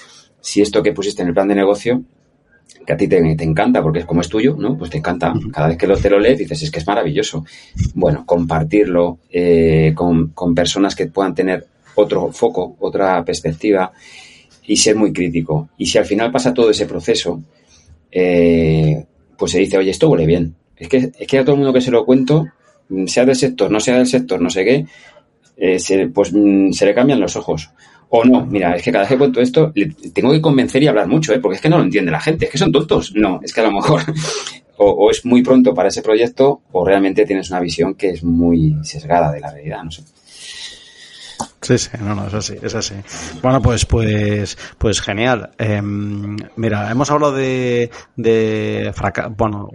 si 0.40 0.60
esto 0.60 0.82
que 0.82 0.92
pusiste 0.92 1.22
en 1.22 1.28
el 1.28 1.34
plan 1.34 1.48
de 1.48 1.54
negocio, 1.54 2.02
que 2.86 2.92
a 2.92 2.96
ti 2.96 3.08
te, 3.08 3.34
te, 3.34 3.44
encanta 3.44 3.82
porque 3.82 4.00
es 4.00 4.04
como 4.04 4.20
es 4.20 4.28
tuyo, 4.28 4.56
¿no? 4.58 4.76
Pues 4.76 4.90
te 4.90 4.98
encanta. 4.98 5.32
Cada 5.52 5.68
vez 5.68 5.78
que 5.78 5.86
lo, 5.86 5.96
te 5.96 6.10
lo 6.10 6.18
lees 6.18 6.38
dices, 6.38 6.62
es 6.62 6.70
que 6.70 6.78
es 6.78 6.86
maravilloso. 6.86 7.44
Bueno, 7.94 8.24
compartirlo 8.26 9.18
eh, 9.30 9.92
con, 9.94 10.28
con 10.28 10.54
personas 10.54 10.94
que 10.94 11.06
puedan 11.06 11.34
tener 11.34 11.66
otro 11.94 12.32
foco, 12.32 12.76
otra 12.80 13.24
perspectiva 13.24 13.92
y 14.66 14.76
ser 14.76 14.96
muy 14.96 15.12
crítico. 15.12 15.70
Y 15.78 15.86
si 15.86 15.98
al 15.98 16.04
final 16.04 16.30
pasa 16.30 16.54
todo 16.54 16.70
ese 16.70 16.86
proceso, 16.86 17.42
eh, 18.10 19.04
pues 19.36 19.52
se 19.52 19.58
dice, 19.58 19.78
oye, 19.78 19.90
esto 19.90 20.08
huele 20.08 20.26
bien. 20.26 20.54
Es 20.76 20.88
que, 20.88 21.12
es 21.18 21.26
que 21.26 21.38
a 21.38 21.44
todo 21.44 21.54
el 21.54 21.60
mundo 21.60 21.72
que 21.72 21.80
se 21.80 21.90
lo 21.90 22.04
cuento, 22.04 22.46
sea 23.06 23.24
del 23.24 23.36
sector, 23.36 23.70
no 23.70 23.80
sea 23.80 23.96
del 23.96 24.06
sector, 24.06 24.40
no 24.40 24.50
sé 24.50 24.64
qué, 24.64 24.86
eh, 25.56 25.78
se, 25.78 26.08
pues 26.08 26.32
mm, 26.32 26.72
se 26.72 26.86
le 26.86 26.94
cambian 26.94 27.20
los 27.20 27.36
ojos. 27.36 27.70
O 28.10 28.24
no, 28.24 28.46
mira, 28.46 28.76
es 28.76 28.82
que 28.82 28.92
cada 28.92 29.02
vez 29.02 29.10
que 29.10 29.18
cuento 29.18 29.40
esto, 29.40 29.72
le 29.74 29.86
tengo 30.12 30.30
que 30.32 30.40
convencer 30.40 30.82
y 30.82 30.86
hablar 30.86 31.08
mucho, 31.08 31.32
¿eh? 31.32 31.40
porque 31.40 31.56
es 31.56 31.62
que 31.62 31.68
no 31.68 31.78
lo 31.78 31.84
entiende 31.84 32.12
la 32.12 32.20
gente, 32.20 32.44
es 32.44 32.50
que 32.50 32.58
son 32.58 32.70
tontos. 32.70 33.12
No, 33.14 33.40
es 33.42 33.52
que 33.52 33.60
a 33.60 33.64
lo 33.64 33.72
mejor 33.72 34.02
o, 34.76 34.90
o, 34.90 35.10
es 35.10 35.24
muy 35.24 35.42
pronto 35.42 35.74
para 35.74 35.88
ese 35.88 36.02
proyecto 36.02 36.60
o 36.72 36.84
realmente 36.84 37.26
tienes 37.26 37.50
una 37.50 37.60
visión 37.60 37.94
que 37.94 38.10
es 38.10 38.22
muy 38.22 38.76
sesgada 38.82 39.32
de 39.32 39.40
la 39.40 39.50
realidad, 39.50 39.82
no 39.82 39.90
sé. 39.90 40.02
Sí, 41.64 41.78
sí, 41.78 41.88
no, 41.98 42.14
no, 42.14 42.26
es 42.26 42.34
así, 42.34 42.56
es 42.60 42.74
así. 42.74 42.94
Bueno, 43.40 43.62
pues, 43.62 43.86
pues, 43.86 44.58
pues 44.76 45.00
genial. 45.00 45.50
Em, 45.56 46.36
mira, 46.56 46.90
hemos 46.90 47.10
hablado 47.10 47.32
de, 47.32 47.90
de 48.16 48.92
bueno, 49.34 49.70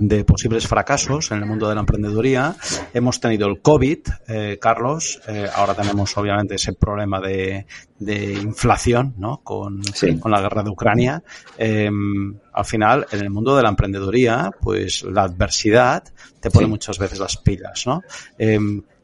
de 0.00 0.24
posibles 0.24 0.66
fracasos 0.66 1.30
en 1.30 1.38
el 1.38 1.46
mundo 1.46 1.68
de 1.68 1.76
la 1.76 1.82
emprendeduría. 1.82 2.56
Hemos 2.92 3.20
tenido 3.20 3.46
el 3.46 3.62
COVID, 3.62 3.98
eh, 4.26 4.58
Carlos. 4.60 5.20
Eh, 5.28 5.46
ahora 5.54 5.74
tenemos, 5.74 6.16
obviamente, 6.16 6.56
ese 6.56 6.72
problema 6.72 7.20
de, 7.20 7.66
de 8.00 8.32
inflación, 8.32 9.14
¿no? 9.16 9.40
Con, 9.44 9.80
con 10.18 10.32
la 10.32 10.40
guerra 10.40 10.64
de 10.64 10.70
Ucrania. 10.70 11.22
Em, 11.56 12.36
al 12.52 12.64
final, 12.64 13.06
en 13.12 13.20
el 13.20 13.30
mundo 13.30 13.56
de 13.56 13.62
la 13.62 13.68
emprendeduría, 13.68 14.50
pues 14.60 15.04
la 15.04 15.22
adversidad 15.22 16.02
te 16.40 16.50
pone 16.50 16.66
muchas 16.66 16.98
veces 16.98 17.20
las 17.20 17.36
pilas, 17.36 17.86
¿no? 17.86 18.02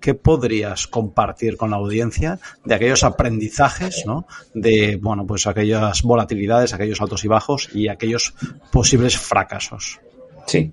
¿Qué 0.05 0.13
podrías 0.13 0.87
compartir 0.87 1.57
con 1.57 1.71
la 1.71 1.77
audiencia 1.77 2.39
de 2.63 2.75
aquellos 2.75 3.05
aprendizajes, 3.05 4.03
¿no? 4.05 4.27
De, 4.53 4.99
bueno, 5.01 5.27
pues 5.27 5.47
aquellas 5.47 6.03
volatilidades, 6.03 6.75
aquellos 6.75 7.01
altos 7.01 7.25
y 7.25 7.29
bajos 7.29 7.71
y 7.73 7.89
aquellos 7.89 8.35
posibles 8.71 9.17
fracasos? 9.17 10.01
Sí. 10.47 10.71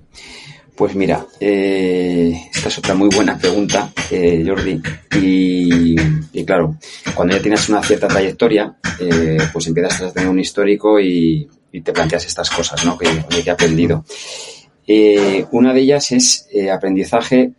Pues 0.76 0.96
mira, 0.96 1.26
eh, 1.40 2.42
esta 2.54 2.68
es 2.68 2.80
otra 2.80 2.94
muy 2.94 3.08
buena 3.08 3.38
pregunta, 3.38 3.94
eh, 4.10 4.44
Jordi. 4.46 4.82
Y, 5.22 6.44
claro, 6.44 6.76
cuando 7.16 7.34
ya 7.34 7.42
tienes 7.42 7.70
una 7.70 7.82
cierta 7.82 8.10
trayectoria, 8.10 8.76
eh, 9.00 9.38
pues 9.54 9.66
empiezas 9.66 10.02
a 10.02 10.12
tener 10.12 10.28
un 10.28 10.42
histórico 10.42 11.00
y, 11.00 11.48
te 11.72 11.94
planteas 11.94 12.26
estas 12.26 12.50
cosas, 12.50 12.86
¿no? 12.86 12.98
Que, 12.98 13.08
que 13.30 13.50
he 13.50 13.50
aprendido. 13.50 14.04
una 15.52 15.74
de 15.74 15.80
ellas 15.80 16.12
es 16.12 16.50
aprendizaje 16.70 17.54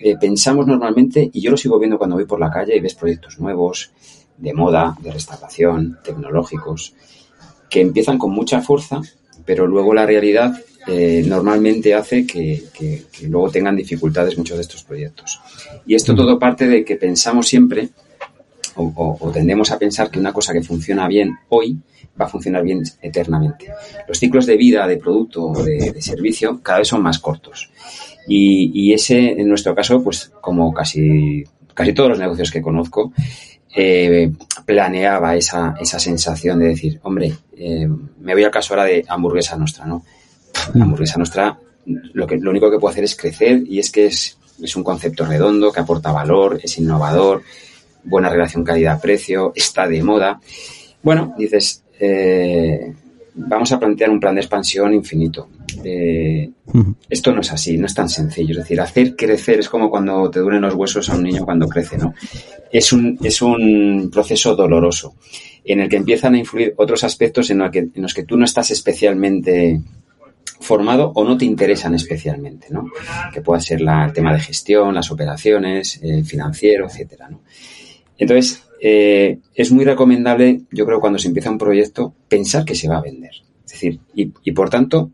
eh, 0.00 0.16
pensamos 0.20 0.66
normalmente, 0.66 1.30
y 1.32 1.40
yo 1.40 1.50
lo 1.50 1.56
sigo 1.56 1.78
viendo 1.78 1.98
cuando 1.98 2.16
voy 2.16 2.24
por 2.24 2.38
la 2.38 2.50
calle 2.50 2.76
y 2.76 2.80
ves 2.80 2.94
proyectos 2.94 3.38
nuevos, 3.38 3.90
de 4.36 4.54
moda, 4.54 4.96
de 5.00 5.10
restauración, 5.10 5.98
tecnológicos, 6.02 6.94
que 7.68 7.80
empiezan 7.80 8.18
con 8.18 8.30
mucha 8.30 8.60
fuerza, 8.62 9.00
pero 9.44 9.66
luego 9.66 9.92
la 9.92 10.06
realidad 10.06 10.56
eh, 10.86 11.24
normalmente 11.26 11.94
hace 11.94 12.24
que, 12.24 12.62
luego 13.22 13.50
tengan 13.50 13.76
dificultades 13.76 14.38
muchos 14.38 14.56
de 14.56 14.62
estos 14.62 14.84
proyectos. 14.84 15.40
Y 15.86 15.94
esto 15.94 16.14
todo 16.14 16.38
parte 16.38 16.66
de 16.66 16.84
que 16.84 16.96
pensamos 16.96 17.48
siempre, 17.48 17.88
o, 18.76 19.30
tendemos 19.34 19.72
a 19.72 19.78
pensar 19.78 20.08
que 20.08 20.20
una 20.20 20.32
cosa 20.32 20.52
que 20.52 20.62
funciona 20.62 21.08
bien 21.08 21.36
hoy 21.48 21.76
va 22.20 22.26
a 22.26 22.28
funcionar 22.28 22.62
bien 22.62 22.82
eternamente. 23.02 23.72
Los 24.06 24.18
ciclos 24.18 24.46
de 24.46 24.56
vida 24.56 24.86
de 24.86 24.96
producto 24.96 25.46
o 25.46 25.64
de 25.64 26.00
servicio 26.00 26.60
cada 26.62 26.78
vez 26.78 26.88
son 26.88 27.02
más 27.02 27.18
cortos. 27.18 27.70
Y, 28.28 28.92
ese, 28.92 29.40
en 29.40 29.48
nuestro 29.48 29.74
caso, 29.74 30.02
pues 30.02 30.30
como 30.40 30.72
casi, 30.72 31.44
casi 31.72 31.92
todos 31.92 32.10
los 32.10 32.18
negocios 32.18 32.50
que 32.50 32.60
conozco, 32.60 33.12
eh, 33.74 34.30
planeaba 34.66 35.34
esa, 35.34 35.74
esa 35.80 35.98
sensación 35.98 36.58
de 36.58 36.68
decir, 36.68 37.00
hombre, 37.02 37.34
eh, 37.56 37.88
me 38.20 38.34
voy 38.34 38.44
al 38.44 38.50
caso 38.50 38.74
ahora 38.74 38.84
de 38.84 39.04
hamburguesa 39.08 39.56
nuestra, 39.56 39.86
¿no? 39.86 40.04
La 40.74 40.84
hamburguesa 40.84 41.16
nuestra, 41.16 41.58
lo, 41.86 42.26
que, 42.26 42.36
lo 42.36 42.50
único 42.50 42.70
que 42.70 42.78
puede 42.78 42.92
hacer 42.92 43.04
es 43.04 43.16
crecer 43.16 43.62
y 43.66 43.78
es 43.78 43.90
que 43.90 44.06
es, 44.06 44.36
es 44.62 44.76
un 44.76 44.84
concepto 44.84 45.24
redondo 45.24 45.72
que 45.72 45.80
aporta 45.80 46.12
valor, 46.12 46.60
es 46.62 46.78
innovador, 46.78 47.42
buena 48.04 48.28
relación 48.28 48.64
calidad-precio, 48.64 49.52
está 49.54 49.86
de 49.86 50.02
moda. 50.02 50.40
Bueno, 51.02 51.34
dices, 51.38 51.82
eh, 51.98 52.92
vamos 53.38 53.70
a 53.72 53.78
plantear 53.78 54.10
un 54.10 54.20
plan 54.20 54.34
de 54.34 54.40
expansión 54.40 54.92
infinito. 54.92 55.48
Eh, 55.84 56.50
esto 57.08 57.32
no 57.32 57.40
es 57.40 57.52
así, 57.52 57.78
no 57.78 57.86
es 57.86 57.94
tan 57.94 58.08
sencillo. 58.08 58.52
Es 58.52 58.58
decir, 58.58 58.80
hacer 58.80 59.14
crecer 59.14 59.60
es 59.60 59.68
como 59.68 59.88
cuando 59.88 60.30
te 60.30 60.40
duelen 60.40 60.62
los 60.62 60.74
huesos 60.74 61.08
a 61.08 61.14
un 61.14 61.22
niño 61.22 61.44
cuando 61.44 61.68
crece, 61.68 61.96
¿no? 61.96 62.14
Es 62.70 62.92
un, 62.92 63.18
es 63.22 63.40
un 63.40 64.10
proceso 64.12 64.56
doloroso 64.56 65.14
en 65.64 65.80
el 65.80 65.88
que 65.88 65.96
empiezan 65.96 66.34
a 66.34 66.38
influir 66.38 66.74
otros 66.76 67.04
aspectos 67.04 67.50
en, 67.50 67.70
que, 67.70 67.78
en 67.78 68.02
los 68.02 68.14
que 68.14 68.24
tú 68.24 68.36
no 68.36 68.44
estás 68.44 68.70
especialmente 68.70 69.80
formado 70.60 71.12
o 71.14 71.24
no 71.24 71.38
te 71.38 71.44
interesan 71.44 71.94
especialmente, 71.94 72.66
¿no? 72.70 72.86
Que 73.32 73.40
pueda 73.40 73.60
ser 73.60 73.80
la, 73.80 74.06
el 74.06 74.12
tema 74.12 74.32
de 74.32 74.40
gestión, 74.40 74.94
las 74.94 75.10
operaciones, 75.10 76.00
el 76.02 76.24
financiero, 76.24 76.86
etcétera, 76.86 77.28
¿no? 77.30 77.42
Entonces, 78.18 78.67
eh, 78.80 79.38
es 79.54 79.72
muy 79.72 79.84
recomendable, 79.84 80.62
yo 80.70 80.86
creo, 80.86 81.00
cuando 81.00 81.18
se 81.18 81.28
empieza 81.28 81.50
un 81.50 81.58
proyecto, 81.58 82.14
pensar 82.28 82.64
que 82.64 82.74
se 82.74 82.88
va 82.88 82.98
a 82.98 83.02
vender. 83.02 83.32
Es 83.64 83.72
decir, 83.72 84.00
y, 84.14 84.32
y 84.44 84.52
por 84.52 84.70
tanto, 84.70 85.10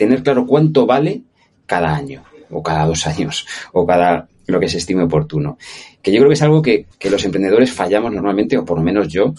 tener 0.00 0.22
claro 0.22 0.46
cuánto 0.46 0.86
vale 0.86 1.20
cada 1.66 1.94
año, 1.94 2.22
o 2.50 2.62
cada 2.62 2.86
dos 2.86 3.06
años, 3.06 3.46
o 3.72 3.86
cada 3.86 4.26
lo 4.46 4.58
que 4.58 4.68
se 4.68 4.78
estime 4.78 5.04
oportuno. 5.04 5.58
Que 6.02 6.10
yo 6.10 6.18
creo 6.18 6.28
que 6.28 6.34
es 6.34 6.42
algo 6.42 6.62
que, 6.62 6.86
los 7.08 7.24
emprendedores 7.24 7.70
fallamos 7.70 8.10
normalmente, 8.12 8.56
o 8.56 8.64
por 8.64 8.78
lo 8.78 8.82
menos 8.82 9.08
yo, 9.08 9.34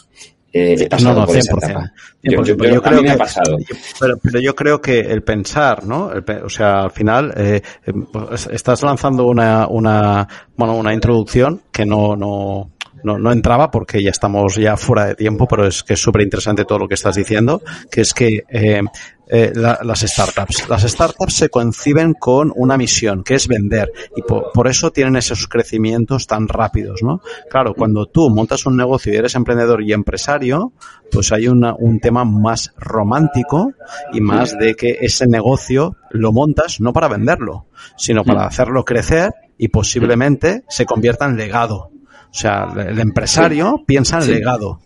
eh, 0.53 0.87
no, 1.01 1.13
no, 1.13 1.27
100%. 1.27 1.91
Yo, 2.23 2.57
creo 2.57 2.81
mí 2.81 3.01
me 3.01 3.11
ha 3.11 3.17
pasado. 3.17 3.57
Pero, 3.99 4.17
pero, 4.21 4.39
yo 4.39 4.53
creo 4.53 4.79
que 4.79 4.99
el 4.99 5.23
pensar, 5.23 5.85
¿no? 5.85 6.11
o 6.43 6.49
sea, 6.49 6.83
al 6.83 6.91
final 6.91 7.33
eh, 7.35 7.61
pues, 8.11 8.47
estás 8.51 8.83
lanzando 8.83 9.25
una, 9.25 9.67
una, 9.67 10.27
bueno, 10.55 10.75
una 10.75 10.93
introducción 10.93 11.63
que 11.71 11.85
no, 11.85 12.15
no, 12.15 12.69
no, 13.03 13.17
no 13.17 13.31
entraba 13.31 13.71
porque 13.71 14.01
ya 14.03 14.11
estamos 14.11 14.55
ya 14.55 14.77
fuera 14.77 15.05
de 15.05 15.15
tiempo, 15.15 15.47
pero 15.47 15.67
es 15.67 15.83
que 15.83 15.93
es 15.93 16.01
súper 16.01 16.23
interesante 16.23 16.65
todo 16.65 16.79
lo 16.79 16.87
que 16.87 16.95
estás 16.95 17.15
diciendo, 17.15 17.61
que 17.89 18.01
es 18.01 18.13
que 18.13 18.43
eh, 18.49 18.81
eh, 19.33 19.53
las 19.55 20.01
startups. 20.01 20.67
Las 20.67 20.83
startups 20.83 21.33
se 21.33 21.49
conciben 21.49 22.13
con 22.13 22.51
una 22.53 22.77
misión, 22.77 23.23
que 23.23 23.35
es 23.35 23.47
vender, 23.47 23.89
y 24.13 24.23
por, 24.23 24.67
eso 24.67 24.91
tienen 24.91 25.15
esos 25.15 25.47
crecimientos 25.47 26.27
tan 26.27 26.49
rápidos, 26.49 27.01
¿no? 27.01 27.21
Claro, 27.49 27.73
cuando 27.73 28.07
tú 28.07 28.29
montas 28.29 28.65
un 28.65 28.75
negocio 28.75 29.13
y 29.13 29.15
eres 29.15 29.35
emprendedor 29.35 29.83
y 29.83 29.93
empresario, 29.93 30.73
pues 31.09 31.31
hay 31.31 31.47
una, 31.47 31.73
un 31.75 32.01
tema 32.01 32.25
más 32.25 32.73
romántico 32.77 33.71
y 34.11 34.19
más 34.19 34.57
de 34.57 34.75
que 34.75 34.97
ese 34.99 35.27
negocio 35.27 35.95
lo 36.09 36.33
montas 36.33 36.81
no 36.81 36.91
para 36.91 37.07
venderlo, 37.07 37.67
sino 37.95 38.25
para 38.25 38.45
hacerlo 38.45 38.83
crecer 38.83 39.33
y 39.57 39.69
posiblemente 39.69 40.63
se 40.67 40.85
convierta 40.85 41.25
en 41.25 41.37
legado. 41.37 41.91
O 42.31 42.33
sea, 42.33 42.73
el 42.87 42.99
empresario 42.99 43.83
piensa 43.85 44.19
en 44.19 44.31
legado, 44.31 44.79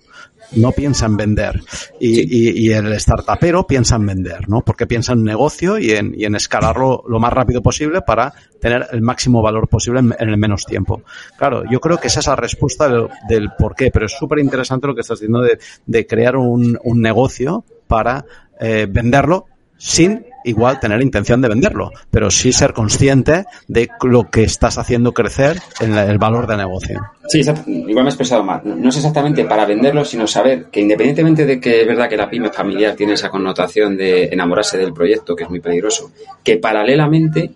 no 0.54 0.72
piensa 0.72 1.06
en 1.06 1.18
vender. 1.18 1.62
Y, 2.00 2.68
y, 2.68 2.72
el 2.72 3.00
startupero 3.00 3.68
piensa 3.68 3.98
en 3.98 4.06
vender, 4.06 4.50
¿no? 4.50 4.62
Porque 4.62 4.88
piensa 4.88 5.14
en 5.14 5.24
negocio 5.24 5.78
y 5.78 5.92
en, 5.92 6.14
y 6.18 6.26
en 6.26 6.36
escalarlo 6.36 7.04
lo 7.08 7.20
más 7.20 7.32
rápido 7.32 7.62
posible 7.62 8.02
para 8.02 8.34
tener 8.60 8.88
el 8.92 9.02
máximo 9.02 9.42
valor 9.42 9.68
posible 9.68 10.00
en, 10.00 10.30
el 10.30 10.38
menos 10.38 10.66
tiempo. 10.66 11.04
Claro, 11.38 11.64
yo 11.70 11.80
creo 11.80 11.98
que 11.98 12.08
esa 12.08 12.20
es 12.20 12.28
la 12.28 12.36
respuesta 12.36 12.90
del, 13.30 13.50
por 13.58 13.76
qué, 13.76 13.92
pero 13.92 14.08
es 14.08 14.14
súper 14.14 14.40
interesante 14.40 14.88
lo 14.88 14.96
que 14.96 15.02
estás 15.02 15.20
diciendo 15.20 15.42
de, 15.42 15.60
de 15.86 16.08
crear 16.08 16.36
un, 16.36 16.80
un 16.84 17.02
negocio 17.02 17.64
para 17.88 18.26
eh, 18.60 18.88
venderlo 18.90 19.46
sin 19.78 20.26
igual 20.46 20.80
tener 20.80 21.02
intención 21.02 21.42
de 21.42 21.50
venderlo, 21.50 21.92
pero 22.12 22.30
sí 22.30 22.54
ser 22.54 22.74
consciente 22.74 23.46
de 23.68 23.90
lo 24.04 24.30
que 24.30 24.44
estás 24.44 24.78
haciendo 24.78 25.12
crecer 25.12 25.60
en 25.82 25.98
el 25.98 26.18
valor 26.18 26.48
de 26.48 26.58
negocio. 26.58 27.02
Sí, 27.28 27.40
igual 27.40 27.66
me 27.66 28.02
he 28.02 28.14
expresado 28.14 28.44
mal. 28.44 28.62
No 28.64 28.90
es 28.90 28.96
exactamente 28.96 29.46
para 29.46 29.66
venderlo, 29.66 30.06
sino 30.06 30.28
saber 30.28 30.66
que 30.66 30.82
independientemente 30.82 31.46
de 31.46 31.60
que 31.60 31.82
es 31.82 31.88
verdad 31.88 32.08
que 32.08 32.18
la 32.18 32.30
pyme 32.30 32.52
familiar 32.52 32.96
tiene 32.96 33.14
esa 33.14 33.30
connotación 33.30 33.98
de 33.98 34.26
enamorarse 34.26 34.78
del 34.78 34.94
proyecto, 34.94 35.36
que 35.36 35.44
es 35.44 35.50
muy 35.50 35.60
peligroso, 35.60 36.12
que 36.44 36.58
paralelamente 36.58 37.52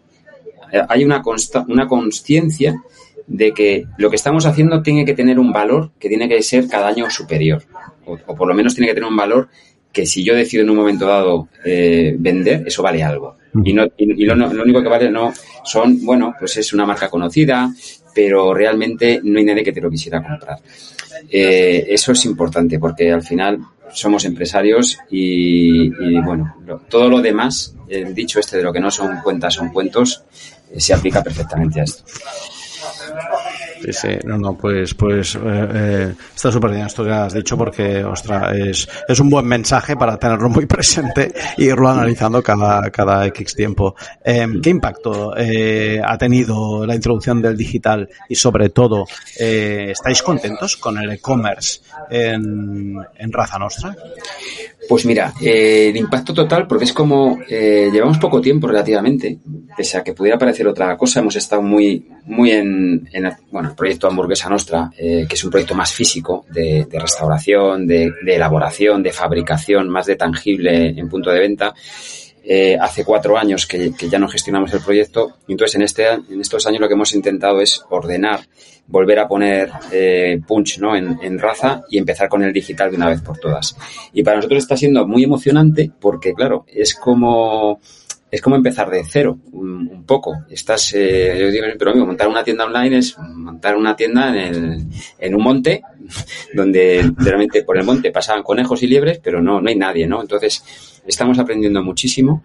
eh, 0.71 0.81
hay 0.87 1.05
una 1.05 1.21
una 1.67 1.87
conciencia 1.87 2.75
de 3.27 3.53
que 3.53 3.85
lo 3.97 4.09
que 4.09 4.15
estamos 4.15 4.47
haciendo 4.47 4.81
tiene 4.81 5.05
que 5.05 5.13
tener 5.13 5.37
un 5.37 5.53
valor 5.53 5.91
que 5.99 6.09
tiene 6.09 6.27
que 6.27 6.41
ser 6.41 6.67
cada 6.67 6.87
año 6.87 7.07
superior, 7.11 7.63
o 8.05 8.35
por 8.35 8.47
lo 8.47 8.55
menos 8.55 8.73
tiene 8.73 8.87
que 8.87 8.95
tener 8.95 9.07
un 9.07 9.15
valor 9.15 9.49
que 9.91 10.05
si 10.05 10.23
yo 10.23 10.35
decido 10.35 10.63
en 10.63 10.69
un 10.69 10.77
momento 10.77 11.07
dado 11.07 11.47
eh, 11.65 12.15
vender, 12.17 12.63
eso 12.67 12.83
vale 12.83 13.03
algo. 13.03 13.37
Y, 13.63 13.73
no, 13.73 13.85
y, 13.97 14.25
lo, 14.25 14.35
lo, 14.35 14.63
único 14.63 14.83
que 14.83 14.89
vale 14.89 15.09
no 15.09 15.33
son, 15.63 16.05
bueno, 16.05 16.35
pues 16.37 16.57
es 16.57 16.71
una 16.71 16.85
marca 16.85 17.09
conocida, 17.09 17.73
pero 18.13 18.53
realmente 18.53 19.19
no 19.23 19.39
hay 19.39 19.45
nadie 19.45 19.63
que 19.63 19.71
te 19.71 19.81
lo 19.81 19.89
quisiera 19.89 20.21
comprar. 20.21 20.59
Eh, 21.29 21.85
eso 21.89 22.11
es 22.11 22.25
importante 22.25 22.79
porque 22.79 23.11
al 23.11 23.23
final 23.23 23.59
somos 23.91 24.25
empresarios 24.25 24.99
y, 25.09 25.89
bueno, 26.21 26.55
todo 26.89 27.09
lo 27.09 27.21
demás, 27.21 27.75
el 27.87 28.13
dicho 28.13 28.39
este 28.39 28.57
de 28.57 28.63
lo 28.63 28.71
que 28.71 28.79
no 28.79 28.91
son 28.91 29.21
cuentas 29.23 29.55
son 29.55 29.69
cuentos, 29.69 30.23
eh, 30.71 30.79
se 30.79 30.93
aplica 30.93 31.23
perfectamente 31.23 31.81
a 31.81 31.83
esto. 31.83 32.03
Sí, 33.81 33.93
sí, 33.93 34.07
no, 34.25 34.37
no, 34.37 34.57
pues, 34.57 34.93
pues 34.93 35.35
eh, 35.35 35.39
eh, 35.43 36.13
está 36.35 36.51
súper 36.51 36.71
bien 36.71 36.85
esto 36.85 37.03
que 37.03 37.11
has 37.11 37.33
dicho 37.33 37.57
porque, 37.57 38.03
ostras, 38.03 38.53
es, 38.55 38.89
es 39.07 39.19
un 39.19 39.29
buen 39.29 39.45
mensaje 39.45 39.95
para 39.95 40.17
tenerlo 40.17 40.49
muy 40.49 40.65
presente 40.65 41.31
e 41.57 41.63
irlo 41.63 41.87
analizando 41.87 42.43
cada, 42.43 42.89
cada 42.91 43.25
X 43.27 43.55
tiempo. 43.55 43.95
Em, 44.23 44.61
¿Qué 44.61 44.69
impacto 44.69 45.33
eh, 45.37 46.01
ha 46.03 46.17
tenido 46.17 46.85
la 46.85 46.95
introducción 46.95 47.41
del 47.41 47.55
digital 47.55 48.09
y 48.27 48.35
sobre 48.35 48.69
todo, 48.69 49.05
¿estáis 49.37 50.21
contentos 50.21 50.75
con 50.75 50.97
el 50.97 51.11
e-commerce 51.11 51.79
en, 52.09 52.97
en 53.15 53.31
Raza 53.31 53.57
Nostra? 53.57 53.95
Pues 54.87 55.05
mira, 55.05 55.33
el 55.39 55.95
impacto 55.95 56.33
total, 56.33 56.67
porque 56.67 56.85
es 56.85 56.93
como, 56.93 57.39
llevamos 57.47 58.17
poco 58.17 58.41
tiempo 58.41 58.67
relativamente, 58.67 59.37
pese 59.77 59.97
a 59.97 60.03
que 60.03 60.13
pudiera 60.13 60.37
parecer 60.37 60.67
otra 60.67 60.97
cosa, 60.97 61.19
hemos 61.19 61.35
estado 61.35 61.61
muy, 61.61 62.07
muy 62.25 62.51
en, 62.51 63.07
bueno, 63.51 63.68
el 63.69 63.75
proyecto 63.75 64.07
Hamburguesa 64.07 64.49
Nostra, 64.49 64.91
eh, 64.97 65.25
que 65.27 65.35
es 65.35 65.43
un 65.43 65.51
proyecto 65.51 65.75
más 65.75 65.91
físico 65.91 66.45
de, 66.49 66.87
restauración, 66.91 67.87
de, 67.87 68.11
elaboración, 68.25 69.01
de 69.03 69.11
fabricación, 69.11 69.89
más 69.89 70.05
de 70.05 70.15
tangible 70.15 70.89
en 70.89 71.09
punto 71.09 71.31
de 71.31 71.39
venta. 71.39 71.73
Eh, 72.43 72.77
hace 72.79 73.03
cuatro 73.03 73.37
años 73.37 73.67
que, 73.67 73.91
ya 74.09 74.17
no 74.17 74.27
gestionamos 74.27 74.73
el 74.73 74.81
proyecto. 74.81 75.37
Entonces, 75.47 75.75
en, 75.75 75.81
este, 75.83 76.07
en 76.07 76.41
estos 76.41 76.65
años 76.65 76.81
lo 76.81 76.87
que 76.87 76.95
hemos 76.95 77.13
intentado 77.13 77.61
es 77.61 77.83
ordenar, 77.89 78.41
volver 78.87 79.19
a 79.19 79.27
poner 79.27 79.69
eh, 79.91 80.39
punch 80.47 80.79
¿no? 80.79 80.95
En, 80.95 81.37
raza 81.37 81.83
y 81.89 81.97
empezar 81.97 82.27
con 82.27 82.43
el 82.43 82.51
digital 82.51 82.89
de 82.89 82.97
una 82.97 83.09
vez 83.09 83.21
por 83.21 83.37
todas. 83.37 83.75
Y 84.13 84.23
para 84.23 84.37
nosotros 84.37 84.63
está 84.63 84.75
siendo 84.75 85.07
muy 85.07 85.23
emocionante 85.23 85.91
porque, 85.99 86.33
claro, 86.33 86.65
es 86.67 86.95
como 86.95 87.79
es 88.31 88.41
como 88.41 88.55
empezar 88.55 88.89
de 88.89 89.03
cero, 89.03 89.37
un, 89.51 90.03
poco. 90.05 90.43
Estás, 90.49 90.93
eh, 90.95 91.37
yo 91.39 91.51
digo, 91.51 91.65
pero 91.77 91.91
amigo, 91.91 92.05
montar 92.05 92.27
una 92.27 92.43
tienda 92.43 92.65
online 92.65 92.97
es 92.97 93.15
montar 93.17 93.75
una 93.75 93.95
tienda 93.95 94.29
en, 94.29 94.37
el, 94.37 94.85
en 95.19 95.35
un 95.35 95.43
monte, 95.43 95.81
donde 96.53 97.11
realmente 97.17 97.63
por 97.63 97.77
el 97.77 97.85
monte 97.85 98.11
pasaban 98.11 98.43
conejos 98.43 98.81
y 98.83 98.87
liebres, 98.87 99.19
pero 99.19 99.41
no, 99.41 99.61
no 99.61 99.69
hay 99.69 99.75
nadie, 99.75 100.07
¿no? 100.07 100.21
Entonces, 100.21 100.63
estamos 101.05 101.37
aprendiendo 101.39 101.83
muchísimo. 101.83 102.43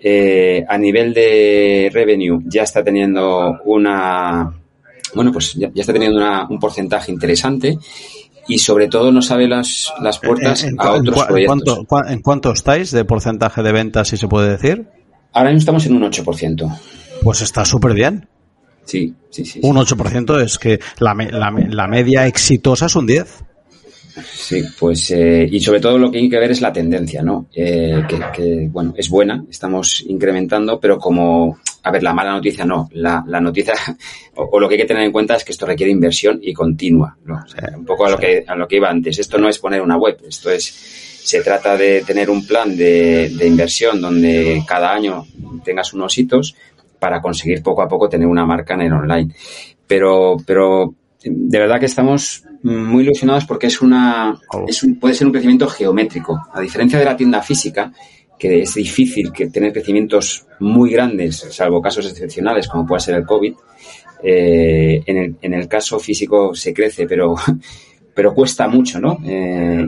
Eh, 0.00 0.64
a 0.68 0.78
nivel 0.78 1.12
de 1.12 1.90
revenue 1.92 2.40
ya 2.44 2.62
está 2.62 2.84
teniendo 2.84 3.58
una, 3.64 4.52
bueno, 5.14 5.32
pues 5.32 5.54
ya, 5.54 5.70
está 5.74 5.92
teniendo 5.92 6.20
un 6.48 6.58
porcentaje 6.60 7.10
interesante 7.10 7.76
y 8.46 8.58
sobre 8.58 8.88
todo 8.88 9.10
nos 9.10 9.30
abre 9.30 9.48
las, 9.48 9.92
las 10.00 10.18
puertas 10.18 10.66
a 10.78 10.92
otros 10.92 11.24
proyectos. 11.24 11.80
¿En 12.08 12.22
cuánto 12.22 12.52
estáis 12.52 12.92
de 12.92 13.04
porcentaje 13.04 13.62
de 13.62 13.72
ventas, 13.72 14.08
si 14.08 14.16
se 14.16 14.28
puede 14.28 14.50
decir? 14.50 14.86
Ahora 15.38 15.50
mismo 15.50 15.60
estamos 15.60 15.86
en 15.86 15.94
un 15.94 16.02
8%. 16.02 16.78
Pues 17.22 17.42
está 17.42 17.64
súper 17.64 17.94
bien. 17.94 18.26
Sí, 18.84 19.14
sí, 19.30 19.44
sí. 19.44 19.60
Un 19.62 19.76
8% 19.76 20.42
es 20.42 20.58
que 20.58 20.80
la, 20.98 21.14
la, 21.14 21.52
la, 21.52 21.86
media 21.86 22.26
exitosa 22.26 22.86
es 22.86 22.96
un 22.96 23.06
10. 23.06 23.44
Sí, 24.32 24.64
pues 24.80 25.12
eh, 25.12 25.48
y 25.48 25.60
sobre 25.60 25.78
todo 25.78 25.96
lo 25.96 26.10
que 26.10 26.18
hay 26.18 26.28
que 26.28 26.40
ver 26.40 26.50
es 26.50 26.60
la 26.60 26.72
tendencia, 26.72 27.22
¿no? 27.22 27.46
Eh, 27.54 28.02
que, 28.34 28.68
bueno, 28.68 28.94
es 28.96 29.08
buena, 29.08 29.44
estamos 29.48 30.04
incrementando, 30.08 30.80
pero 30.80 30.98
como, 30.98 31.60
a 31.84 31.90
ver, 31.92 32.02
la 32.02 32.14
mala 32.14 32.32
noticia 32.32 32.64
no, 32.64 32.88
la, 32.94 33.22
la 33.28 33.40
noticia 33.40 33.74
o, 34.34 34.58
lo 34.58 34.68
que 34.68 34.74
hay 34.74 34.80
que 34.80 34.86
tener 34.88 35.04
en 35.04 35.12
cuenta 35.12 35.36
es 35.36 35.44
que 35.44 35.52
esto 35.52 35.66
requiere 35.66 35.92
inversión 35.92 36.40
y 36.42 36.52
continua, 36.52 37.16
¿no? 37.26 37.44
un 37.76 37.84
poco 37.84 38.06
a 38.06 38.10
lo 38.10 38.18
que 38.18 38.44
a 38.44 38.56
lo 38.56 38.66
que 38.66 38.74
iba 38.74 38.90
antes. 38.90 39.20
Esto 39.20 39.38
no 39.38 39.48
es 39.48 39.60
poner 39.60 39.82
una 39.82 39.96
web, 39.96 40.18
esto 40.26 40.50
es 40.50 41.07
se 41.22 41.42
trata 41.42 41.76
de 41.76 42.02
tener 42.02 42.30
un 42.30 42.46
plan 42.46 42.76
de, 42.76 43.30
inversión 43.44 44.00
donde 44.00 44.62
cada 44.66 44.92
año 44.92 45.26
tengas 45.64 45.92
unos 45.92 46.16
hitos 46.16 46.54
para 46.98 47.20
conseguir 47.20 47.62
poco 47.62 47.82
a 47.82 47.88
poco 47.88 48.08
tener 48.08 48.26
una 48.26 48.46
marca 48.46 48.74
en 48.74 48.82
el 48.82 48.92
online. 48.92 49.34
Pero, 49.86 50.36
pero 50.46 50.94
de 51.22 51.58
verdad 51.58 51.80
que 51.80 51.86
estamos 51.86 52.44
muy 52.62 53.02
ilusionados 53.02 53.44
porque 53.44 53.68
es 53.68 53.80
una, 53.80 54.38
es 54.66 54.86
puede 55.00 55.14
ser 55.14 55.26
un 55.26 55.32
crecimiento 55.32 55.68
geométrico. 55.68 56.38
A 56.52 56.60
diferencia 56.60 56.98
de 56.98 57.04
la 57.04 57.16
tienda 57.16 57.42
física, 57.42 57.92
que 58.38 58.62
es 58.62 58.74
difícil 58.74 59.32
que 59.32 59.48
tener 59.48 59.72
crecimientos 59.72 60.46
muy 60.60 60.90
grandes, 60.92 61.46
salvo 61.50 61.82
casos 61.82 62.06
excepcionales 62.06 62.68
como 62.68 62.86
puede 62.86 63.00
ser 63.00 63.16
el 63.16 63.26
COVID, 63.26 63.54
eh, 64.22 65.02
en, 65.06 65.16
el, 65.16 65.36
en 65.40 65.54
el 65.54 65.68
caso 65.68 65.98
físico 65.98 66.54
se 66.54 66.72
crece, 66.72 67.06
pero, 67.06 67.34
pero 68.14 68.34
cuesta 68.34 68.68
mucho, 68.68 69.00
¿no? 69.00 69.18
Eh, 69.24 69.86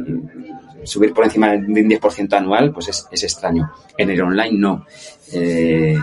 subir 0.85 1.13
por 1.13 1.25
encima 1.25 1.51
de 1.51 1.59
un 1.59 1.91
10% 1.91 2.33
anual, 2.35 2.73
pues 2.73 2.89
es, 2.89 3.07
es, 3.11 3.23
extraño. 3.23 3.71
En 3.97 4.11
el 4.11 4.21
online 4.21 4.59
no. 4.59 4.87
Eh, 5.33 5.99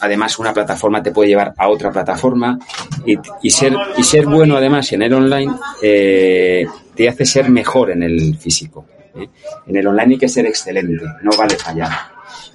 además, 0.00 0.38
una 0.38 0.52
plataforma 0.52 1.02
te 1.02 1.12
puede 1.12 1.30
llevar 1.30 1.54
a 1.56 1.68
otra 1.68 1.90
plataforma 1.90 2.58
y, 3.04 3.16
y 3.42 3.50
ser, 3.50 3.74
y 3.96 4.02
ser 4.02 4.26
bueno 4.26 4.56
además 4.56 4.92
en 4.92 5.02
el 5.02 5.12
online 5.14 5.52
eh, 5.82 6.66
te 6.94 7.08
hace 7.08 7.24
ser 7.24 7.50
mejor 7.50 7.90
en 7.90 8.02
el 8.02 8.36
físico. 8.36 8.86
¿eh? 9.14 9.28
En 9.66 9.76
el 9.76 9.86
online 9.86 10.14
hay 10.14 10.18
que 10.18 10.28
ser 10.28 10.46
excelente, 10.46 11.04
no 11.22 11.30
vale 11.36 11.56
fallar. 11.56 11.90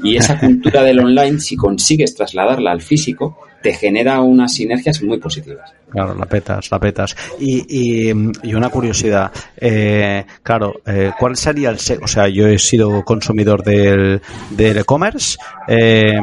Y 0.03 0.17
esa 0.17 0.39
cultura 0.39 0.83
del 0.83 0.99
online, 0.99 1.39
si 1.39 1.55
consigues 1.55 2.15
trasladarla 2.15 2.71
al 2.71 2.81
físico, 2.81 3.37
te 3.61 3.73
genera 3.73 4.21
unas 4.21 4.53
sinergias 4.53 5.01
muy 5.01 5.19
positivas. 5.19 5.71
Claro, 5.89 6.15
la 6.15 6.25
petas, 6.25 6.71
la 6.71 6.79
petas. 6.79 7.15
Y, 7.39 8.09
y, 8.09 8.53
una 8.53 8.69
curiosidad, 8.69 9.31
eh, 9.57 10.25
claro, 10.41 10.81
eh, 10.85 11.11
¿cuál 11.19 11.35
sería 11.35 11.69
el... 11.69 11.77
o 12.01 12.07
sea, 12.07 12.27
yo 12.29 12.47
he 12.47 12.57
sido 12.57 13.03
consumidor 13.03 13.63
del 13.63 14.21
e-commerce, 14.57 15.37
eh, 15.67 16.17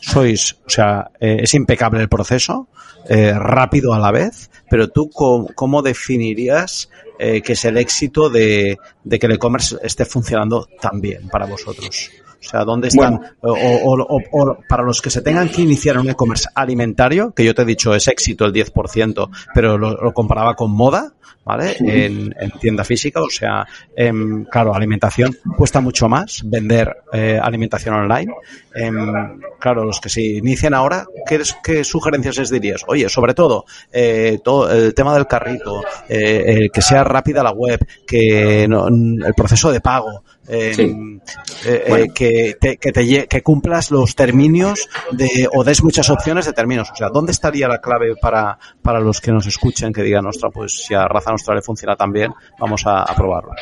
sois, 0.00 0.52
o 0.64 0.70
sea, 0.70 1.10
eh, 1.20 1.38
es 1.42 1.54
impecable 1.54 2.00
el 2.00 2.08
proceso, 2.08 2.68
eh, 3.08 3.32
rápido 3.34 3.92
a 3.92 3.98
la 3.98 4.12
vez, 4.12 4.50
pero 4.70 4.88
tú 4.88 5.10
cómo, 5.10 5.48
cómo 5.54 5.82
definirías 5.82 6.88
eh, 7.18 7.40
que 7.40 7.54
es 7.54 7.64
el 7.64 7.78
éxito 7.78 8.28
de, 8.28 8.78
de 9.02 9.18
que 9.18 9.26
el 9.26 9.32
e-commerce 9.32 9.76
esté 9.82 10.04
funcionando 10.04 10.68
tan 10.80 11.00
bien 11.00 11.28
para 11.28 11.46
vosotros? 11.46 12.10
O 12.40 12.48
sea, 12.48 12.64
¿dónde 12.64 12.88
están? 12.88 13.20
O, 13.40 14.56
para 14.68 14.82
los 14.82 15.00
que 15.02 15.10
se 15.10 15.22
tengan 15.22 15.48
que 15.48 15.62
iniciar 15.62 15.98
un 15.98 16.08
e-commerce 16.08 16.48
alimentario, 16.54 17.32
que 17.32 17.44
yo 17.44 17.54
te 17.54 17.62
he 17.62 17.64
dicho 17.64 17.94
es 17.94 18.08
éxito 18.08 18.44
el 18.44 18.52
10%, 18.52 19.28
pero 19.54 19.78
lo, 19.78 20.12
comparaba 20.12 20.54
con 20.54 20.70
moda, 20.70 21.12
¿vale? 21.44 21.76
En, 21.78 22.34
tienda 22.60 22.84
física, 22.84 23.20
o 23.20 23.30
sea, 23.30 23.66
em, 23.94 24.44
claro, 24.44 24.74
alimentación 24.74 25.36
cuesta 25.56 25.80
mucho 25.80 26.08
más 26.08 26.42
vender 26.44 26.96
eh, 27.12 27.38
alimentación 27.40 27.94
online. 27.94 28.32
Em, 28.74 29.40
claro, 29.58 29.84
los 29.84 30.00
que 30.00 30.08
se 30.08 30.22
inician 30.22 30.74
ahora, 30.74 31.06
¿qué, 31.26 31.40
¿qué, 31.62 31.84
sugerencias 31.84 32.38
les 32.38 32.50
dirías? 32.50 32.82
Oye, 32.88 33.08
sobre 33.08 33.34
todo, 33.34 33.64
eh, 33.92 34.38
todo 34.42 34.70
el 34.70 34.94
tema 34.94 35.14
del 35.14 35.26
carrito, 35.26 35.82
eh, 36.08 36.68
que 36.72 36.82
sea 36.82 37.04
rápida 37.04 37.42
la 37.42 37.52
web, 37.52 37.84
que 38.06 38.64
el 38.64 39.34
proceso 39.36 39.72
de 39.72 39.80
pago, 39.80 40.22
que, 40.46 42.56
te, 42.60 42.76
que, 42.76 42.92
te, 42.92 43.26
que 43.26 43.42
cumplas 43.42 43.90
los 43.90 44.14
términos 44.14 44.88
de, 45.12 45.48
o 45.52 45.64
des 45.64 45.82
muchas 45.82 46.08
opciones 46.10 46.46
de 46.46 46.52
términos. 46.52 46.90
O 46.92 46.96
sea, 46.96 47.08
¿dónde 47.08 47.32
estaría 47.32 47.68
la 47.68 47.80
clave 47.80 48.14
para, 48.20 48.58
para 48.82 49.00
los 49.00 49.20
que 49.20 49.32
nos 49.32 49.46
escuchen 49.46 49.92
que 49.92 50.02
digan, 50.02 50.26
ostras, 50.26 50.52
pues 50.54 50.84
si 50.86 50.94
a 50.94 51.06
Raza 51.06 51.32
Nostra 51.32 51.54
le 51.54 51.62
funciona 51.62 51.96
tan 51.96 52.12
bien, 52.12 52.32
vamos 52.58 52.82
a, 52.86 53.04
probarlo? 53.16 53.52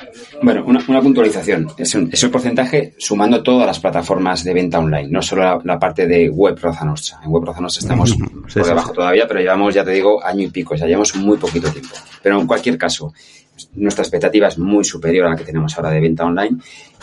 Bueno, 0.43 0.65
una, 0.67 0.85
una 0.89 1.01
puntualización. 1.01 1.69
Es, 1.77 1.95
un, 1.95 2.11
es 2.13 2.23
el 2.23 2.31
porcentaje 2.31 2.95
sumando 2.99 3.43
todas 3.43 3.67
las 3.67 3.79
plataformas 3.79 4.45
de 4.45 4.55
venta 4.55 4.79
online, 4.79 5.09
no 5.09 5.23
solo 5.23 5.61
la, 5.65 5.79
parte 5.79 6.07
de 6.07 6.29
web 6.29 6.59
Raza 6.61 6.85
Nostra. 6.85 7.21
En 7.25 7.31
web 7.31 7.45
Raza 7.45 7.61
Nostra 7.61 7.81
estamos 7.81 8.17
por 8.53 8.67
debajo 8.67 8.93
todavía, 8.93 9.27
pero 9.27 9.41
llevamos, 9.41 9.75
ya 9.75 9.85
te 9.85 9.93
digo, 9.93 10.25
año 10.25 10.43
y 10.43 10.51
pico, 10.51 10.75
ya 10.75 10.87
llevamos 10.87 11.15
muy 11.17 11.37
poquito 11.37 11.71
tiempo. 11.71 11.95
Pero 12.23 12.41
en 12.41 12.47
cualquier 12.47 12.79
caso, 12.79 13.13
nuestra 13.75 14.03
expectativa 14.03 14.49
es 14.49 14.59
muy 14.59 14.85
superior 14.85 15.27
a 15.27 15.31
la 15.31 15.37
que 15.37 15.45
tenemos 15.45 15.77
ahora 15.77 15.91
de 15.91 16.01
venta 16.01 16.25
online. 16.25 16.59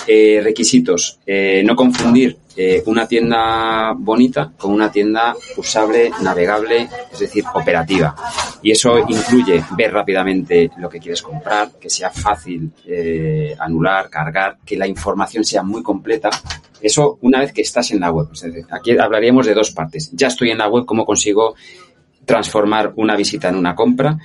Eh, 0.07 0.41
requisitos, 0.43 1.19
eh, 1.25 1.61
no 1.65 1.75
confundir 1.75 2.37
eh, 2.55 2.81
una 2.87 3.07
tienda 3.07 3.93
bonita 3.95 4.51
con 4.57 4.71
una 4.71 4.91
tienda 4.91 5.35
usable, 5.57 6.11
navegable, 6.21 6.89
es 7.11 7.19
decir, 7.19 7.43
operativa. 7.53 8.15
Y 8.61 8.71
eso 8.71 8.97
incluye 8.99 9.63
ver 9.77 9.93
rápidamente 9.93 10.71
lo 10.77 10.89
que 10.89 10.99
quieres 10.99 11.21
comprar, 11.21 11.71
que 11.79 11.89
sea 11.89 12.09
fácil 12.09 12.71
anular, 13.59 14.09
cargar, 14.09 14.57
que 14.65 14.77
la 14.77 14.87
información 14.87 15.43
sea 15.43 15.63
muy 15.63 15.81
completa. 15.81 16.29
Eso 16.81 17.19
una 17.21 17.39
vez 17.39 17.53
que 17.53 17.61
estás 17.61 17.91
en 17.91 17.99
la 17.99 18.11
web. 18.11 18.27
aquí 18.71 18.97
hablaríamos 18.97 19.45
de 19.45 19.53
dos 19.53 19.71
partes. 19.71 20.09
Ya 20.13 20.27
estoy 20.27 20.51
en 20.51 20.57
la 20.57 20.67
web, 20.67 20.85
¿cómo 20.85 21.05
consigo 21.05 21.55
transformar 22.25 22.93
una 22.95 23.15
visita 23.15 23.49
en 23.49 23.55
una 23.55 23.75
compra 23.75 24.17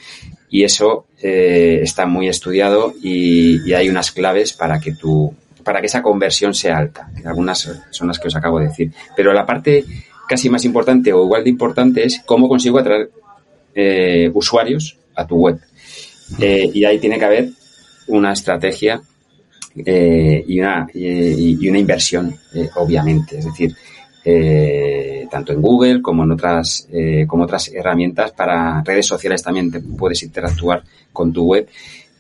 y 0.51 0.65
eso 0.65 1.07
eh, 1.23 1.81
está 1.83 2.07
muy 2.07 2.29
estudiado 2.29 2.95
y, 3.03 3.73
hay 3.73 3.89
unas 3.89 4.13
claves 4.13 4.53
para 4.53 4.81
que 4.81 4.93
tu, 4.93 5.35
para 5.65 5.81
que 5.81 5.87
esa 5.87 6.03
conversión 6.03 6.55
sea 6.55 6.79
alta. 6.79 7.11
Algunas 7.25 7.69
son 7.91 8.09
las 8.09 8.19
que 8.19 8.29
os 8.29 8.37
acabo 8.37 8.59
de 8.59 8.69
decir. 8.69 8.93
Pero 9.17 9.33
la 9.33 9.45
parte 9.45 9.85
casi 10.29 10.49
más 10.49 10.65
importante 10.65 11.13
o 11.13 11.25
igual 11.25 11.45
de 11.45 11.51
importante 11.51 12.05
es 12.05 12.23
cómo 12.25 12.49
consigo 12.49 12.79
atraer 12.79 13.11
eh, 13.75 14.31
usuarios 14.33 14.97
a 15.15 15.27
tu 15.27 15.37
web. 15.37 15.59
Eh, 16.41 16.71
y 16.73 16.85
ahí 16.85 16.99
tiene 16.99 17.19
que 17.19 17.25
haber 17.25 17.49
una 18.09 18.33
estrategia 18.33 19.01
y, 19.75 20.59
una, 20.59 20.89
y, 20.95 21.69
una 21.69 21.79
inversión, 21.79 22.35
obviamente. 22.77 23.39
Es 23.39 23.45
decir, 23.45 23.77
eh, 24.29 25.29
tanto 25.31 25.53
en 25.53 25.63
Google 25.63 26.03
como 26.03 26.25
en 26.25 26.33
otras, 26.33 26.89
eh, 26.93 27.27
como 27.29 27.45
otras 27.45 27.69
herramientas 27.69 28.33
para 28.33 28.83
redes 28.83 29.07
sociales 29.07 29.41
también 29.41 29.71
te 29.71 29.79
puedes 29.79 30.21
interactuar 30.25 30.83
con 31.13 31.33
tu 31.33 31.45
web, 31.45 31.69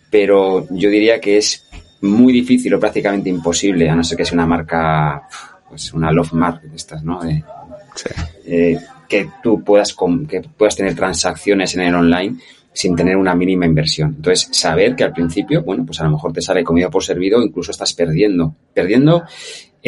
pero 0.08 0.68
yo 0.70 0.88
diría 0.88 1.20
que 1.20 1.38
es 1.38 1.66
muy 2.02 2.32
difícil 2.32 2.72
o 2.74 2.78
prácticamente 2.78 3.28
imposible, 3.28 3.90
a 3.90 3.96
no 3.96 4.04
ser 4.04 4.16
que 4.16 4.24
sea 4.24 4.34
una 4.34 4.46
marca, 4.46 5.28
pues 5.68 5.92
una 5.94 6.12
love 6.12 6.32
mark 6.34 6.62
de 6.62 6.76
estas, 6.76 7.02
¿no? 7.02 7.20
Eh, 7.24 8.78
que 9.08 9.28
tú 9.42 9.64
puedas, 9.64 9.96
que 10.28 10.42
puedas 10.56 10.76
tener 10.76 10.94
transacciones 10.94 11.74
en 11.74 11.80
el 11.80 11.94
online 11.96 12.36
sin 12.72 12.94
tener 12.94 13.16
una 13.16 13.34
mínima 13.34 13.66
inversión. 13.66 14.14
Entonces, 14.16 14.48
saber 14.52 14.94
que 14.94 15.02
al 15.02 15.12
principio, 15.12 15.62
bueno, 15.62 15.84
pues 15.84 15.98
a 16.00 16.04
lo 16.04 16.10
mejor 16.10 16.32
te 16.32 16.42
sale 16.42 16.62
comida 16.62 16.90
por 16.90 17.02
servido, 17.02 17.42
incluso 17.42 17.70
estás 17.70 17.94
perdiendo, 17.94 18.54
perdiendo 18.74 19.24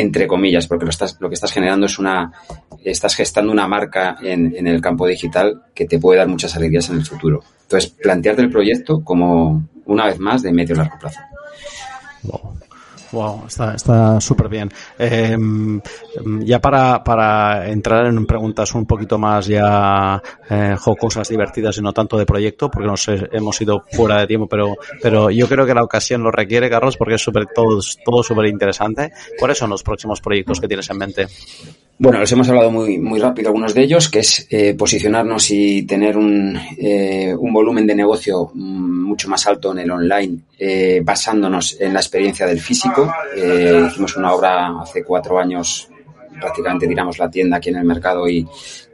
entre 0.01 0.29
comillas, 0.29 0.69
porque 0.69 0.85
lo, 0.85 0.91
estás, 0.91 1.17
lo 1.19 1.29
que 1.29 1.35
estás 1.35 1.51
generando 1.51 1.87
es 1.87 1.99
una, 1.99 2.33
estás 2.85 3.17
gestando 3.17 3.51
una 3.51 3.67
marca 3.67 4.17
en, 4.23 4.55
en 4.57 4.69
el 4.69 4.81
campo 4.81 5.09
digital 5.09 5.65
que 5.75 5.87
te 5.87 5.99
puede 5.99 6.19
dar 6.19 6.29
muchas 6.29 6.55
alegrías 6.55 6.89
en 6.91 6.97
el 6.97 7.05
futuro. 7.05 7.43
Entonces, 7.63 7.91
plantearte 7.91 8.43
el 8.43 8.49
proyecto 8.49 9.03
como, 9.03 9.69
una 9.87 10.07
vez 10.07 10.21
más, 10.21 10.43
de 10.43 10.53
medio 10.53 10.77
largo 10.77 10.97
plazo. 11.01 11.19
Está 13.77 14.21
súper 14.21 14.49
bien. 14.49 14.71
Em, 14.99 15.81
ya 16.45 16.61
para, 16.61 17.03
para 17.03 17.69
entrar 17.71 18.07
en 18.07 18.27
preguntas 18.27 18.75
un 18.75 18.87
poquito 18.87 19.19
más 19.19 19.47
ya 19.47 20.23
eh, 20.51 20.77
jocosas, 20.79 21.29
divertidas 21.29 21.79
y 21.79 21.83
no 21.83 21.93
tanto 21.93 22.17
de 22.17 22.27
proyecto, 22.27 22.71
porque 22.71 22.89
nos 22.89 23.09
hemos 23.09 23.61
ido 23.61 23.85
fuera 23.93 24.21
de 24.21 24.27
tiempo, 24.27 24.47
pero, 24.47 24.77
pero 25.03 25.31
yo 25.31 25.49
creo 25.49 25.67
que 25.67 25.75
la 25.75 25.83
ocasión 25.83 26.23
lo 26.23 26.31
requiere, 26.31 26.71
Carlos, 26.71 26.97
porque 26.97 27.15
es 27.15 27.23
super, 27.23 27.47
todo, 27.55 27.81
todo 28.05 28.23
súper 28.23 28.47
interesante. 28.47 29.13
¿Cuáles 29.39 29.59
son 29.59 29.71
los 29.71 29.83
próximos 29.83 30.21
proyectos 30.21 30.61
que 30.61 30.69
tienes 30.69 30.89
en 30.91 30.99
mente? 30.99 31.27
Bueno, 32.01 32.21
les 32.21 32.31
hemos 32.31 32.49
hablado 32.49 32.71
muy, 32.71 32.97
muy 32.99 33.19
rápido 33.19 33.49
algunos 33.49 33.75
de 33.75 33.83
ellos, 33.83 34.09
que 34.09 34.21
es 34.21 34.47
eh, 34.51 34.75
posicionarnos 34.75 35.51
y 35.51 35.83
tener 35.83 36.17
un, 36.17 36.57
eh, 36.79 37.35
un 37.37 37.53
volumen 37.53 37.89
de 37.89 37.95
negocio 37.97 38.53
mm, 38.55 39.09
mucho 39.09 39.29
más 39.29 39.45
alto 39.49 39.73
en 39.73 39.81
el 39.81 39.91
online, 39.91 40.39
eh, 40.61 41.01
basándonos 41.03 41.77
en 41.81 41.93
la 41.93 41.99
experiencia 41.99 42.47
del 42.47 42.61
físico. 42.61 42.98
Hicimos 43.87 44.17
una 44.17 44.33
obra 44.33 44.81
hace 44.81 45.05
cuatro 45.05 45.39
años, 45.39 45.89
prácticamente 46.41 46.87
tiramos 46.87 47.19
la 47.19 47.31
tienda 47.31 47.57
aquí 47.57 47.71
en 47.71 47.77
el 47.77 47.85
mercado 47.85 48.29
y, 48.29 48.47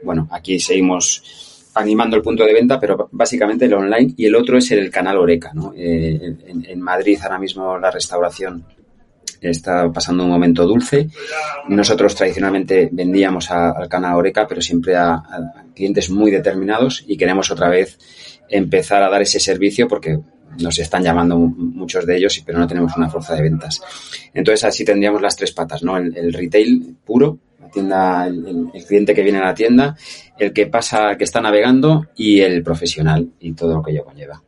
bueno, 0.03 0.27
aquí 0.31 0.59
seguimos 0.59 1.71
animando 1.75 2.15
el 2.15 2.21
punto 2.21 2.45
de 2.45 2.53
venta, 2.53 2.79
pero 2.79 3.09
básicamente 3.11 3.65
el 3.65 3.73
online 3.73 4.13
y 4.15 4.25
el 4.25 4.35
otro 4.35 4.57
es 4.57 4.71
el 4.71 4.89
canal 4.89 5.17
Oreca, 5.17 5.51
¿no? 5.53 5.73
en, 5.75 6.65
en 6.67 6.81
Madrid 6.81 7.19
ahora 7.21 7.37
mismo 7.37 7.77
la 7.77 7.91
restauración 7.91 8.65
está 9.49 9.91
pasando 9.91 10.23
un 10.23 10.29
momento 10.29 10.65
dulce. 10.65 11.09
Nosotros 11.67 12.15
tradicionalmente 12.15 12.89
vendíamos 12.91 13.51
al 13.51 13.87
canal 13.87 14.15
Oreca, 14.15 14.47
pero 14.47 14.61
siempre 14.61 14.95
a, 14.95 15.21
clientes 15.73 16.09
muy 16.09 16.31
determinados 16.31 17.03
y 17.07 17.17
queremos 17.17 17.51
otra 17.51 17.69
vez 17.69 17.97
empezar 18.49 19.03
a 19.03 19.09
dar 19.09 19.21
ese 19.21 19.39
servicio 19.39 19.87
porque 19.87 20.19
nos 20.59 20.77
están 20.79 21.03
llamando 21.03 21.37
muchos 21.37 22.05
de 22.05 22.17
ellos, 22.17 22.41
pero 22.45 22.59
no 22.59 22.67
tenemos 22.67 22.95
una 22.95 23.09
fuerza 23.09 23.35
de 23.35 23.41
ventas. 23.41 23.81
Entonces 24.33 24.63
así 24.63 24.85
tendríamos 24.85 25.21
las 25.21 25.35
tres 25.35 25.51
patas, 25.51 25.83
¿no? 25.83 25.97
El, 25.97 26.33
retail 26.33 26.95
puro, 27.03 27.39
la 27.59 27.69
tienda, 27.69 28.27
el, 28.27 28.69
el, 28.73 28.85
cliente 28.85 29.13
que 29.13 29.23
viene 29.23 29.39
a 29.39 29.45
la 29.45 29.53
tienda, 29.53 29.95
el 30.37 30.53
que 30.53 30.67
pasa, 30.67 31.17
que 31.17 31.23
está 31.23 31.41
navegando 31.41 32.07
y 32.15 32.41
el 32.41 32.63
profesional 32.63 33.29
y 33.39 33.53
todo 33.53 33.75
lo 33.75 33.83
que 33.83 33.91
ello 33.91 34.05
conlleva. 34.05 34.41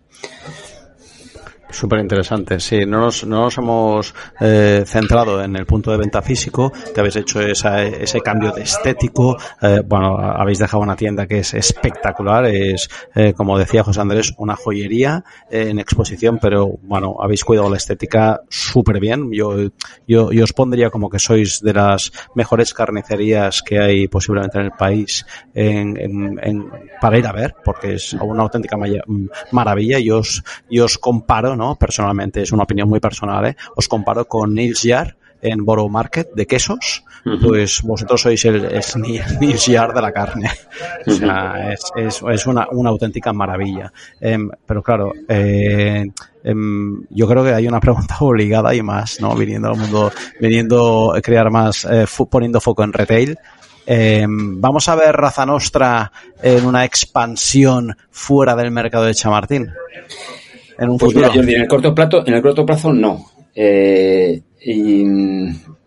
Súper 1.70 2.00
interesante. 2.00 2.60
Sí, 2.60 2.86
no 2.86 3.02
nos, 3.02 3.26
no 3.26 3.42
nos 3.42 3.58
hemos 3.58 4.16
eh, 4.40 4.84
centrado 4.86 5.44
en 5.44 5.56
el 5.58 5.66
punto 5.66 5.92
de 5.92 5.98
venta 5.98 6.22
físico, 6.22 6.72
que 6.94 7.00
habéis 7.00 7.18
hecho 7.18 7.42
esa, 7.42 7.84
ese 7.84 8.22
cambio 8.22 8.52
de 8.54 8.62
estético. 8.62 9.38
Eh, 9.62 9.82
bueno, 9.86 10.18
habéis 10.18 10.60
dejado 10.60 10.82
una 10.82 10.96
tienda 10.96 11.28
que 11.28 11.40
es 11.40 11.54
espectacular. 11.54 12.46
Es, 12.46 12.90
eh, 13.14 13.34
como 13.34 13.60
decía 13.60 13.84
José 13.84 14.00
Andrés, 14.00 14.34
una 14.38 14.56
joyería 14.56 15.26
eh, 15.52 15.68
en 15.70 15.80
exposición, 15.80 16.40
pero 16.42 16.78
bueno, 16.84 17.18
habéis 17.20 17.44
cuidado 17.44 17.70
la 17.70 17.78
estética 17.78 18.42
súper 18.48 19.02
bien. 19.02 19.30
Yo, 19.34 19.58
yo, 20.08 20.32
yo 20.32 20.44
os 20.46 20.54
pondría 20.54 20.90
como 20.90 21.10
que 21.10 21.20
sois 21.20 21.62
de 21.62 21.74
las 21.74 22.14
mejores 22.34 22.74
carnicerías 22.74 23.62
que 23.62 23.78
hay 23.78 24.08
posiblemente 24.08 24.58
en 24.58 24.66
el 24.66 24.72
país 24.72 25.26
en, 25.54 25.98
en, 25.98 26.40
en, 26.42 26.72
para 27.02 27.18
ir 27.18 27.28
a 27.28 27.34
ver, 27.34 27.56
porque 27.64 27.96
es 27.96 28.14
una 28.14 28.44
auténtica 28.44 28.78
maravilla. 29.52 30.00
Y 30.00 30.10
os, 30.12 30.44
y 30.70 30.80
os 30.80 30.98
comparo 30.98 31.57
¿no? 31.58 31.76
Personalmente, 31.76 32.42
es 32.42 32.52
una 32.52 32.64
opinión 32.64 32.88
muy 32.88 33.00
personal, 33.00 33.46
¿eh? 33.46 33.58
Os 33.76 33.88
comparo 33.88 34.26
con 34.26 34.54
Nils 34.54 34.84
Yar 34.84 35.16
en 35.42 35.64
Borough 35.66 35.90
Market 35.90 36.34
de 36.34 36.46
quesos, 36.48 37.04
pues 37.42 37.82
vosotros 37.84 38.22
sois 38.22 38.44
el, 38.46 38.68
Nils 39.40 39.66
Yar 39.66 39.94
de 39.94 40.02
la 40.02 40.12
carne. 40.12 40.50
O 41.06 41.12
sea, 41.12 41.74
es, 41.74 41.92
es, 41.96 42.24
es 42.28 42.48
una, 42.48 42.68
una, 42.72 42.90
auténtica 42.90 43.34
maravilla. 43.34 43.92
Em, 44.20 44.50
pero 44.66 44.82
claro, 44.82 45.14
eh, 45.28 46.06
em, 46.44 47.04
yo 47.10 47.28
creo 47.28 47.44
que 47.44 47.54
hay 47.54 47.68
una 47.68 47.80
pregunta 47.80 48.18
obligada 48.22 48.74
y 48.74 48.82
más, 48.82 49.20
¿no? 49.22 49.36
Viniendo 49.36 49.70
al 49.70 49.78
mundo, 49.78 50.12
viniendo 50.40 51.14
a 51.16 51.22
crear 51.22 51.50
más, 51.52 51.86
eh, 51.86 52.06
poniendo 52.30 52.60
foco 52.60 52.84
en 52.84 52.94
retail. 52.94 53.38
Eh, 53.90 54.26
vamos 54.28 54.90
a 54.90 54.96
ver 54.96 55.16
Raza 55.16 55.46
Nostra 55.46 56.12
en 56.42 56.66
una 56.66 56.84
expansión 56.84 57.96
fuera 58.12 58.54
del 58.54 58.70
mercado 58.70 59.06
de 59.06 59.14
Chamartín 59.16 59.72
en 60.78 60.90
un 60.90 60.98
pues 60.98 61.14
futuro? 61.14 61.34
en 61.34 61.50
el 61.50 61.68
corto 61.68 61.94
plazo, 61.94 62.24
en 62.26 62.34
el 62.34 62.42
corto 62.42 62.66
plazo 62.66 62.94
no. 62.94 63.26
Eh, 63.54 64.42
y 64.64 65.04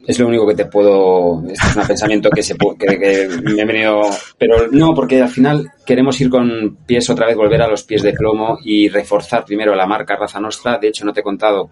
es 0.06 0.18
lo 0.18 0.26
único 0.26 0.46
que 0.46 0.54
te 0.54 0.64
puedo. 0.64 1.42
Este 1.48 1.68
es 1.68 1.76
un 1.76 1.86
pensamiento 1.86 2.30
que, 2.30 2.42
se, 2.42 2.56
que, 2.56 2.98
que 2.98 3.28
me 3.42 3.62
ha 3.62 3.66
venido. 3.66 4.02
Pero 4.38 4.66
no, 4.72 4.94
porque 4.94 5.22
al 5.22 5.28
final 5.28 5.70
queremos 5.86 6.20
ir 6.20 6.30
con 6.30 6.78
pies 6.86 7.08
otra 7.10 7.26
vez, 7.26 7.36
volver 7.36 7.62
a 7.62 7.68
los 7.68 7.84
pies 7.84 8.02
de 8.02 8.12
plomo 8.12 8.58
y 8.64 8.88
reforzar 8.88 9.44
primero 9.44 9.74
la 9.74 9.86
marca 9.86 10.16
Raza 10.16 10.40
Nostra. 10.40 10.78
De 10.78 10.88
hecho, 10.88 11.04
no 11.04 11.12
te 11.12 11.20
he 11.20 11.22
contado 11.22 11.70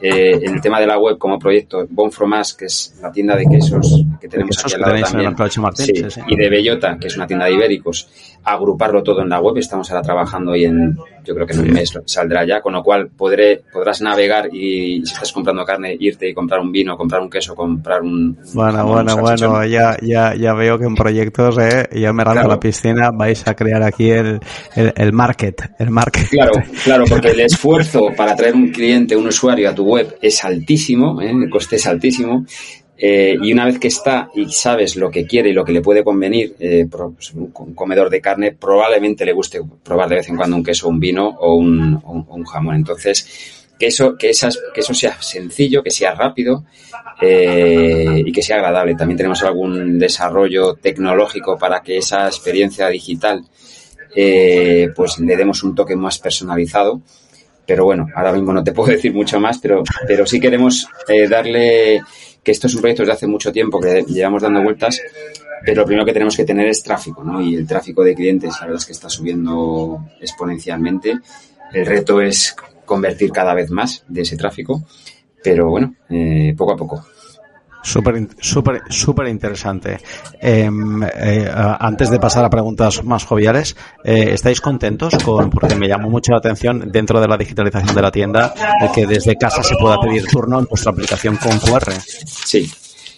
eh, 0.00 0.38
el 0.42 0.60
tema 0.60 0.78
de 0.78 0.86
la 0.86 0.98
web 0.98 1.16
como 1.16 1.38
proyecto, 1.38 1.86
Bon 1.90 2.12
Fromage, 2.12 2.56
que 2.58 2.64
es 2.66 2.98
la 3.00 3.10
tienda 3.10 3.34
de 3.34 3.46
quesos 3.46 4.04
que 4.20 4.28
tenemos 4.28 4.58
aquí 4.58 4.74
al 4.74 4.80
lado 4.82 5.00
también, 5.00 5.34
y 6.28 6.36
de 6.36 6.48
Bellota, 6.50 6.98
que 6.98 7.06
es 7.06 7.16
una 7.16 7.26
tienda 7.26 7.46
de 7.46 7.52
ibéricos, 7.52 8.08
agruparlo 8.44 9.02
todo 9.02 9.22
en 9.22 9.30
la 9.30 9.40
web. 9.40 9.56
Estamos 9.56 9.90
ahora 9.90 10.02
trabajando 10.02 10.54
y 10.54 10.66
en, 10.66 10.96
yo 11.26 11.34
creo 11.34 11.46
que 11.46 11.54
en 11.54 11.60
un 11.60 11.72
mes 11.72 11.92
saldrá 12.06 12.46
ya, 12.46 12.60
con 12.60 12.72
lo 12.72 12.82
cual 12.82 13.08
podré, 13.08 13.62
podrás 13.72 14.00
navegar 14.00 14.48
y 14.52 15.04
si 15.04 15.12
estás 15.12 15.32
comprando 15.32 15.64
carne, 15.64 15.96
irte 15.98 16.28
y 16.28 16.34
comprar 16.34 16.60
un 16.60 16.70
vino, 16.70 16.96
comprar 16.96 17.20
un 17.20 17.30
queso, 17.30 17.54
comprar 17.54 18.02
un... 18.02 18.38
Bueno, 18.54 18.86
bueno, 18.86 19.16
bueno, 19.16 19.64
ya, 19.64 19.96
ya, 20.02 20.34
ya 20.34 20.54
veo 20.54 20.78
que 20.78 20.86
en 20.86 20.94
proyectos, 20.94 21.58
eh, 21.58 21.88
ya 21.94 22.12
me 22.12 22.24
rango 22.24 22.48
la 22.48 22.60
piscina, 22.60 23.10
vais 23.10 23.46
a 23.46 23.54
crear 23.54 23.82
aquí 23.82 24.10
el, 24.10 24.40
el, 24.74 24.92
el 24.96 25.12
market, 25.12 25.72
el 25.78 25.90
market. 25.90 26.28
Claro, 26.28 26.52
claro, 26.84 27.04
porque 27.08 27.30
el 27.30 27.40
esfuerzo 27.40 28.12
para 28.16 28.36
traer 28.36 28.54
un 28.54 28.70
cliente, 28.70 29.16
un 29.16 29.26
usuario 29.26 29.68
a 29.70 29.74
tu 29.74 29.84
web 29.84 30.16
es 30.20 30.44
altísimo, 30.44 31.20
¿eh? 31.20 31.30
el 31.30 31.50
coste 31.50 31.76
es 31.76 31.86
altísimo. 31.86 32.44
Eh, 32.98 33.36
y 33.42 33.52
una 33.52 33.66
vez 33.66 33.78
que 33.78 33.88
está 33.88 34.30
y 34.34 34.50
sabes 34.50 34.96
lo 34.96 35.10
que 35.10 35.26
quiere 35.26 35.50
y 35.50 35.52
lo 35.52 35.64
que 35.64 35.72
le 35.72 35.82
puede 35.82 36.02
convenir, 36.02 36.54
eh, 36.58 36.86
pues, 36.90 37.34
un 37.34 37.50
comedor 37.74 38.08
de 38.08 38.22
carne 38.22 38.52
probablemente 38.52 39.26
le 39.26 39.32
guste 39.32 39.60
probar 39.82 40.08
de 40.08 40.16
vez 40.16 40.28
en 40.30 40.36
cuando 40.36 40.56
un 40.56 40.64
queso, 40.64 40.88
un 40.88 40.98
vino 40.98 41.28
o 41.28 41.56
un, 41.56 42.44
jamón. 42.44 42.76
Entonces, 42.76 43.64
que 43.78 43.88
eso, 43.88 44.16
que, 44.16 44.30
esas, 44.30 44.58
que 44.72 44.80
eso 44.80 44.94
sea 44.94 45.20
sencillo, 45.20 45.82
que 45.82 45.90
sea 45.90 46.14
rápido 46.14 46.64
eh, 47.20 48.22
y 48.24 48.32
que 48.32 48.40
sea 48.40 48.56
agradable. 48.56 48.94
También 48.94 49.18
tenemos 49.18 49.42
algún 49.42 49.98
desarrollo 49.98 50.74
tecnológico 50.74 51.58
para 51.58 51.82
que 51.82 51.98
esa 51.98 52.26
experiencia 52.26 52.88
digital 52.88 53.44
pues 54.94 55.18
le 55.18 55.36
demos 55.36 55.62
un 55.62 55.74
toque 55.74 55.94
más 55.94 56.18
personalizado 56.18 57.02
pero 57.66 57.84
bueno, 57.84 58.06
ahora 58.14 58.32
mismo 58.32 58.52
no 58.52 58.64
te 58.64 58.72
puedo 58.72 58.92
decir 58.92 59.12
mucho 59.12 59.38
más, 59.38 59.58
pero, 59.58 59.82
pero 60.06 60.24
sí 60.24 60.40
queremos 60.40 60.86
darle 61.28 62.00
que 62.46 62.52
esto 62.52 62.68
es 62.68 62.76
un 62.76 62.80
proyecto 62.80 63.02
desde 63.02 63.14
hace 63.14 63.26
mucho 63.26 63.50
tiempo 63.50 63.80
que 63.80 64.04
llevamos 64.06 64.40
dando 64.40 64.62
vueltas, 64.62 65.02
pero 65.64 65.80
lo 65.80 65.84
primero 65.84 66.06
que 66.06 66.12
tenemos 66.12 66.36
que 66.36 66.44
tener 66.44 66.68
es 66.68 66.80
tráfico, 66.80 67.24
¿no? 67.24 67.42
Y 67.42 67.56
el 67.56 67.66
tráfico 67.66 68.04
de 68.04 68.14
clientes, 68.14 68.54
la 68.60 68.66
verdad 68.66 68.80
es 68.80 68.86
que 68.86 68.92
está 68.92 69.08
subiendo 69.08 70.06
exponencialmente. 70.20 71.18
El 71.72 71.84
reto 71.84 72.20
es 72.20 72.54
convertir 72.84 73.32
cada 73.32 73.52
vez 73.52 73.68
más 73.72 74.04
de 74.06 74.22
ese 74.22 74.36
tráfico, 74.36 74.84
pero 75.42 75.70
bueno, 75.70 75.96
eh, 76.08 76.54
poco 76.56 76.74
a 76.74 76.76
poco. 76.76 77.04
Súper, 77.86 78.26
súper, 78.40 78.82
súper 78.90 79.28
interesante. 79.28 79.98
Em, 80.40 81.04
eh, 81.04 81.48
antes 81.78 82.10
de 82.10 82.18
pasar 82.18 82.44
a 82.44 82.50
preguntas 82.50 83.04
más 83.04 83.24
joviales, 83.24 83.76
eh, 84.02 84.30
¿estáis 84.32 84.60
contentos 84.60 85.14
con, 85.24 85.50
porque 85.50 85.76
me 85.76 85.86
llamó 85.86 86.10
mucho 86.10 86.32
la 86.32 86.38
atención 86.38 86.90
dentro 86.90 87.20
de 87.20 87.28
la 87.28 87.36
digitalización 87.36 87.94
de 87.94 88.02
la 88.02 88.10
tienda, 88.10 88.52
que 88.92 89.06
desde 89.06 89.36
casa 89.36 89.62
se 89.62 89.76
pueda 89.76 90.00
pedir 90.00 90.26
turno 90.26 90.58
en 90.58 90.64
vuestra 90.64 90.90
aplicación 90.90 91.36
con 91.36 91.60
QR? 91.60 91.92
Sí, 92.02 92.68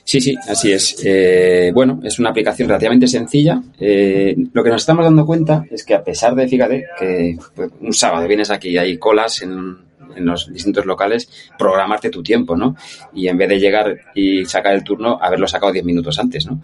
Sí, 0.05 0.23
sí, 0.23 0.35
así 0.49 0.73
es. 0.73 0.97
Eh, 1.05 1.71
bueno, 1.75 2.01
es 2.03 2.19
una 2.19 2.31
aplicación 2.31 2.67
relativamente 2.67 3.07
sencilla. 3.07 3.61
Eh, 3.79 4.35
lo 4.55 4.65
que 4.65 4.71
nos 4.71 4.81
estamos 4.81 5.05
dando 5.05 5.27
cuenta 5.27 5.67
es 5.71 5.85
que 5.85 5.95
a 5.95 6.03
pesar 6.03 6.35
de, 6.35 6.49
fíjate, 6.49 6.87
que 6.99 7.37
pues, 7.55 7.71
un 7.79 7.93
sábado 7.93 8.27
vienes 8.27 8.51
aquí 8.51 8.71
y 8.71 8.79
hay 8.79 8.97
colas 8.97 9.43
en, 9.43 9.88
en 10.19 10.27
los 10.27 10.53
distintos 10.53 10.85
locales, 10.85 11.29
programarte 11.59 12.11
tu 12.11 12.23
tiempo, 12.23 12.57
¿no? 12.57 12.77
Y 13.15 13.29
en 13.29 13.39
vez 13.39 13.49
de 13.49 13.59
llegar 13.59 13.97
y 14.15 14.45
sacar 14.45 14.75
el 14.75 14.85
turno, 14.85 15.19
haberlo 15.21 15.49
sacado 15.49 15.73
10 15.73 15.85
minutos 15.85 16.19
antes, 16.19 16.47
¿no? 16.47 16.61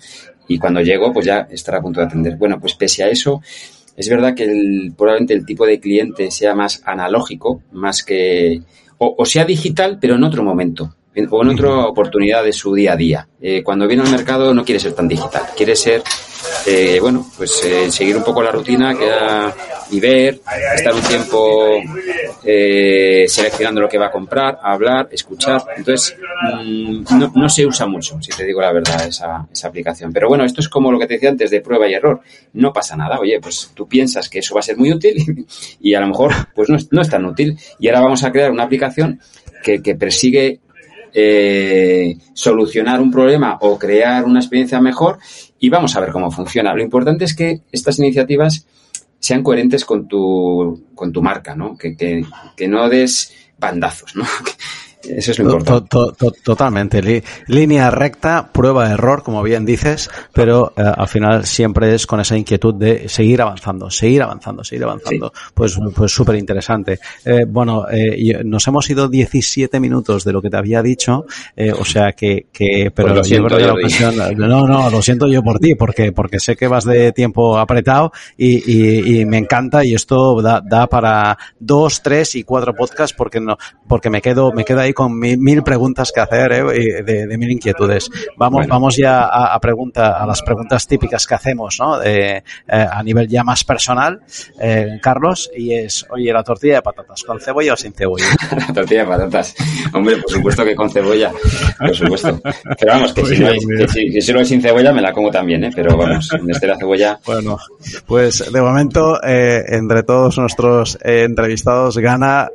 Y 0.46 0.58
cuando 0.58 0.80
llego, 0.80 1.12
pues 1.12 1.26
ya 1.26 1.48
estará 1.50 1.78
a 1.78 1.82
punto 1.82 2.00
de 2.00 2.06
atender. 2.06 2.36
Bueno, 2.36 2.60
pues 2.60 2.74
pese 2.74 3.04
a 3.04 3.08
eso, 3.08 3.40
es 3.96 4.08
verdad 4.08 4.34
que 4.34 4.44
el, 4.44 4.92
probablemente 4.96 5.34
el 5.34 5.46
tipo 5.46 5.66
de 5.66 5.80
cliente 5.80 6.30
sea 6.30 6.54
más 6.54 6.82
analógico, 6.84 7.62
más 7.72 8.04
que, 8.04 8.62
o, 8.98 9.24
sea 9.24 9.44
digital, 9.44 9.98
pero 10.00 10.16
en 10.16 10.24
otro 10.24 10.42
momento 10.42 10.94
o 11.30 11.42
en 11.42 11.48
otra 11.48 11.86
oportunidad 11.86 12.44
de 12.44 12.52
su 12.52 12.74
día 12.74 12.92
a 12.92 12.96
día. 12.96 13.28
Eh, 13.40 13.62
cuando 13.62 13.86
viene 13.86 14.02
al 14.02 14.10
mercado 14.10 14.52
no 14.54 14.64
quiere 14.64 14.80
ser 14.80 14.92
tan 14.92 15.08
digital, 15.08 15.42
quiere 15.56 15.76
ser, 15.76 16.02
eh, 16.66 16.98
bueno, 17.00 17.26
pues 17.36 17.64
eh, 17.64 17.90
seguir 17.90 18.16
un 18.16 18.24
poco 18.24 18.42
la 18.42 18.50
rutina 18.50 18.94
que 18.94 19.08
y 19.90 20.00
ver, 20.00 20.40
estar 20.74 20.94
un 20.94 21.02
tiempo 21.02 21.76
eh, 22.44 23.26
seleccionando 23.28 23.80
lo 23.80 23.88
que 23.88 23.98
va 23.98 24.06
a 24.06 24.10
comprar, 24.10 24.58
hablar, 24.62 25.08
escuchar. 25.10 25.62
Entonces, 25.76 26.16
mm, 26.64 27.04
no, 27.34 27.48
se 27.48 27.66
usa 27.66 27.86
mucho, 27.86 28.20
si 28.20 28.30
te 28.32 28.44
digo 28.44 28.60
la 28.60 28.72
verdad, 28.72 29.06
esa, 29.06 29.46
esa 29.52 29.68
aplicación. 29.68 30.12
Pero 30.12 30.28
bueno, 30.28 30.44
esto 30.44 30.60
es 30.60 30.68
como 30.68 30.90
lo 30.90 30.98
que 30.98 31.06
te 31.06 31.14
decía 31.14 31.30
antes 31.30 31.50
de 31.50 31.60
prueba 31.60 31.88
y 31.88 31.94
error. 31.94 32.20
No 32.54 32.72
pasa 32.72 32.96
nada. 32.96 33.18
Oye, 33.18 33.38
pues 33.40 33.70
tú 33.74 33.86
piensas 33.86 34.28
que 34.28 34.40
eso 34.40 34.54
va 34.54 34.60
a 34.60 34.64
ser 34.64 34.76
muy 34.76 34.92
útil 34.92 35.46
y 35.80 35.94
a 35.94 36.00
lo 36.00 36.08
mejor 36.08 36.32
pues 36.54 36.68
no 36.68 36.76
es, 36.76 36.88
no 36.90 37.02
es 37.02 37.08
tan 37.08 37.24
útil. 37.24 37.56
Y 37.78 37.88
ahora 37.88 38.00
vamos 38.00 38.24
a 38.24 38.32
crear 38.32 38.50
una 38.50 38.64
aplicación 38.64 39.20
que, 39.62 39.82
que 39.82 39.94
persigue 39.94 40.60
eh, 41.14 42.18
solucionar 42.32 43.00
un 43.00 43.10
problema 43.10 43.56
o 43.60 43.78
crear 43.78 44.24
una 44.24 44.40
experiencia 44.40 44.80
mejor 44.80 45.18
y 45.58 45.68
vamos 45.68 45.94
a 45.96 46.00
ver 46.00 46.10
cómo 46.10 46.30
funciona. 46.30 46.74
Lo 46.74 46.82
importante 46.82 47.24
es 47.24 47.34
que 47.34 47.62
estas 47.70 47.98
iniciativas 48.00 48.66
sean 49.20 49.42
coherentes 49.42 49.84
con 49.84 50.06
tu, 50.06 50.88
con 50.94 51.12
tu 51.12 51.22
marca, 51.22 51.54
¿no? 51.54 51.78
Que, 51.78 51.96
que, 51.96 52.24
que 52.56 52.68
no 52.68 52.88
des 52.88 53.32
bandazos, 53.58 54.16
¿no? 54.16 54.24
Eso 55.08 55.32
es 55.32 55.38
lo 55.38 55.58
importante. 55.58 55.96
totalmente. 56.42 57.22
línea 57.46 57.90
recta, 57.90 58.50
prueba 58.52 58.90
error, 58.90 59.22
como 59.22 59.42
bien 59.42 59.64
dices, 59.64 60.10
pero 60.32 60.72
eh, 60.76 60.82
al 60.82 61.08
final 61.08 61.44
siempre 61.44 61.94
es 61.94 62.06
con 62.06 62.20
esa 62.20 62.36
inquietud 62.36 62.74
de 62.74 63.08
seguir 63.08 63.42
avanzando, 63.42 63.90
seguir 63.90 64.22
avanzando, 64.22 64.64
seguir 64.64 64.84
avanzando. 64.84 65.32
Pues 65.52 65.78
pues 65.94 66.12
súper 66.12 66.36
interesante. 66.36 66.98
Eh, 67.24 67.44
bueno, 67.46 67.86
eh, 67.90 68.42
nos 68.44 68.66
hemos 68.66 68.88
ido 68.90 69.08
17 69.08 69.80
minutos 69.80 70.24
de 70.24 70.32
lo 70.32 70.40
que 70.40 70.50
te 70.50 70.56
había 70.56 70.82
dicho, 70.82 71.26
o 71.78 71.84
sea 71.84 72.12
que, 72.12 72.46
que 72.52 72.90
pero 72.94 73.14
pues 73.14 73.28
yo 73.28 73.48
la 73.48 73.74
ocasión, 73.74 74.14
no, 74.36 74.66
no, 74.66 74.90
lo 74.90 75.02
siento 75.02 75.26
yo 75.26 75.42
por 75.42 75.58
ti, 75.58 75.74
porque 75.74 76.12
porque 76.12 76.40
sé 76.40 76.56
que 76.56 76.68
vas 76.68 76.84
de 76.84 77.12
tiempo 77.12 77.58
apretado 77.58 78.12
y, 78.36 79.20
y, 79.20 79.24
me 79.26 79.38
encanta 79.38 79.84
y 79.84 79.94
esto 79.94 80.40
da, 80.40 80.60
da 80.60 80.86
para 80.86 81.36
dos, 81.58 82.02
tres 82.02 82.34
y 82.34 82.44
cuatro 82.44 82.74
podcasts 82.74 83.14
porque 83.16 83.40
no, 83.40 83.58
porque 83.88 84.10
me 84.10 84.22
quedo, 84.22 84.52
me 84.52 84.64
quedo 84.64 84.80
ahí 84.80 84.93
con 84.94 85.18
mil, 85.18 85.62
preguntas 85.62 86.12
que 86.12 86.20
hacer, 86.20 86.52
¿eh? 86.52 87.02
de, 87.02 87.38
mil 87.38 87.50
inquietudes. 87.50 88.10
Vamos, 88.36 88.66
vamos 88.66 88.96
ya 88.96 89.24
a, 89.24 89.58
pregunta, 89.60 90.22
a 90.22 90.26
las 90.26 90.42
preguntas 90.42 90.86
típicas 90.86 91.26
que 91.26 91.34
hacemos, 91.34 91.76
¿no? 91.80 92.02
Eh, 92.02 92.42
a 92.68 93.02
nivel 93.02 93.28
ya 93.28 93.44
más 93.44 93.64
personal, 93.64 94.20
eh, 94.60 94.98
Carlos, 95.02 95.50
y 95.54 95.74
es, 95.74 96.06
oye, 96.10 96.32
la 96.32 96.42
tortilla 96.42 96.76
de 96.76 96.82
patatas, 96.82 97.22
¿con 97.24 97.40
cebolla 97.40 97.74
o 97.74 97.76
sin 97.76 97.92
cebolla? 97.92 98.24
la 98.68 98.72
tortilla 98.72 99.00
de 99.00 99.06
patatas. 99.06 99.54
Hombre, 99.92 100.16
por 100.18 100.30
supuesto 100.30 100.64
que 100.64 100.74
con 100.74 100.90
cebolla, 100.90 101.32
por 101.78 101.94
supuesto. 101.94 102.40
Pero 102.78 102.92
vamos, 102.92 103.12
que, 103.12 103.24
si, 103.26 104.32
no 104.32 104.40
es 104.40 104.48
sin 104.48 104.62
cebolla 104.62 104.92
me 104.92 105.02
la 105.02 105.12
como 105.12 105.30
también, 105.30 105.64
¿eh? 105.64 105.70
Pero 105.74 105.96
vamos, 105.96 106.30
en 106.40 106.50
este 106.50 106.66
la 106.66 106.76
cebolla. 106.76 107.18
Bueno, 107.26 107.58
pues 108.06 108.52
de 108.52 108.60
momento, 108.60 109.18
entre 109.22 110.02
todos 110.02 110.38
nuestros 110.38 110.98
entrevistados, 111.02 111.98
gana 111.98 112.48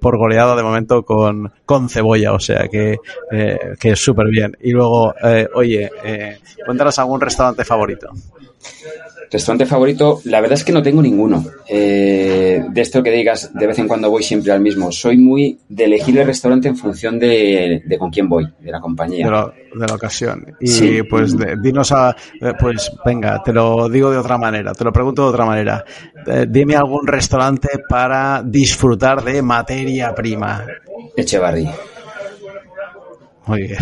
por 0.00 0.18
goleada 0.18 0.56
de 0.56 0.62
momento 0.62 1.02
con, 1.02 1.52
con 1.70 1.88
cebolla, 1.88 2.32
o 2.32 2.40
sea 2.40 2.66
que, 2.66 2.96
eh, 3.30 3.76
que 3.78 3.90
es 3.92 4.00
súper 4.00 4.26
bien. 4.26 4.56
Y 4.60 4.72
luego, 4.72 5.14
eh, 5.22 5.46
oye, 5.54 5.88
eh, 6.02 6.40
cuéntanos 6.66 6.98
algún 6.98 7.20
restaurante 7.20 7.64
favorito. 7.64 8.10
Restaurante 9.30 9.64
favorito, 9.64 10.20
la 10.24 10.40
verdad 10.40 10.58
es 10.58 10.64
que 10.64 10.72
no 10.72 10.82
tengo 10.82 11.00
ninguno. 11.00 11.44
Eh, 11.68 12.64
de 12.68 12.80
esto 12.80 13.00
que 13.00 13.12
digas, 13.12 13.52
de 13.54 13.66
vez 13.66 13.78
en 13.78 13.86
cuando 13.86 14.10
voy 14.10 14.24
siempre 14.24 14.50
al 14.50 14.60
mismo. 14.60 14.90
Soy 14.90 15.18
muy 15.18 15.56
de 15.68 15.84
elegir 15.84 16.18
el 16.18 16.26
restaurante 16.26 16.66
en 16.66 16.76
función 16.76 17.16
de, 17.18 17.80
con 17.96 18.10
quién 18.10 18.28
voy, 18.28 18.48
de 18.58 18.72
la 18.72 18.80
compañía. 18.80 19.24
De, 19.26 19.86
la 19.86 19.94
ocasión. 19.94 20.44
Y 20.58 21.02
pues 21.04 21.36
dinos 21.62 21.92
a, 21.92 22.16
pues 22.58 22.90
venga, 23.04 23.40
te 23.44 23.52
lo 23.52 23.88
digo 23.88 24.10
de 24.10 24.18
otra 24.18 24.36
manera, 24.36 24.72
te 24.72 24.82
lo 24.82 24.92
pregunto 24.92 25.22
de 25.22 25.28
otra 25.28 25.44
manera. 25.44 25.84
dime 26.48 26.74
algún 26.74 27.06
restaurante 27.06 27.68
para 27.88 28.42
disfrutar 28.44 29.22
de 29.22 29.42
materia 29.42 30.12
prima. 30.12 30.66
Echevarri. 31.16 31.68
Muy 33.46 33.62
bien. 33.62 33.78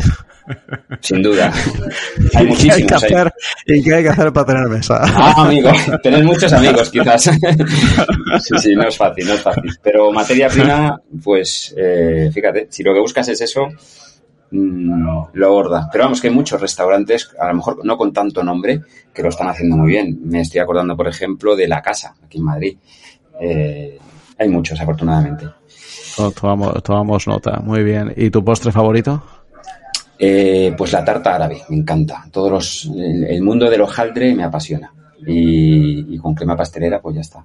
Sin 1.01 1.23
duda. 1.23 1.53
Hay 2.35 2.47
muchísimos. 2.47 2.79
¿Y 2.79 2.81
qué 2.81 2.83
hay 2.83 2.87
que 2.87 2.95
hacer, 2.95 3.33
¿y 3.67 3.83
qué 3.83 3.95
hay 3.95 4.03
que 4.03 4.09
hacer 4.09 4.33
para 4.33 4.47
tener 4.47 4.69
mesa? 4.69 5.01
Ah, 5.03 5.45
amigo. 5.45 5.71
Tener 6.03 6.25
muchos 6.25 6.53
amigos, 6.53 6.91
quizás. 6.91 7.31
Sí, 8.41 8.55
sí, 8.59 8.77
no 8.77 8.87
es 8.87 8.97
fácil, 8.97 9.27
no 9.27 9.35
es 9.35 9.41
fácil. 9.41 9.71
Pero 9.83 10.13
materia 10.13 10.49
prima, 10.49 11.01
pues, 11.23 11.75
eh, 11.77 12.31
fíjate, 12.33 12.69
si 12.71 12.83
lo 12.83 12.93
que 12.93 13.01
buscas 13.01 13.29
es 13.29 13.41
eso, 13.41 13.69
mmm, 14.51 15.23
lo 15.33 15.53
gorda. 15.53 15.89
Pero 15.91 16.05
vamos, 16.05 16.21
que 16.21 16.29
hay 16.29 16.35
muchos 16.35 16.61
restaurantes, 16.61 17.31
a 17.39 17.49
lo 17.49 17.55
mejor 17.55 17.85
no 17.85 17.97
con 17.97 18.13
tanto 18.13 18.43
nombre, 18.43 18.83
que 19.15 19.23
lo 19.23 19.31
están 19.31 19.49
haciendo 19.49 19.77
muy 19.77 19.89
bien. 19.89 20.19
Me 20.25 20.41
estoy 20.43 20.61
acordando, 20.61 20.97
por 20.97 21.09
ejemplo, 21.09 21.57
de 21.57 21.69
La 21.69 21.81
Casa, 21.83 22.15
aquí 22.23 22.39
en 22.39 22.45
Madrid. 22.45 22.77
Eh, 23.41 23.99
hay 24.39 24.49
muchos, 24.49 24.81
afortunadamente. 24.81 25.47
Tomamos, 26.35 26.83
tomamos 26.83 27.27
nota, 27.27 27.61
muy 27.61 27.83
bien. 27.83 28.13
¿Y 28.17 28.31
tu 28.31 28.45
postre 28.45 28.73
favorito? 28.73 29.23
Eh, 30.19 30.75
pues 30.77 30.93
la 30.93 31.05
tarta 31.05 31.35
árabe, 31.35 31.63
me 31.69 31.77
encanta. 31.77 32.25
Todos 32.33 32.51
los, 32.51 32.91
el, 32.97 33.41
mundo 33.43 33.71
del 33.71 33.83
hojaldre 33.83 34.35
me 34.35 34.45
apasiona. 34.45 34.93
Y, 35.27 36.17
con 36.19 36.35
crema 36.35 36.57
pastelera, 36.57 37.01
pues 37.01 37.17
ya 37.17 37.21
está. 37.21 37.45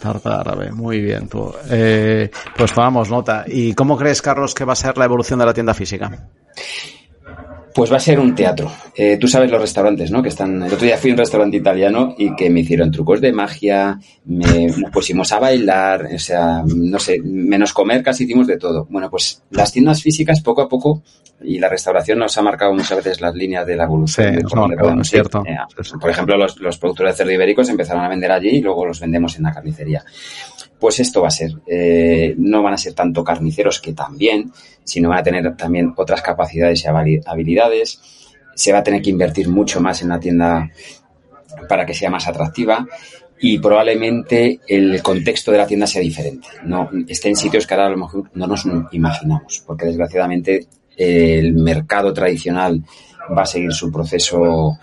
Tarta 0.00 0.40
árabe, 0.40 0.72
muy 0.72 1.00
bien 1.00 1.28
tú. 1.28 1.52
Eh, 1.70 2.30
pues 2.56 2.72
tomamos 2.72 3.10
nota. 3.10 3.44
¿Y 3.46 3.74
cómo 3.74 3.96
crees, 3.96 4.22
Carlos, 4.22 4.54
que 4.54 4.64
va 4.64 4.72
a 4.72 4.76
ser 4.76 4.96
la 4.96 5.04
evolución 5.04 5.38
de 5.38 5.46
la 5.46 5.54
tienda 5.54 5.74
física? 5.74 6.10
Pues 7.74 7.92
va 7.92 7.96
a 7.96 8.00
ser 8.00 8.18
un 8.18 8.34
teatro. 8.34 8.70
Eh, 8.94 9.16
tú 9.18 9.28
sabes 9.28 9.50
los 9.50 9.60
restaurantes, 9.60 10.10
¿no? 10.10 10.22
Que 10.22 10.28
están. 10.28 10.62
El 10.62 10.72
otro 10.72 10.86
día 10.86 10.96
fui 10.96 11.10
a 11.10 11.14
un 11.14 11.18
restaurante 11.18 11.56
italiano 11.56 12.14
y 12.18 12.34
que 12.34 12.50
me 12.50 12.60
hicieron 12.60 12.90
trucos 12.90 13.20
de 13.20 13.32
magia, 13.32 13.98
me, 14.24 14.66
nos 14.66 14.90
pusimos 14.90 15.32
a 15.32 15.38
bailar, 15.38 16.08
o 16.14 16.18
sea, 16.18 16.62
no 16.66 16.98
sé, 16.98 17.20
menos 17.22 17.72
comer, 17.72 18.02
casi 18.02 18.24
hicimos 18.24 18.46
de 18.46 18.58
todo. 18.58 18.86
Bueno, 18.90 19.08
pues 19.10 19.42
las 19.50 19.72
tiendas 19.72 20.02
físicas 20.02 20.40
poco 20.40 20.62
a 20.62 20.68
poco 20.68 21.02
y 21.42 21.58
la 21.58 21.68
restauración 21.68 22.18
nos 22.18 22.36
ha 22.36 22.42
marcado 22.42 22.74
muchas 22.74 22.96
veces 22.96 23.20
las 23.20 23.34
líneas 23.34 23.66
de 23.66 23.76
la 23.76 23.84
evolución. 23.84 24.34
de 24.34 25.04
cierto. 25.04 25.42
Eh, 25.46 25.56
por 26.00 26.10
ejemplo, 26.10 26.36
los, 26.36 26.58
los 26.60 26.78
productores 26.78 27.14
de 27.14 27.18
cerdo 27.18 27.32
ibéricos 27.32 27.68
empezaron 27.68 28.04
a 28.04 28.08
vender 28.08 28.32
allí 28.32 28.50
y 28.50 28.60
luego 28.60 28.86
los 28.86 29.00
vendemos 29.00 29.36
en 29.36 29.44
la 29.44 29.52
carnicería 29.52 30.04
pues 30.80 30.98
esto 30.98 31.22
va 31.22 31.28
a 31.28 31.32
ser. 31.32 31.52
Eh, 31.66 32.34
no 32.38 32.62
van 32.62 32.74
a 32.74 32.78
ser 32.78 32.94
tanto 32.94 33.22
carniceros 33.22 33.80
que 33.80 33.92
también, 33.92 34.50
sino 34.82 35.10
van 35.10 35.18
a 35.18 35.22
tener 35.22 35.56
también 35.56 35.92
otras 35.96 36.22
capacidades 36.22 36.84
y 36.84 36.88
habilidades. 37.26 38.00
Se 38.54 38.72
va 38.72 38.78
a 38.78 38.82
tener 38.82 39.02
que 39.02 39.10
invertir 39.10 39.48
mucho 39.48 39.80
más 39.80 40.02
en 40.02 40.08
la 40.08 40.18
tienda 40.18 40.70
para 41.68 41.84
que 41.84 41.94
sea 41.94 42.10
más 42.10 42.26
atractiva 42.26 42.86
y 43.40 43.58
probablemente 43.58 44.60
el 44.66 45.02
contexto 45.02 45.50
de 45.50 45.58
la 45.58 45.66
tienda 45.66 45.86
sea 45.86 46.02
diferente. 46.02 46.48
No 46.64 46.90
esté 47.08 47.28
en 47.28 47.36
sitios 47.36 47.66
que 47.66 47.74
ahora 47.74 47.86
a 47.86 47.90
lo 47.90 47.96
mejor 47.96 48.30
no 48.34 48.46
nos 48.46 48.66
imaginamos, 48.92 49.62
porque 49.66 49.86
desgraciadamente 49.86 50.66
el 50.96 51.54
mercado 51.54 52.12
tradicional 52.12 52.82
va 53.36 53.42
a 53.42 53.46
seguir 53.46 53.72
su 53.72 53.90
proceso 53.90 54.78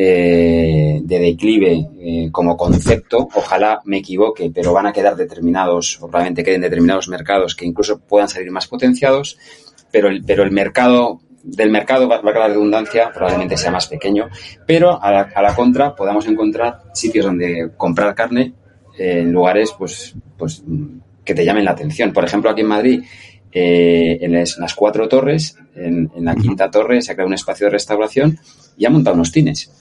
eh, 0.00 1.00
de 1.02 1.18
declive 1.18 1.88
eh, 1.98 2.28
como 2.30 2.56
concepto. 2.56 3.28
Ojalá 3.34 3.80
me 3.84 3.98
equivoque, 3.98 4.48
pero 4.54 4.72
van 4.72 4.86
a 4.86 4.92
quedar 4.92 5.16
determinados, 5.16 5.96
o 5.96 6.06
probablemente 6.06 6.44
queden 6.44 6.60
determinados 6.60 7.08
mercados 7.08 7.56
que 7.56 7.66
incluso 7.66 7.98
puedan 7.98 8.28
salir 8.28 8.48
más 8.52 8.68
potenciados, 8.68 9.36
pero 9.90 10.08
el, 10.08 10.22
pero 10.24 10.44
el 10.44 10.52
mercado 10.52 11.20
del 11.42 11.70
mercado, 11.70 12.08
va 12.08 12.16
a 12.18 12.22
la 12.22 12.46
redundancia, 12.46 13.10
probablemente 13.12 13.56
sea 13.56 13.72
más 13.72 13.88
pequeño, 13.88 14.28
pero 14.66 15.02
a 15.02 15.10
la, 15.10 15.54
contra 15.56 15.96
podamos 15.96 16.28
encontrar 16.28 16.82
sitios 16.92 17.24
donde 17.24 17.70
comprar 17.76 18.14
carne 18.14 18.52
en 18.98 19.32
lugares 19.32 19.74
pues, 19.76 20.14
pues 20.36 20.62
que 21.24 21.34
te 21.34 21.44
llamen 21.44 21.64
la 21.64 21.72
atención. 21.72 22.12
Por 22.12 22.24
ejemplo, 22.24 22.50
aquí 22.50 22.60
en 22.60 22.66
Madrid, 22.68 23.02
eh, 23.50 24.18
en, 24.20 24.32
las, 24.32 24.74
cuatro 24.76 25.08
torres, 25.08 25.56
en, 25.74 26.08
en, 26.14 26.24
la 26.24 26.36
quinta 26.36 26.70
torre 26.70 27.02
se 27.02 27.10
ha 27.10 27.14
creado 27.14 27.28
un 27.28 27.34
espacio 27.34 27.66
de 27.66 27.70
restauración 27.70 28.38
y 28.76 28.84
ha 28.84 28.90
montado 28.90 29.16
unos 29.16 29.32
cines 29.32 29.72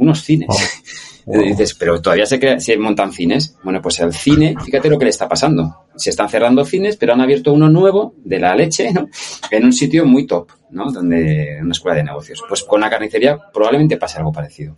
unos 0.00 0.22
cines. 0.22 0.48
dices, 1.26 1.74
pero 1.74 2.00
todavía 2.00 2.26
se, 2.26 2.60
se 2.60 2.76
montan 2.76 3.12
cines. 3.12 3.56
Bueno, 3.62 3.80
pues 3.80 4.00
el 4.00 4.12
cine, 4.12 4.56
fíjate 4.64 4.88
lo 4.88 4.98
que 4.98 5.04
le 5.04 5.10
está 5.10 5.28
pasando. 5.28 5.86
Se 5.94 6.10
están 6.10 6.28
cerrando 6.28 6.64
cines, 6.64 6.96
pero 6.96 7.12
han 7.12 7.20
abierto 7.20 7.52
uno 7.52 7.68
nuevo 7.68 8.14
de 8.24 8.38
la 8.40 8.54
leche, 8.54 8.92
¿no? 8.92 9.08
En 9.50 9.64
un 9.64 9.72
sitio 9.72 10.04
muy 10.04 10.26
top, 10.26 10.50
¿no? 10.70 10.90
Donde, 10.90 11.58
una 11.62 11.72
escuela 11.72 11.96
de 11.96 12.04
negocios. 12.04 12.42
Pues 12.48 12.64
con 12.64 12.80
la 12.80 12.90
carnicería 12.90 13.38
probablemente 13.52 13.96
pase 13.96 14.18
algo 14.18 14.32
parecido. 14.32 14.76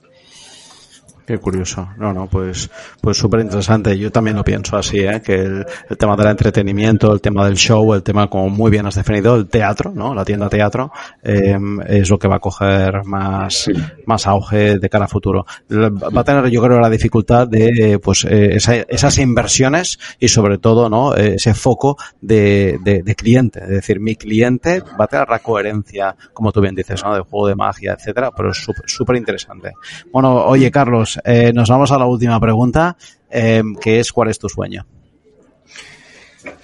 Qué 1.25 1.39
curioso. 1.39 1.89
No, 1.99 2.13
no, 2.13 2.27
pues, 2.27 2.69
pues 3.01 3.17
súper 3.17 3.41
interesante. 3.41 3.97
Yo 3.97 4.11
también 4.11 4.37
lo 4.37 4.43
pienso 4.43 4.77
así, 4.77 5.01
¿eh? 5.01 5.23
que 5.25 5.35
el, 5.35 5.67
tema 5.97 6.17
del 6.17 6.27
entretenimiento, 6.29 7.13
el 7.13 7.21
tema 7.21 7.45
del 7.45 7.57
show, 7.57 7.95
el 7.95 8.03
tema, 8.03 8.29
como 8.29 8.49
muy 8.49 8.73
bien 8.73 8.87
has 8.87 8.97
definido, 8.97 9.37
el 9.37 9.47
teatro, 9.47 9.93
¿no? 9.95 10.15
La 10.15 10.25
tienda 10.25 10.49
teatro, 10.49 10.91
eh, 11.23 11.57
es 11.87 12.11
lo 12.11 12.19
que 12.19 12.27
va 12.27 12.37
a 12.37 12.41
coger 12.41 13.05
más, 13.05 13.71
más 14.05 14.27
auge 14.27 14.81
de 14.81 14.89
cara 14.89 15.05
a 15.05 15.09
futuro. 15.09 15.47
Va 15.71 16.21
a 16.23 16.25
tener, 16.25 16.49
yo 16.49 16.61
creo, 16.61 16.81
la 16.81 16.91
dificultad 16.91 17.47
de, 17.47 18.01
pues, 18.03 18.25
eh, 18.25 18.57
esas 18.57 19.19
inversiones 19.19 20.01
y 20.19 20.27
sobre 20.27 20.59
todo, 20.59 20.89
¿no? 20.89 21.15
Ese 21.15 21.55
foco 21.55 21.97
de, 22.21 22.79
de, 22.83 23.03
de, 23.05 23.15
cliente. 23.15 23.61
Es 23.61 23.69
decir, 23.69 24.01
mi 24.01 24.17
cliente 24.17 24.83
va 25.01 25.05
a 25.05 25.09
tener 25.09 25.29
la 25.29 25.39
coherencia, 25.39 26.17
como 26.33 26.51
tú 26.51 26.61
bien 26.61 26.75
dices, 26.75 27.05
¿no? 27.05 27.15
De 27.15 27.21
juego 27.21 27.47
de 27.47 27.55
magia, 27.55 27.93
etcétera, 27.93 28.33
pero 28.37 28.51
es 28.51 28.67
súper 28.87 29.17
interesante. 29.17 29.73
Bueno, 30.13 30.35
oye, 30.47 30.71
Carlos, 30.71 31.12
eh, 31.25 31.53
nos 31.55 31.69
vamos 31.69 31.91
a 31.93 31.99
la 31.99 32.07
última 32.07 32.39
pregunta. 32.41 32.97
em, 33.31 33.75
que 33.77 33.99
es 33.99 34.13
cuál 34.13 34.29
es 34.29 34.39
tu 34.39 34.49
sueño. 34.49 34.87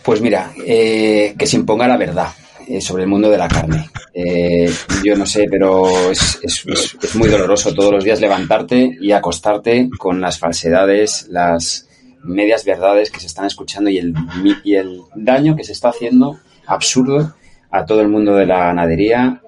Pues 0.03 0.21
mira, 0.21 0.53
eh, 0.65 1.35
que 1.39 1.47
se 1.47 1.57
imponga 1.57 1.87
la 1.87 1.97
verdad 1.97 2.29
eh, 2.67 2.81
sobre 2.81 3.03
el 3.03 3.09
mundo 3.09 3.31
de 3.31 3.39
la 3.39 3.49
carne. 3.49 3.89
Eh, 4.15 4.71
yo 5.05 5.17
no 5.17 5.27
sé, 5.27 5.47
pero 5.51 6.11
es, 6.11 7.15
muy 7.15 7.29
doloroso 7.29 7.75
todos 7.75 7.93
los 7.93 8.05
días 8.05 8.21
levantarte 8.21 8.97
y 9.01 9.13
acostarte 9.13 9.89
con 9.99 10.21
las 10.21 10.39
falsedades, 10.39 11.27
las 11.29 11.89
medias 12.25 12.65
verdades 12.65 13.11
que 13.11 13.21
se 13.21 13.27
están 13.27 13.47
escuchando 13.47 13.91
y 13.91 13.99
el 13.99 15.03
daño 15.15 15.55
que 15.55 15.65
se 15.65 15.73
está 15.73 15.91
haciendo 15.91 16.39
absurdo 16.67 17.35
a 17.71 17.85
todo 17.85 18.01
el 18.01 18.09
mundo 18.09 18.35
de 18.35 18.47
la 18.47 18.59
ganadería, 18.59 19.43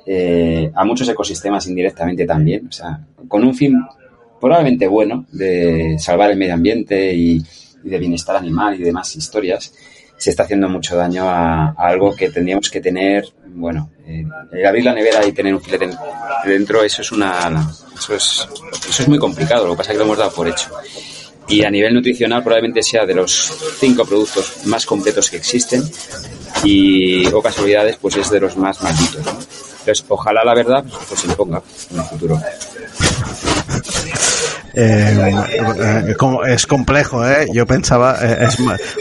a 0.75 0.85
muchos 0.85 1.09
ecosistemas 1.09 1.67
indirectamente 1.67 2.27
también, 2.27 2.69
o 2.69 2.73
sea, 2.73 3.01
con 3.29 3.45
un 3.45 3.55
fin 3.55 3.83
probablemente 4.41 4.87
bueno 4.87 5.27
de 5.33 5.97
salvar 5.99 6.31
el 6.31 6.39
medio 6.39 6.55
ambiente 6.55 7.13
y 7.15 7.43
de 7.83 7.99
bienestar 7.99 8.37
animal 8.37 8.81
y 8.81 8.85
demás 8.85 9.15
historias, 9.17 9.73
se 10.17 10.31
está 10.31 10.43
haciendo 10.43 10.69
mucho 10.69 10.97
daño 10.97 11.29
a, 11.29 11.71
algo 11.79 12.15
que 12.15 12.31
tendríamos 12.31 12.71
que 12.71 12.81
tener, 12.81 13.25
bueno, 13.47 13.91
eh, 14.07 14.25
abrir 14.67 14.85
la 14.85 14.93
nevera 14.93 15.27
y 15.27 15.33
tener 15.33 15.55
un 15.55 15.63
filete 15.63 15.91
dentro, 16.45 16.83
eso 16.83 17.01
es 17.01 17.11
una, 17.11 17.71
eso 17.97 18.15
es, 18.15 18.49
eso 18.89 19.03
es 19.03 19.09
muy 19.09 19.19
complicado, 19.19 19.67
lo 19.67 19.73
que 19.73 19.79
pasa 19.79 19.93
es 19.93 19.95
que 19.95 19.99
lo 19.99 20.05
hemos 20.05 20.19
dado 20.19 20.33
por 20.33 20.47
hecho. 20.47 20.69
Y 21.49 21.65
a 21.65 21.71
nivel 21.71 21.95
nutricional 21.95 22.43
probablemente 22.43 22.83
sea 22.83 23.07
de 23.07 23.15
los 23.15 23.77
cinco 23.79 24.05
productos 24.05 24.67
más 24.67 24.87
completos 24.87 25.31
que 25.31 25.39
existen 25.39 25.83
y, 26.63 27.27
o 27.29 27.43
casualidades, 27.43 27.97
pues 27.97 28.17
es 28.17 28.31
de 28.31 28.41
los 28.41 28.57
más 28.57 28.83
malditos. 28.83 29.70
Entonces, 29.81 30.05
ojalá 30.09 30.45
la 30.45 30.55
verdad 30.55 30.85
pues, 31.09 31.21
se 31.21 31.27
imponga 31.27 31.63
en 31.91 31.99
el 31.99 32.05
futuro. 32.05 32.41
Eh, 34.73 35.35
es 36.47 36.67
complejo, 36.67 37.27
¿eh? 37.27 37.49
Yo 37.53 37.67
pensaba, 37.67 38.17
eh, 38.23 38.49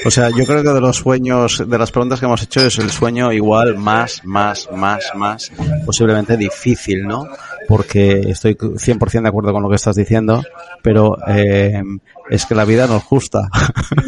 o 0.05 0.09
sea, 0.09 0.29
yo 0.29 0.43
creo 0.45 0.63
que 0.63 0.69
de 0.69 0.81
los 0.81 0.97
sueños, 0.97 1.63
de 1.67 1.77
las 1.77 1.91
preguntas 1.91 2.19
que 2.19 2.25
hemos 2.25 2.41
hecho 2.41 2.61
es 2.65 2.79
el 2.79 2.89
sueño 2.89 3.31
igual 3.31 3.77
más, 3.77 4.21
más, 4.25 4.67
más, 4.71 5.11
más 5.15 5.51
posiblemente 5.85 6.37
difícil, 6.37 7.03
¿no? 7.03 7.27
Porque 7.67 8.19
estoy 8.29 8.55
100% 8.55 9.21
de 9.21 9.29
acuerdo 9.29 9.53
con 9.53 9.61
lo 9.61 9.69
que 9.69 9.75
estás 9.75 9.95
diciendo, 9.95 10.41
pero 10.81 11.17
eh, 11.27 11.83
es 12.29 12.45
que 12.45 12.55
la 12.55 12.65
vida 12.65 12.87
no 12.87 12.97
es 12.97 13.03
justa. 13.03 13.49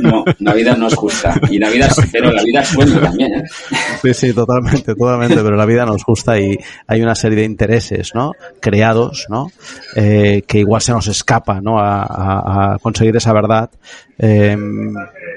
No, 0.01 0.23
la 0.39 0.53
vida 0.53 0.75
no 0.75 0.87
es 0.87 0.95
justa. 0.95 1.39
Y 1.49 1.59
la 1.59 1.69
vida, 1.69 1.87
pero 2.11 2.31
la 2.31 2.41
vida 2.41 2.61
es 2.61 2.73
buena 2.73 3.01
también, 3.01 3.35
¿eh? 3.35 3.43
Sí, 4.01 4.13
sí, 4.13 4.33
totalmente, 4.33 4.95
totalmente, 4.95 5.35
pero 5.35 5.55
la 5.55 5.65
vida 5.65 5.85
no 5.85 5.95
es 5.95 6.03
justa 6.03 6.39
y 6.39 6.57
hay 6.87 7.01
una 7.01 7.13
serie 7.13 7.37
de 7.37 7.43
intereses, 7.43 8.11
¿no? 8.15 8.31
Creados, 8.59 9.27
¿no? 9.29 9.51
Eh, 9.95 10.43
que 10.47 10.59
igual 10.59 10.81
se 10.81 10.91
nos 10.91 11.07
escapa, 11.07 11.61
¿no? 11.61 11.77
A, 11.79 12.01
a, 12.03 12.73
a 12.73 12.79
conseguir 12.79 13.15
esa 13.15 13.31
verdad 13.31 13.69
eh, 14.23 14.55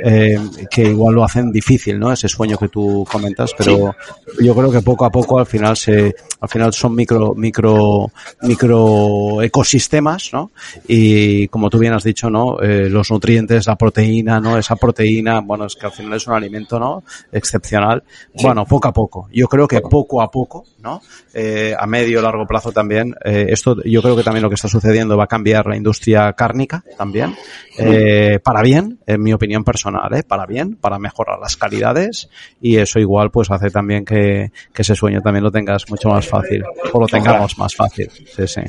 eh, 0.05 0.39
que 0.71 0.83
igual 0.83 1.15
lo 1.15 1.25
hacen 1.25 1.51
difícil, 1.51 1.99
¿no? 1.99 2.13
Ese 2.13 2.29
sueño 2.29 2.59
que 2.59 2.69
tú 2.69 3.07
comentas, 3.11 3.53
pero 3.57 3.95
yo 4.39 4.55
creo 4.55 4.71
que 4.71 4.83
poco 4.83 5.07
a 5.07 5.11
poco 5.11 5.39
al 5.39 5.47
final 5.47 5.75
se, 5.75 6.15
al 6.41 6.49
final 6.51 6.71
son 6.75 6.95
micro, 6.95 7.35
micro, 7.35 8.11
micro 8.43 9.41
ecosistemas, 9.41 10.31
¿no? 10.35 10.51
Y 10.87 11.49
como 11.49 11.71
tú 11.71 11.79
bien 11.79 11.95
has 11.95 12.05
dicho, 12.05 12.29
¿no? 12.29 12.59
Eh, 12.63 12.74
los 12.89 13.11
nutrientes, 13.11 13.67
la 13.67 13.77
proteína, 13.77 14.41
¿no? 14.41 14.59
Esa 14.59 14.77
proteína, 14.77 15.41
bueno, 15.41 15.67
es 15.67 15.77
que 15.77 15.87
al 15.87 15.93
final 15.93 16.15
es 16.15 16.27
un 16.27 16.35
alimento, 16.35 16.79
¿no? 16.79 17.03
Excepcional. 17.33 18.03
Bueno, 18.43 18.65
poco 18.65 18.89
a 18.89 18.93
poco. 18.93 19.29
Yo 19.33 19.47
creo 19.47 19.67
que 19.67 19.81
poco 19.81 20.21
a 20.23 20.31
poco, 20.31 20.65
¿no? 20.85 21.01
Eh, 21.33 21.75
a 21.77 21.87
medio 21.87 22.23
largo 22.23 22.47
plazo 22.47 22.71
también. 22.71 23.15
Eh, 23.25 23.47
esto, 23.49 23.83
yo 23.85 24.03
creo 24.03 24.15
que 24.15 24.23
también 24.23 24.43
lo 24.43 24.49
que 24.49 24.55
está 24.55 24.69
sucediendo 24.69 25.17
va 25.17 25.25
a 25.25 25.27
cambiar 25.27 25.67
la 25.67 25.77
industria 25.77 26.33
cárnica 26.35 26.85
también, 26.97 27.35
eh, 27.79 28.39
para 28.45 28.63
bien, 28.63 28.99
en 29.07 29.23
mi 29.23 29.33
opinión 29.33 29.65
personal, 29.65 30.15
¿eh? 30.15 30.23
para 30.23 30.47
bien, 30.47 30.77
para 30.77 30.99
mejorar 30.99 31.41
las 31.41 31.57
calidades 31.57 32.29
y 32.61 32.77
eso 32.77 33.01
igual 33.01 33.31
pues 33.31 33.51
hace 33.51 33.71
también 33.71 34.05
que, 34.05 34.53
que 34.73 34.83
ese 34.83 34.95
sueño 34.95 35.21
también 35.23 35.43
lo 35.43 35.51
tengas 35.51 35.89
mucho 35.89 36.11
más 36.11 36.29
fácil 36.29 36.63
o 36.93 37.01
lo 37.01 37.07
tengamos 37.07 37.59
más 37.59 37.75
fácil. 37.75 38.11
Sí, 38.11 38.47
sí. 38.47 38.61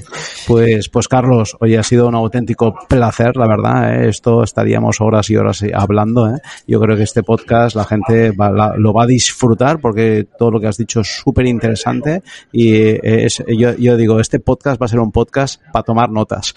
Pues, 0.47 0.89
pues 0.89 1.07
Carlos, 1.07 1.57
hoy 1.59 1.75
ha 1.75 1.83
sido 1.83 2.07
un 2.07 2.15
auténtico 2.15 2.73
placer, 2.87 3.35
la 3.35 3.47
verdad. 3.47 4.05
Esto 4.05 4.43
estaríamos 4.43 5.01
horas 5.01 5.29
y 5.29 5.35
horas 5.35 5.63
hablando. 5.73 6.31
Yo 6.65 6.79
creo 6.79 6.95
que 6.95 7.03
este 7.03 7.23
podcast 7.23 7.75
la 7.75 7.83
gente 7.83 8.31
va, 8.31 8.49
la, 8.49 8.73
lo 8.77 8.93
va 8.93 9.03
a 9.03 9.07
disfrutar 9.07 9.79
porque 9.79 10.27
todo 10.37 10.51
lo 10.51 10.59
que 10.59 10.67
has 10.67 10.77
dicho 10.77 11.01
es 11.01 11.07
súper 11.07 11.45
interesante 11.47 12.04
y 12.51 12.75
es, 12.75 13.43
yo, 13.47 13.75
yo 13.75 13.97
digo, 13.97 14.19
este 14.19 14.39
podcast 14.39 14.81
va 14.81 14.85
a 14.85 14.89
ser 14.89 14.99
un 14.99 15.11
podcast 15.11 15.61
para 15.71 15.83
tomar 15.83 16.09
notas. 16.09 16.53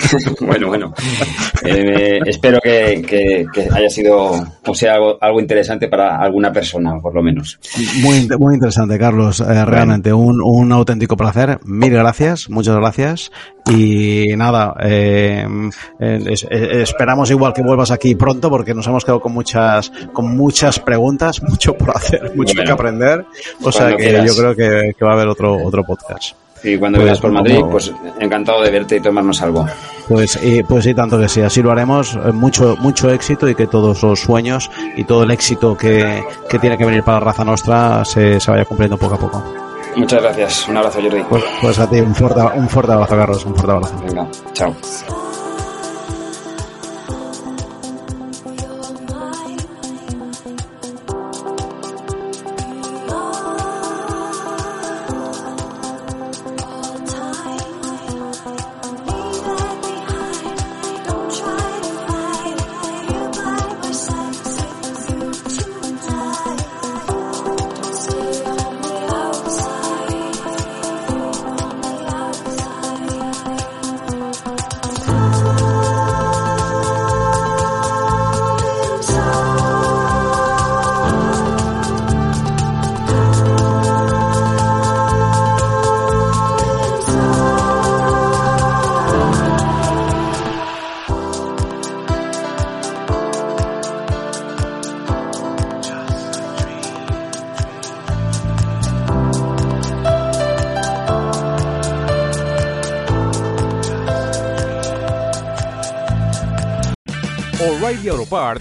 bueno, 0.40 0.68
bueno. 0.68 0.94
Eh, 1.64 2.20
espero 2.26 2.60
que, 2.60 3.02
que, 3.06 3.46
que, 3.52 3.68
haya 3.72 3.88
sido 3.88 4.32
o 4.66 4.74
sea 4.74 4.94
algo, 4.94 5.18
algo, 5.20 5.40
interesante 5.40 5.88
para 5.88 6.18
alguna 6.18 6.52
persona, 6.52 6.98
por 7.00 7.14
lo 7.14 7.22
menos. 7.22 7.58
Muy, 8.02 8.28
muy 8.38 8.54
interesante, 8.54 8.98
Carlos. 8.98 9.40
Eh, 9.40 9.64
realmente 9.64 10.12
un, 10.12 10.40
un 10.42 10.72
auténtico 10.72 11.16
placer. 11.16 11.58
Mil 11.64 11.92
gracias, 11.92 12.48
muchas 12.50 12.76
gracias. 12.76 13.30
Y 13.70 14.36
nada, 14.36 14.74
eh, 14.80 15.46
es, 15.98 16.46
esperamos 16.50 17.30
igual 17.30 17.54
que 17.54 17.62
vuelvas 17.62 17.90
aquí 17.90 18.14
pronto 18.14 18.50
porque 18.50 18.74
nos 18.74 18.86
hemos 18.86 19.04
quedado 19.04 19.20
con 19.20 19.32
muchas, 19.32 19.90
con 20.12 20.36
muchas 20.36 20.78
preguntas, 20.78 21.42
mucho 21.48 21.74
por 21.74 21.96
hacer, 21.96 22.32
mucho 22.34 22.54
bueno, 22.54 22.64
que 22.64 22.72
aprender. 22.72 23.24
O 23.62 23.72
sea 23.72 23.96
que 23.96 24.04
quieras. 24.04 24.26
yo 24.26 24.36
creo 24.36 24.54
que, 24.54 24.83
que, 24.92 25.04
va 25.04 25.12
a 25.12 25.14
haber 25.14 25.28
otro, 25.28 25.56
otro 25.64 25.84
podcast. 25.84 26.36
Y 26.62 26.78
cuando 26.78 26.96
pues, 26.96 27.04
vengas 27.04 27.20
por 27.20 27.30
Madrid, 27.30 27.60
pues 27.70 27.92
encantado 28.18 28.62
de 28.62 28.70
verte 28.70 28.96
y 28.96 29.00
tomarnos 29.00 29.40
algo. 29.42 29.66
Pues, 30.08 30.38
y, 30.42 30.62
pues 30.62 30.84
sí, 30.84 30.94
tanto 30.94 31.18
que 31.18 31.28
sí, 31.28 31.42
así 31.42 31.62
lo 31.62 31.70
haremos. 31.70 32.16
Mucho, 32.32 32.76
mucho 32.78 33.10
éxito 33.10 33.48
y 33.48 33.54
que 33.54 33.66
todos 33.66 34.02
los 34.02 34.20
sueños 34.20 34.70
y 34.96 35.04
todo 35.04 35.24
el 35.24 35.30
éxito 35.30 35.76
que, 35.76 36.24
que 36.48 36.58
tiene 36.58 36.78
que 36.78 36.86
venir 36.86 37.02
para 37.02 37.18
la 37.18 37.26
raza 37.26 37.44
nuestra 37.44 38.04
se, 38.04 38.40
se 38.40 38.50
vaya 38.50 38.64
cumpliendo 38.64 38.96
poco 38.96 39.14
a 39.14 39.18
poco. 39.18 39.44
Muchas 39.96 40.22
gracias. 40.22 40.68
Un 40.68 40.76
abrazo, 40.76 41.00
Jordi. 41.00 41.22
Pues, 41.28 41.44
pues 41.60 41.78
a 41.78 41.88
ti, 41.88 42.00
un 42.00 42.14
fuerte, 42.14 42.40
un 42.56 42.68
fuerte 42.68 42.92
abrazo, 42.92 43.16
Carlos. 43.16 43.44
Un 43.44 43.54
fuerte 43.54 43.72
abrazo. 43.72 44.02
Venga, 44.06 44.28
chao. 44.52 44.74